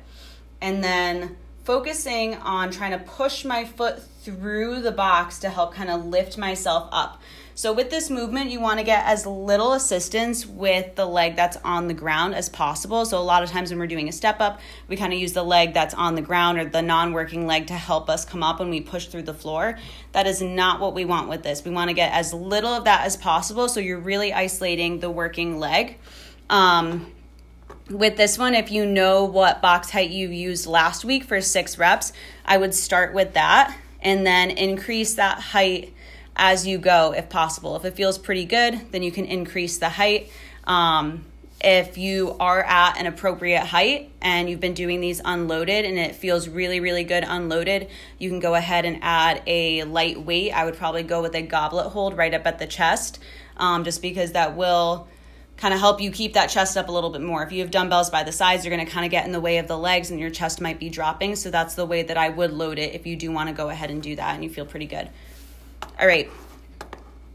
And 0.60 0.84
then 0.84 1.38
focusing 1.64 2.34
on 2.36 2.72
trying 2.72 2.92
to 2.92 3.00
push 3.00 3.46
my 3.46 3.64
foot 3.64 4.02
through 4.22 4.82
the 4.82 4.92
box 4.92 5.40
to 5.40 5.50
help 5.50 5.76
kind 5.76 5.90
of 5.90 6.06
lift 6.06 6.38
myself 6.38 6.90
up. 6.92 7.22
So 7.60 7.74
with 7.74 7.90
this 7.90 8.10
movement, 8.10 8.52
you 8.52 8.62
want 8.62 8.80
to 8.80 8.86
get 8.86 9.06
as 9.06 9.26
little 9.26 9.74
assistance 9.74 10.46
with 10.46 10.96
the 10.96 11.06
leg 11.06 11.36
that's 11.36 11.58
on 11.66 11.90
the 11.90 11.94
ground 11.94 12.34
as 12.34 12.48
possible. 12.48 13.04
So 13.04 13.18
a 13.18 13.20
lot 13.20 13.44
of 13.44 13.50
times 13.50 13.70
when 13.70 13.80
we're 13.80 13.88
doing 13.88 14.08
a 14.08 14.14
step 14.14 14.40
up, 14.40 14.62
we 14.88 14.96
kind 14.96 15.12
of 15.12 15.20
use 15.20 15.34
the 15.34 15.44
leg 15.44 15.74
that's 15.74 15.94
on 15.94 16.16
the 16.16 16.22
ground 16.22 16.58
or 16.58 16.64
the 16.64 16.82
non-working 16.82 17.46
leg 17.46 17.68
to 17.68 17.74
help 17.74 18.10
us 18.10 18.24
come 18.24 18.44
up 18.44 18.60
when 18.60 18.70
we 18.70 18.80
push 18.80 19.08
through 19.08 19.24
the 19.24 19.34
floor. 19.34 19.78
That 20.14 20.26
is 20.26 20.42
not 20.42 20.80
what 20.80 20.94
we 20.94 21.04
want 21.04 21.28
with 21.28 21.44
this. 21.44 21.66
We 21.66 21.72
want 21.72 21.90
to 21.90 21.94
get 21.94 22.14
as 22.14 22.34
little 22.34 22.72
of 22.72 22.86
that 22.86 23.06
as 23.06 23.18
possible 23.18 23.68
so 23.68 23.82
you're 23.82 24.00
really 24.00 24.32
isolating 24.32 25.02
the 25.02 25.12
working 25.12 25.60
leg. 25.60 25.98
Um, 26.50 27.12
with 27.90 28.16
this 28.16 28.38
one, 28.38 28.56
if 28.56 28.72
you 28.72 28.86
know 28.86 29.26
what 29.26 29.62
box 29.62 29.90
height 29.90 30.12
you 30.12 30.30
used 30.30 30.66
last 30.66 31.04
week 31.04 31.26
for 31.26 31.42
six 31.42 31.78
reps, 31.78 32.14
I 32.46 32.56
would 32.56 32.74
start 32.74 33.14
with 33.14 33.34
that 33.34 33.78
and 34.02 34.26
then 34.26 34.50
increase 34.50 35.16
that 35.16 35.40
height 35.42 35.94
as 36.40 36.66
you 36.66 36.78
go 36.78 37.14
if 37.14 37.30
possible. 37.30 37.76
If 37.76 37.86
it 37.86 37.96
feels 37.96 38.18
pretty 38.18 38.46
good, 38.46 38.92
then 38.92 39.04
you 39.04 39.12
can 39.12 39.26
increase 39.26 39.78
the 39.78 39.90
height. 39.90 40.32
Um, 40.64 41.26
if 41.62 41.98
you 41.98 42.38
are 42.40 42.64
at 42.64 42.98
an 42.98 43.06
appropriate 43.06 43.66
height 43.66 44.12
and 44.22 44.50
you've 44.50 44.62
been 44.62 44.74
doing 44.74 45.02
these 45.02 45.22
unloaded 45.24 45.84
and 45.84 46.00
it 46.00 46.16
feels 46.16 46.48
really, 46.48 46.80
really 46.80 47.04
good 47.04 47.26
unloaded, 47.28 47.90
you 48.18 48.30
can 48.30 48.40
go 48.40 48.56
ahead 48.56 48.86
and 48.86 49.00
add 49.02 49.44
a 49.46 49.84
light 49.84 50.22
weight. 50.22 50.54
I 50.54 50.64
would 50.64 50.78
probably 50.78 51.04
go 51.04 51.22
with 51.22 51.36
a 51.36 51.42
goblet 51.42 51.88
hold 51.88 52.16
right 52.16 52.34
up 52.34 52.48
at 52.48 52.60
the 52.60 52.68
chest, 52.68 53.20
um, 53.58 53.84
just 53.84 54.02
because 54.02 54.32
that 54.32 54.56
will 54.56 55.10
kind 55.58 55.74
of 55.74 55.82
help 55.82 56.00
you 56.00 56.10
keep 56.10 56.36
that 56.36 56.48
chest 56.48 56.78
up 56.78 56.88
a 56.88 56.92
little 56.94 57.10
bit 57.10 57.22
more. 57.22 57.44
If 57.44 57.52
you 57.52 57.60
have 57.60 57.72
dumbbells 57.72 58.10
by 58.10 58.24
the 58.24 58.32
sides, 58.32 58.64
you're 58.64 58.74
going 58.74 58.86
to 58.86 58.90
kind 58.90 59.06
of 59.06 59.12
get 59.12 59.26
in 59.26 59.34
the 59.34 59.42
way 59.42 59.58
of 59.58 59.68
the 59.68 59.78
legs 59.78 60.10
and 60.10 60.18
your 60.18 60.30
chest 60.30 60.62
might 60.62 60.80
be 60.80 60.90
dropping. 60.90 61.36
So 61.36 61.52
that's 61.52 61.76
the 61.76 61.86
way 61.86 62.04
that 62.04 62.16
I 62.16 62.30
would 62.30 62.54
load 62.54 62.80
it 62.80 62.96
if 62.96 63.06
you 63.06 63.18
do 63.18 63.34
want 63.34 63.50
to 63.50 63.54
go 63.54 63.68
ahead 63.68 63.92
and 63.92 64.02
do 64.02 64.16
that 64.16 64.36
and 64.36 64.44
you 64.46 64.50
feel 64.50 64.66
pretty 64.66 64.86
good. 64.86 65.10
All 66.00 66.08
right. 66.08 66.32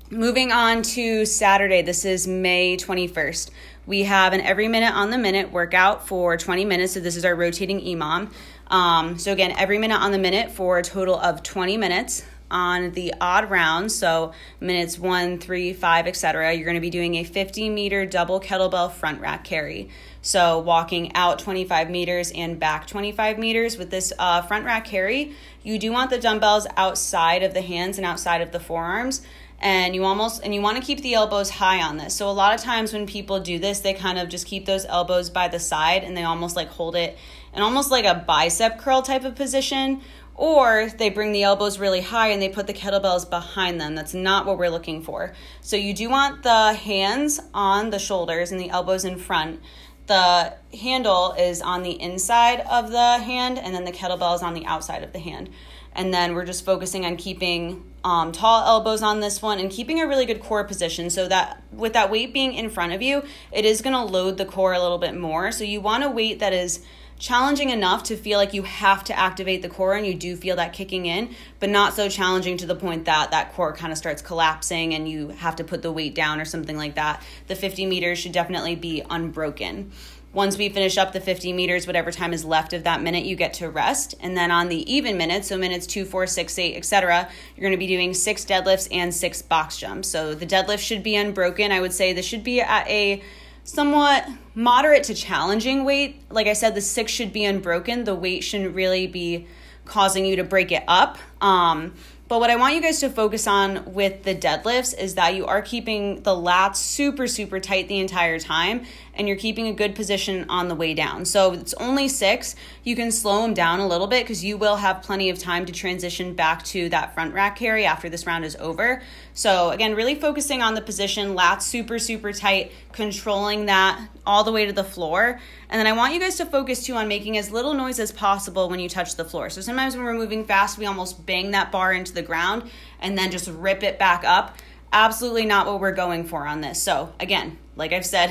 Moving 0.09 0.51
on 0.51 0.81
to 0.83 1.27
Saturday, 1.27 1.83
this 1.83 2.07
is 2.07 2.27
May 2.27 2.79
21st. 2.79 3.51
We 3.85 4.05
have 4.05 4.33
an 4.33 4.41
every 4.41 4.69
minute 4.69 4.95
on 4.95 5.11
the 5.11 5.19
minute 5.19 5.53
workout 5.53 6.09
for 6.09 6.39
20 6.39 6.65
minutes. 6.65 6.95
So, 6.95 7.01
this 7.01 7.17
is 7.17 7.27
our 7.27 7.35
rotating 7.35 7.83
EMOM. 7.83 8.31
Um, 8.69 9.19
so, 9.19 9.33
again, 9.33 9.53
every 9.59 9.77
minute 9.77 10.01
on 10.01 10.13
the 10.13 10.19
minute 10.19 10.51
for 10.51 10.79
a 10.79 10.83
total 10.83 11.15
of 11.21 11.43
20 11.43 11.77
minutes. 11.77 12.25
On 12.51 12.93
the 12.93 13.13
odd 13.21 13.51
rounds, 13.51 13.95
so 13.95 14.33
minutes 14.61 14.97
one, 14.99 15.39
three, 15.39 15.73
five, 15.73 16.07
etc., 16.07 16.53
you're 16.53 16.67
going 16.67 16.77
to 16.77 16.81
be 16.81 16.91
doing 16.91 17.17
a 17.17 17.25
50 17.25 17.69
meter 17.69 18.07
double 18.07 18.39
kettlebell 18.39 18.93
front 18.93 19.21
rack 19.21 19.45
carry. 19.45 19.89
So, 20.23 20.61
walking 20.61 21.15
out 21.15 21.39
25 21.41 21.91
meters 21.91 22.31
and 22.33 22.61
back 22.61 22.87
25 22.87 23.39
meters 23.39 23.77
with 23.77 23.91
this 23.91 24.13
uh, 24.19 24.43
front 24.43 24.67
rack 24.67 24.85
carry, 24.85 25.35
you 25.65 25.79
do 25.79 25.91
want 25.91 26.11
the 26.11 26.19
dumbbells 26.21 26.69
outside 26.77 27.43
of 27.43 27.55
the 27.55 27.63
hands 27.63 27.99
and 27.99 28.07
outside 28.07 28.41
of 28.41 28.53
the 28.53 28.61
forearms 28.61 29.23
and 29.61 29.95
you 29.95 30.05
almost 30.05 30.43
and 30.45 30.55
you 30.55 30.61
want 30.61 30.77
to 30.77 30.83
keep 30.83 31.01
the 31.01 31.15
elbows 31.15 31.49
high 31.49 31.83
on 31.83 31.97
this. 31.97 32.15
So 32.15 32.29
a 32.29 32.33
lot 32.33 32.55
of 32.55 32.61
times 32.61 32.93
when 32.93 33.07
people 33.07 33.41
do 33.41 33.59
this, 33.59 33.81
they 33.81 33.95
kind 33.95 34.19
of 34.19 34.29
just 34.29 34.47
keep 34.47 34.67
those 34.67 34.85
elbows 34.85 35.31
by 35.31 35.49
the 35.49 35.59
side 35.59 36.05
and 36.05 36.17
they 36.17 36.23
almost 36.23 36.55
like 36.55 36.69
hold 36.69 36.95
it 36.95 37.17
in 37.55 37.63
almost 37.63 37.91
like 37.91 38.05
a 38.05 38.15
bicep 38.15 38.79
curl 38.79 39.03
type 39.03 39.25
of 39.25 39.35
position 39.35 40.03
or 40.37 40.91
they 40.99 41.11
bring 41.11 41.33
the 41.33 41.45
elbows 41.45 41.79
really 41.79 42.01
high 42.01 42.29
and 42.29 42.43
they 42.43 42.49
put 42.49 42.67
the 42.67 42.75
kettlebells 42.75 43.29
behind 43.29 43.81
them. 43.81 43.95
That's 43.95 44.15
not 44.15 44.47
what 44.47 44.59
we're 44.59 44.69
looking 44.69 45.03
for. 45.03 45.33
So 45.61 45.77
you 45.77 45.95
do 45.95 46.11
want 46.11 46.43
the 46.43 46.75
hands 46.75 47.41
on 47.55 47.91
the 47.91 47.99
shoulders 47.99 48.51
and 48.51 48.61
the 48.61 48.71
elbows 48.71 49.05
in 49.05 49.17
front. 49.17 49.61
The 50.07 50.55
handle 50.79 51.33
is 51.33 51.63
on 51.63 51.83
the 51.83 52.01
inside 52.01 52.61
of 52.61 52.91
the 52.91 53.19
hand 53.19 53.59
and 53.59 53.75
then 53.75 53.85
the 53.85 53.93
kettlebell 53.93 54.35
is 54.35 54.43
on 54.43 54.55
the 54.55 54.67
outside 54.67 55.03
of 55.03 55.13
the 55.13 55.19
hand. 55.19 55.49
And 55.95 56.13
then 56.13 56.35
we're 56.35 56.45
just 56.45 56.65
focusing 56.65 57.07
on 57.07 57.17
keeping 57.17 57.95
um, 58.03 58.33
tall 58.33 58.67
elbows 58.67 59.03
on 59.03 59.21
this 59.21 59.41
one 59.41 59.61
and 59.61 59.71
keeping 59.71 60.01
a 60.01 60.07
really 60.07 60.27
good 60.27 60.43
core 60.43 60.65
position 60.65 61.09
so 61.09 61.29
that 61.29 61.63
with 61.73 61.93
that 61.93 62.11
weight 62.11 62.35
being 62.35 62.53
in 62.53 62.69
front 62.69 62.93
of 62.93 63.01
you, 63.01 63.23
it 63.53 63.65
is 63.65 63.81
going 63.81 63.95
to 63.95 64.03
load 64.03 64.37
the 64.37 64.45
core 64.45 64.73
a 64.73 64.83
little 64.83 64.99
bit 64.99 65.17
more. 65.17 65.53
So 65.53 65.65
you 65.65 65.81
want 65.81 66.05
a 66.05 66.11
weight 66.11 66.41
that 66.41 66.53
is 66.53 66.81
challenging 67.19 67.71
enough 67.71 68.03
to 68.05 68.17
feel 68.17 68.39
like 68.39 68.55
you 68.55 68.63
have 68.63 69.05
to 69.05 69.19
activate 69.19 69.63
the 69.63 69.69
core 69.69 69.95
and 69.95 70.07
you 70.07 70.15
do 70.15 70.37
feel 70.37 70.57
that 70.57 70.73
kicking 70.73 71.07
in, 71.07 71.35
but 71.61 71.71
not 71.71 71.95
so 71.95 72.09
challenging 72.09 72.57
to 72.59 72.67
the 72.67 72.75
point 72.75 73.05
that 73.05 73.31
that 73.31 73.53
core 73.53 73.73
kind 73.73 73.93
of 73.93 73.99
starts 73.99 74.23
collapsing 74.23 74.95
and 74.95 75.09
you 75.09 75.29
have 75.29 75.57
to 75.57 75.65
put 75.65 75.83
the 75.83 75.93
weight 75.93 76.15
down 76.15 76.41
or 76.41 76.45
something 76.45 76.77
like 76.77 76.95
that. 76.97 77.23
The 77.47 77.55
50 77.55 77.87
meters 77.87 78.19
should 78.19 78.33
definitely 78.33 78.77
be 78.77 79.03
unbroken. 79.09 79.93
Once 80.35 80.59
we 80.59 80.69
finish 80.69 80.99
up 80.99 81.13
the 81.13 81.21
50 81.21 81.53
meters, 81.53 81.87
whatever 81.87 82.11
time 82.11 82.33
is 82.33 82.45
left 82.45 82.73
of 82.73 82.83
that 82.83 83.01
minute, 83.01 83.25
you 83.25 83.37
get 83.37 83.55
to 83.55 83.71
rest. 83.71 84.17
And 84.19 84.37
then 84.37 84.51
on 84.51 84.69
the 84.69 84.93
even 84.93 85.17
minutes, 85.17 85.47
so 85.47 85.57
minutes 85.57 85.87
two, 85.87 86.05
four, 86.05 86.27
six, 86.27 86.59
eight, 86.59 86.77
etc., 86.77 87.29
you're 87.55 87.63
going 87.63 87.71
to 87.71 87.79
be 87.79 87.87
doing 87.87 88.13
six 88.13 88.45
deadlifts 88.45 88.89
and 88.91 89.15
six 89.15 89.43
box 89.43 89.79
jumps. 89.79 90.09
So 90.09 90.35
the 90.35 90.45
deadlift 90.45 90.81
should 90.81 91.05
be 91.05 91.15
unbroken. 91.15 91.71
I 91.71 91.81
would 91.81 91.93
say 91.93 92.13
this 92.13 92.27
should 92.27 92.43
be 92.43 92.61
at 92.61 92.89
a 92.89 93.23
somewhat 93.65 94.29
moderate 94.55 95.05
to 95.05 95.15
challenging 95.15 95.85
weight. 95.85 96.23
Like 96.31 96.47
I 96.47 96.53
said, 96.53 96.75
the 96.75 96.81
six 96.81 97.11
should 97.11 97.33
be 97.33 97.45
unbroken. 97.45 98.05
The 98.05 98.15
weight 98.15 98.45
shouldn't 98.45 98.75
really 98.75 99.07
be 99.07 99.47
causing 99.85 100.25
you 100.25 100.37
to 100.37 100.45
break 100.45 100.71
it 100.71 100.85
up. 100.87 101.19
Um, 101.41 101.95
But 102.27 102.41
what 102.41 102.49
I 102.49 102.57
want 102.57 102.75
you 102.75 102.81
guys 102.81 103.01
to 103.01 103.11
focus 103.11 103.47
on 103.47 103.93
with 103.93 104.23
the 104.23 104.35
deadlifts 104.35 104.97
is 104.99 105.15
that 105.17 105.35
you 105.35 105.45
are 105.45 105.61
keeping 105.61 106.23
the 106.23 106.31
lats 106.31 106.77
super, 106.77 107.27
super 107.27 107.61
tight 107.61 107.87
the 107.87 107.99
entire 107.99 108.39
time 108.39 108.87
and 109.15 109.29
you're 109.29 109.37
keeping 109.37 109.69
a 109.69 109.75
good 109.75 109.95
position 109.95 110.47
on 110.49 110.69
the 110.69 110.75
way 110.75 110.95
down. 110.95 111.27
So 111.27 111.53
it's 111.53 111.75
only 111.75 112.09
six. 112.09 112.57
You 112.83 112.97
can 112.97 113.13
slow 113.13 113.43
them 113.43 113.53
down 113.53 113.79
a 113.79 113.87
little 113.87 114.07
bit 114.07 114.25
because 114.25 114.43
you 114.43 114.57
will 114.57 114.77
have 114.77 115.03
plenty 115.03 115.29
of 115.29 115.39
time 115.39 115.67
to 115.67 115.73
transition 115.73 116.35
back 116.35 116.65
to 116.65 116.89
that 116.89 117.15
front 117.15 117.35
rack 117.35 117.57
carry 117.57 117.85
after 117.85 118.09
this 118.09 118.27
round 118.27 118.47
is 118.47 118.57
over. 118.57 119.03
So 119.37 119.71
again, 119.71 119.97
really 119.97 120.15
focusing 120.15 120.63
on 120.63 120.75
the 120.75 120.81
position, 120.81 121.35
lats 121.35 121.63
super, 121.63 121.99
super 121.99 122.33
tight, 122.33 122.71
controlling 122.93 123.67
that 123.67 124.01
all 124.25 124.45
the 124.45 124.53
way 124.53 124.65
to 124.65 124.73
the 124.73 124.85
floor. 124.85 125.41
And 125.69 125.79
then 125.79 125.89
I 125.89 125.93
want 125.93 126.15
you 126.15 126.21
guys 126.21 126.37
to 126.37 126.47
focus 126.47 126.87
too 126.87 126.95
on 126.95 127.09
making 127.09 127.37
as 127.37 127.51
little 127.51 127.75
noise 127.75 127.99
as 127.99 128.13
possible 128.13 128.69
when 128.69 128.79
you 128.79 128.89
touch 128.89 129.17
the 129.17 129.25
floor. 129.25 129.51
So 129.51 129.61
sometimes 129.61 129.97
when 129.97 130.05
we're 130.05 130.15
moving 130.15 130.45
fast, 130.45 130.79
we 130.79 130.87
almost 130.87 131.27
bang 131.27 131.51
that 131.51 131.73
bar 131.73 131.93
into 131.93 132.15
the 132.15 132.23
ground 132.23 132.71
and 133.01 133.19
then 133.19 133.33
just 133.33 133.49
rip 133.49 133.83
it 133.83 133.99
back 133.99 134.23
up. 134.25 134.57
Absolutely 134.93 135.47
not 135.47 135.67
what 135.67 135.81
we're 135.81 135.93
going 135.93 136.25
for 136.25 136.47
on 136.47 136.61
this. 136.61 136.81
So, 136.81 137.13
again, 137.19 137.59
like 137.75 137.93
I've 137.93 138.07
said, 138.07 138.31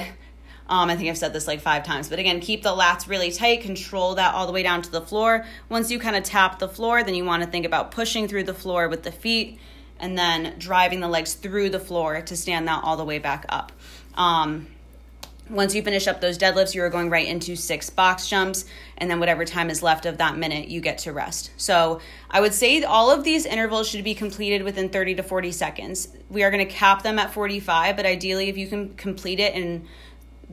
um, 0.69 0.89
I 0.89 0.95
think 0.95 1.09
I've 1.09 1.17
said 1.17 1.33
this 1.33 1.45
like 1.45 1.59
five 1.59 1.83
times, 1.83 2.07
but 2.07 2.19
again, 2.19 2.39
keep 2.39 2.63
the 2.63 2.69
lats 2.69 3.09
really 3.09 3.31
tight, 3.31 3.59
control 3.59 4.15
that 4.15 4.33
all 4.33 4.47
the 4.47 4.53
way 4.53 4.63
down 4.63 4.81
to 4.81 4.89
the 4.89 5.01
floor. 5.01 5.45
Once 5.67 5.91
you 5.91 5.99
kind 5.99 6.15
of 6.15 6.23
tap 6.23 6.59
the 6.59 6.69
floor, 6.69 7.03
then 7.03 7.15
you 7.15 7.25
want 7.25 7.43
to 7.43 7.49
think 7.49 7.65
about 7.65 7.91
pushing 7.91 8.29
through 8.29 8.45
the 8.45 8.53
floor 8.53 8.87
with 8.87 9.03
the 9.03 9.11
feet 9.11 9.59
and 9.99 10.17
then 10.17 10.55
driving 10.57 10.99
the 10.99 11.07
legs 11.07 11.33
through 11.33 11.69
the 11.69 11.79
floor 11.79 12.21
to 12.21 12.35
stand 12.35 12.67
that 12.67 12.83
all 12.83 12.97
the 12.97 13.05
way 13.05 13.19
back 13.19 13.45
up. 13.49 13.71
Um, 14.15 14.67
once 15.49 15.75
you 15.75 15.81
finish 15.83 16.07
up 16.07 16.21
those 16.21 16.37
deadlifts, 16.37 16.73
you 16.73 16.81
are 16.83 16.89
going 16.89 17.09
right 17.09 17.27
into 17.27 17.55
six 17.55 17.89
box 17.89 18.29
jumps, 18.29 18.65
and 18.97 19.09
then 19.09 19.19
whatever 19.19 19.43
time 19.43 19.69
is 19.69 19.83
left 19.83 20.05
of 20.05 20.17
that 20.17 20.37
minute, 20.37 20.69
you 20.69 20.79
get 20.79 20.99
to 20.99 21.11
rest. 21.11 21.51
So 21.57 21.99
I 22.29 22.39
would 22.39 22.53
say 22.53 22.81
all 22.83 23.11
of 23.11 23.23
these 23.23 23.45
intervals 23.45 23.89
should 23.89 24.03
be 24.03 24.15
completed 24.15 24.63
within 24.63 24.89
30 24.89 25.15
to 25.15 25.23
40 25.23 25.51
seconds. 25.51 26.07
We 26.29 26.43
are 26.43 26.51
going 26.51 26.65
to 26.65 26.73
cap 26.73 27.03
them 27.03 27.19
at 27.19 27.33
45, 27.33 27.97
but 27.97 28.05
ideally, 28.05 28.49
if 28.49 28.57
you 28.57 28.67
can 28.67 28.93
complete 28.95 29.39
it 29.39 29.53
in 29.53 29.85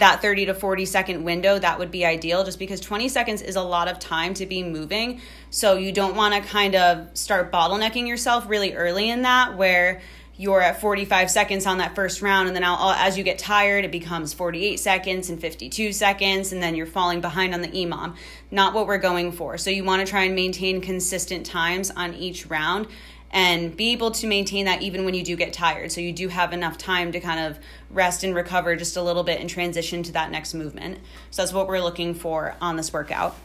that 0.01 0.21
30 0.21 0.47
to 0.47 0.55
40 0.55 0.85
second 0.85 1.25
window, 1.25 1.59
that 1.59 1.79
would 1.79 1.91
be 1.91 2.05
ideal 2.05 2.45
just 2.45 2.59
because 2.59 2.81
20 2.81 3.09
seconds 3.09 3.41
is 3.43 3.57
a 3.57 3.63
lot 3.63 3.89
of 3.89 3.99
time 3.99 4.35
to 4.35 4.47
be 4.47 4.63
moving. 4.63 5.21
So 5.51 5.77
you 5.77 5.93
don't 5.93 6.17
want 6.17 6.35
to 6.35 6.41
kind 6.41 6.75
of 6.75 7.17
start 7.17 7.53
bottlenecking 7.53 8.09
yourself 8.09 8.49
really 8.49 8.75
early 8.75 9.09
in 9.09 9.23
that 9.23 9.57
where 9.57 10.03
you're 10.37 10.63
at 10.63 10.81
45 10.81 11.31
seconds 11.31 11.67
on 11.67 11.79
that 11.79 11.95
first 11.95 12.23
round 12.23 12.49
and 12.49 12.57
then 12.57 12.65
as 12.65 13.19
you 13.19 13.23
get 13.23 13.39
tired 13.39 13.85
it 13.85 13.93
becomes 13.93 14.33
48 14.33 14.81
seconds 14.81 15.29
and 15.29 15.39
52 15.39 15.93
seconds 15.93 16.53
and 16.53 16.63
then 16.63 16.75
you're 16.75 16.87
falling 16.87 17.21
behind 17.21 17.53
on 17.53 17.61
the 17.61 17.69
EMOM 17.69 18.17
not 18.51 18.73
what 18.73 18.87
we're 18.87 18.97
going 18.97 19.33
for. 19.33 19.59
So 19.59 19.69
you 19.69 19.85
want 19.85 20.05
to 20.05 20.11
try 20.11 20.25
and 20.25 20.35
maintain 20.35 20.81
consistent 20.81 21.45
times 21.45 21.91
on 21.91 22.15
each 22.15 22.47
round 22.47 22.87
and 23.33 23.77
be 23.77 23.93
able 23.93 24.11
to 24.11 24.27
maintain 24.27 24.65
that 24.65 24.83
even 24.83 25.05
when 25.05 25.15
you 25.15 25.23
do 25.23 25.37
get 25.37 25.53
tired 25.53 25.91
so 25.93 26.01
you 26.01 26.13
do 26.13 26.29
have 26.29 26.53
enough 26.53 26.77
time 26.77 27.13
to 27.13 27.21
kind 27.21 27.41
of 27.41 27.59
rest 27.91 28.25
and 28.25 28.35
recover 28.35 28.77
just 28.77 28.97
a 28.97 29.03
little 29.03 29.23
bit 29.23 29.41
and 29.41 29.49
transition 29.49 30.03
to 30.03 30.13
that 30.13 30.31
next 30.31 30.55
movement 30.55 30.99
so 31.31 31.43
that's 31.43 31.53
what 31.53 31.69
we're 31.69 31.81
looking 31.81 32.15
for 32.15 32.55
on 32.61 32.77
this 32.77 32.93
workout 32.93 33.37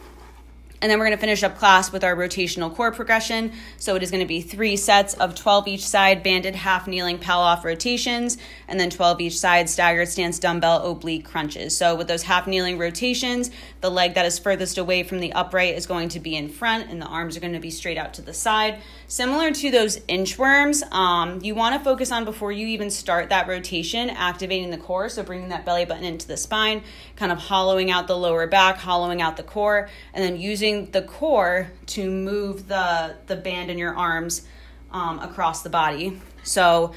and 0.82 0.90
then 0.90 0.98
we're 0.98 1.06
going 1.06 1.16
to 1.16 1.20
finish 1.20 1.42
up 1.42 1.58
class 1.58 1.90
with 1.90 2.04
our 2.04 2.14
rotational 2.14 2.74
core 2.74 2.92
progression. 2.92 3.52
So 3.78 3.96
it 3.96 4.02
is 4.02 4.10
going 4.10 4.22
to 4.22 4.26
be 4.28 4.42
three 4.42 4.76
sets 4.76 5.14
of 5.14 5.34
12 5.34 5.68
each 5.68 5.86
side 5.86 6.22
banded 6.22 6.54
half 6.54 6.86
kneeling 6.86 7.18
Pallof 7.18 7.64
rotations, 7.64 8.36
and 8.68 8.78
then 8.78 8.90
12 8.90 9.20
each 9.22 9.38
side 9.38 9.70
staggered 9.70 10.08
stance 10.08 10.38
dumbbell 10.38 10.86
oblique 10.86 11.24
crunches. 11.24 11.76
So 11.76 11.94
with 11.94 12.08
those 12.08 12.24
half 12.24 12.46
kneeling 12.46 12.78
rotations, 12.78 13.50
the 13.80 13.90
leg 13.90 14.14
that 14.14 14.26
is 14.26 14.38
furthest 14.38 14.76
away 14.76 15.02
from 15.02 15.20
the 15.20 15.32
upright 15.32 15.74
is 15.74 15.86
going 15.86 16.10
to 16.10 16.20
be 16.20 16.36
in 16.36 16.48
front, 16.48 16.90
and 16.90 17.00
the 17.00 17.06
arms 17.06 17.36
are 17.36 17.40
going 17.40 17.54
to 17.54 17.58
be 17.58 17.70
straight 17.70 17.98
out 17.98 18.12
to 18.14 18.22
the 18.22 18.34
side. 18.34 18.80
Similar 19.08 19.52
to 19.52 19.70
those 19.70 20.00
inchworms, 20.00 20.82
um, 20.92 21.40
you 21.40 21.54
want 21.54 21.78
to 21.78 21.84
focus 21.84 22.10
on 22.10 22.24
before 22.24 22.50
you 22.50 22.66
even 22.66 22.90
start 22.90 23.28
that 23.28 23.46
rotation, 23.46 24.10
activating 24.10 24.70
the 24.70 24.78
core. 24.78 25.08
So 25.08 25.22
bringing 25.22 25.50
that 25.50 25.64
belly 25.64 25.84
button 25.84 26.02
into 26.02 26.26
the 26.26 26.36
spine, 26.36 26.82
kind 27.14 27.30
of 27.30 27.38
hollowing 27.38 27.90
out 27.90 28.08
the 28.08 28.16
lower 28.16 28.48
back, 28.48 28.78
hollowing 28.78 29.22
out 29.22 29.36
the 29.36 29.44
core, 29.44 29.88
and 30.12 30.24
then 30.24 30.40
using 30.40 30.90
the 30.90 31.02
core 31.02 31.70
to 31.86 32.10
move 32.10 32.66
the 32.66 33.14
the 33.26 33.36
band 33.36 33.70
in 33.70 33.78
your 33.78 33.94
arms 33.94 34.44
um, 34.90 35.20
across 35.20 35.62
the 35.62 35.70
body. 35.70 36.20
So 36.42 36.92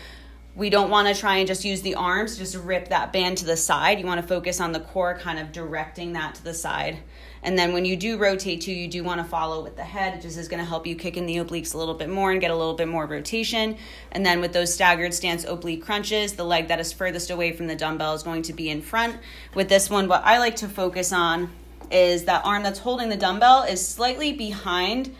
we 0.59 0.69
don't 0.69 0.89
want 0.89 1.07
to 1.07 1.19
try 1.19 1.37
and 1.37 1.47
just 1.47 1.63
use 1.63 1.81
the 1.81 1.95
arms, 1.95 2.37
just 2.37 2.55
rip 2.55 2.89
that 2.89 3.13
band 3.13 3.37
to 3.37 3.45
the 3.45 3.55
side. 3.55 3.97
You 3.97 4.05
want 4.05 4.21
to 4.21 4.27
focus 4.27 4.59
on 4.59 4.73
the 4.73 4.81
core, 4.81 5.17
kind 5.17 5.39
of 5.39 5.53
directing 5.53 6.13
that 6.13 6.35
to 6.35 6.43
the 6.43 6.53
side. 6.53 6.99
And 7.41 7.57
then 7.57 7.71
when 7.71 7.85
you 7.85 7.95
do 7.95 8.17
rotate 8.17 8.59
too, 8.59 8.73
you 8.73 8.89
do 8.89 9.01
want 9.01 9.21
to 9.21 9.23
follow 9.23 9.63
with 9.63 9.77
the 9.77 9.83
head. 9.83 10.15
It 10.15 10.21
just 10.21 10.37
is 10.37 10.49
going 10.49 10.61
to 10.61 10.67
help 10.67 10.85
you 10.85 10.95
kick 10.95 11.15
in 11.15 11.25
the 11.25 11.37
obliques 11.37 11.73
a 11.73 11.77
little 11.77 11.93
bit 11.93 12.09
more 12.09 12.31
and 12.31 12.41
get 12.41 12.51
a 12.51 12.55
little 12.55 12.73
bit 12.73 12.89
more 12.89 13.05
rotation. 13.05 13.77
And 14.11 14.25
then 14.25 14.41
with 14.41 14.51
those 14.51 14.73
staggered 14.73 15.13
stance 15.13 15.45
oblique 15.45 15.85
crunches, 15.85 16.33
the 16.33 16.43
leg 16.43 16.67
that 16.67 16.81
is 16.81 16.91
furthest 16.91 17.31
away 17.31 17.53
from 17.53 17.67
the 17.67 17.75
dumbbell 17.77 18.13
is 18.13 18.23
going 18.23 18.41
to 18.43 18.53
be 18.53 18.69
in 18.69 18.81
front. 18.81 19.17
With 19.53 19.69
this 19.69 19.89
one, 19.89 20.09
what 20.09 20.23
I 20.25 20.39
like 20.39 20.57
to 20.57 20.67
focus 20.67 21.13
on 21.13 21.49
is 21.89 22.25
that 22.25 22.45
arm 22.45 22.63
that's 22.63 22.79
holding 22.79 23.07
the 23.07 23.17
dumbbell 23.17 23.63
is 23.63 23.87
slightly 23.87 24.33
behind 24.33 25.15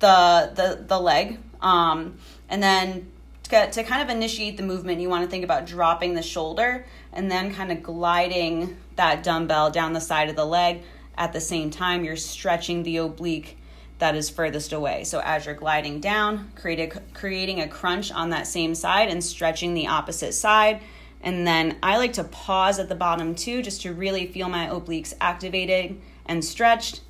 the 0.00 0.50
the, 0.52 0.84
the 0.84 0.98
leg. 0.98 1.38
Um, 1.62 2.18
and 2.48 2.60
then 2.60 3.12
to, 3.50 3.70
to 3.70 3.84
kind 3.84 4.02
of 4.02 4.14
initiate 4.14 4.56
the 4.56 4.62
movement, 4.62 5.00
you 5.00 5.08
want 5.08 5.24
to 5.24 5.30
think 5.30 5.44
about 5.44 5.66
dropping 5.66 6.14
the 6.14 6.22
shoulder 6.22 6.86
and 7.12 7.30
then 7.30 7.54
kind 7.54 7.70
of 7.70 7.82
gliding 7.82 8.76
that 8.96 9.22
dumbbell 9.22 9.70
down 9.70 9.92
the 9.92 10.00
side 10.00 10.28
of 10.28 10.36
the 10.36 10.44
leg. 10.44 10.82
At 11.16 11.32
the 11.32 11.40
same 11.40 11.70
time, 11.70 12.04
you're 12.04 12.16
stretching 12.16 12.82
the 12.82 12.98
oblique 12.98 13.58
that 13.98 14.16
is 14.16 14.30
furthest 14.30 14.72
away. 14.72 15.04
So 15.04 15.20
as 15.20 15.44
you're 15.44 15.54
gliding 15.54 16.00
down, 16.00 16.52
create 16.54 16.80
a, 16.80 17.00
creating 17.12 17.60
a 17.60 17.68
crunch 17.68 18.10
on 18.10 18.30
that 18.30 18.46
same 18.46 18.74
side 18.74 19.08
and 19.08 19.22
stretching 19.22 19.74
the 19.74 19.88
opposite 19.88 20.32
side. 20.32 20.80
And 21.20 21.46
then 21.46 21.76
I 21.82 21.98
like 21.98 22.14
to 22.14 22.24
pause 22.24 22.78
at 22.78 22.88
the 22.88 22.94
bottom 22.94 23.34
too, 23.34 23.62
just 23.62 23.82
to 23.82 23.92
really 23.92 24.26
feel 24.26 24.48
my 24.48 24.68
obliques 24.68 25.12
activated 25.20 26.00
and 26.24 26.42
stretched. 26.42 27.02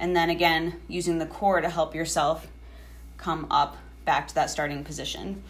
And 0.00 0.16
then 0.16 0.30
again, 0.30 0.80
using 0.88 1.18
the 1.18 1.26
core 1.26 1.60
to 1.60 1.70
help 1.70 1.94
yourself 1.94 2.48
come 3.18 3.46
up 3.48 3.76
back 4.04 4.26
to 4.28 4.34
that 4.34 4.50
starting 4.50 4.82
position. 4.82 5.44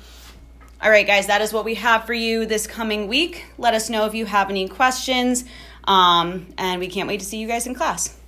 All 0.83 0.91
right, 0.91 1.07
guys, 1.07 1.29
that 1.29 1.41
is 1.41 1.53
what 1.53 1.65
we 1.65 1.77
have 1.77 2.07
for 2.07 2.13
you 2.13 2.45
this 2.45 2.67
coming 2.67 3.07
week. 3.07 3.45
Let 3.57 3.73
us 3.73 3.89
know 3.89 4.07
if 4.07 4.17
you 4.17 4.27
have 4.27 4.51
any 4.51 4.67
questions, 4.67 5.45
um, 5.85 6.49
and 6.59 6.81
we 6.81 6.89
can't 6.89 7.07
wait 7.07 7.21
to 7.21 7.25
see 7.25 7.37
you 7.37 7.47
guys 7.47 7.69
in 7.69 7.75
class. 7.77 8.19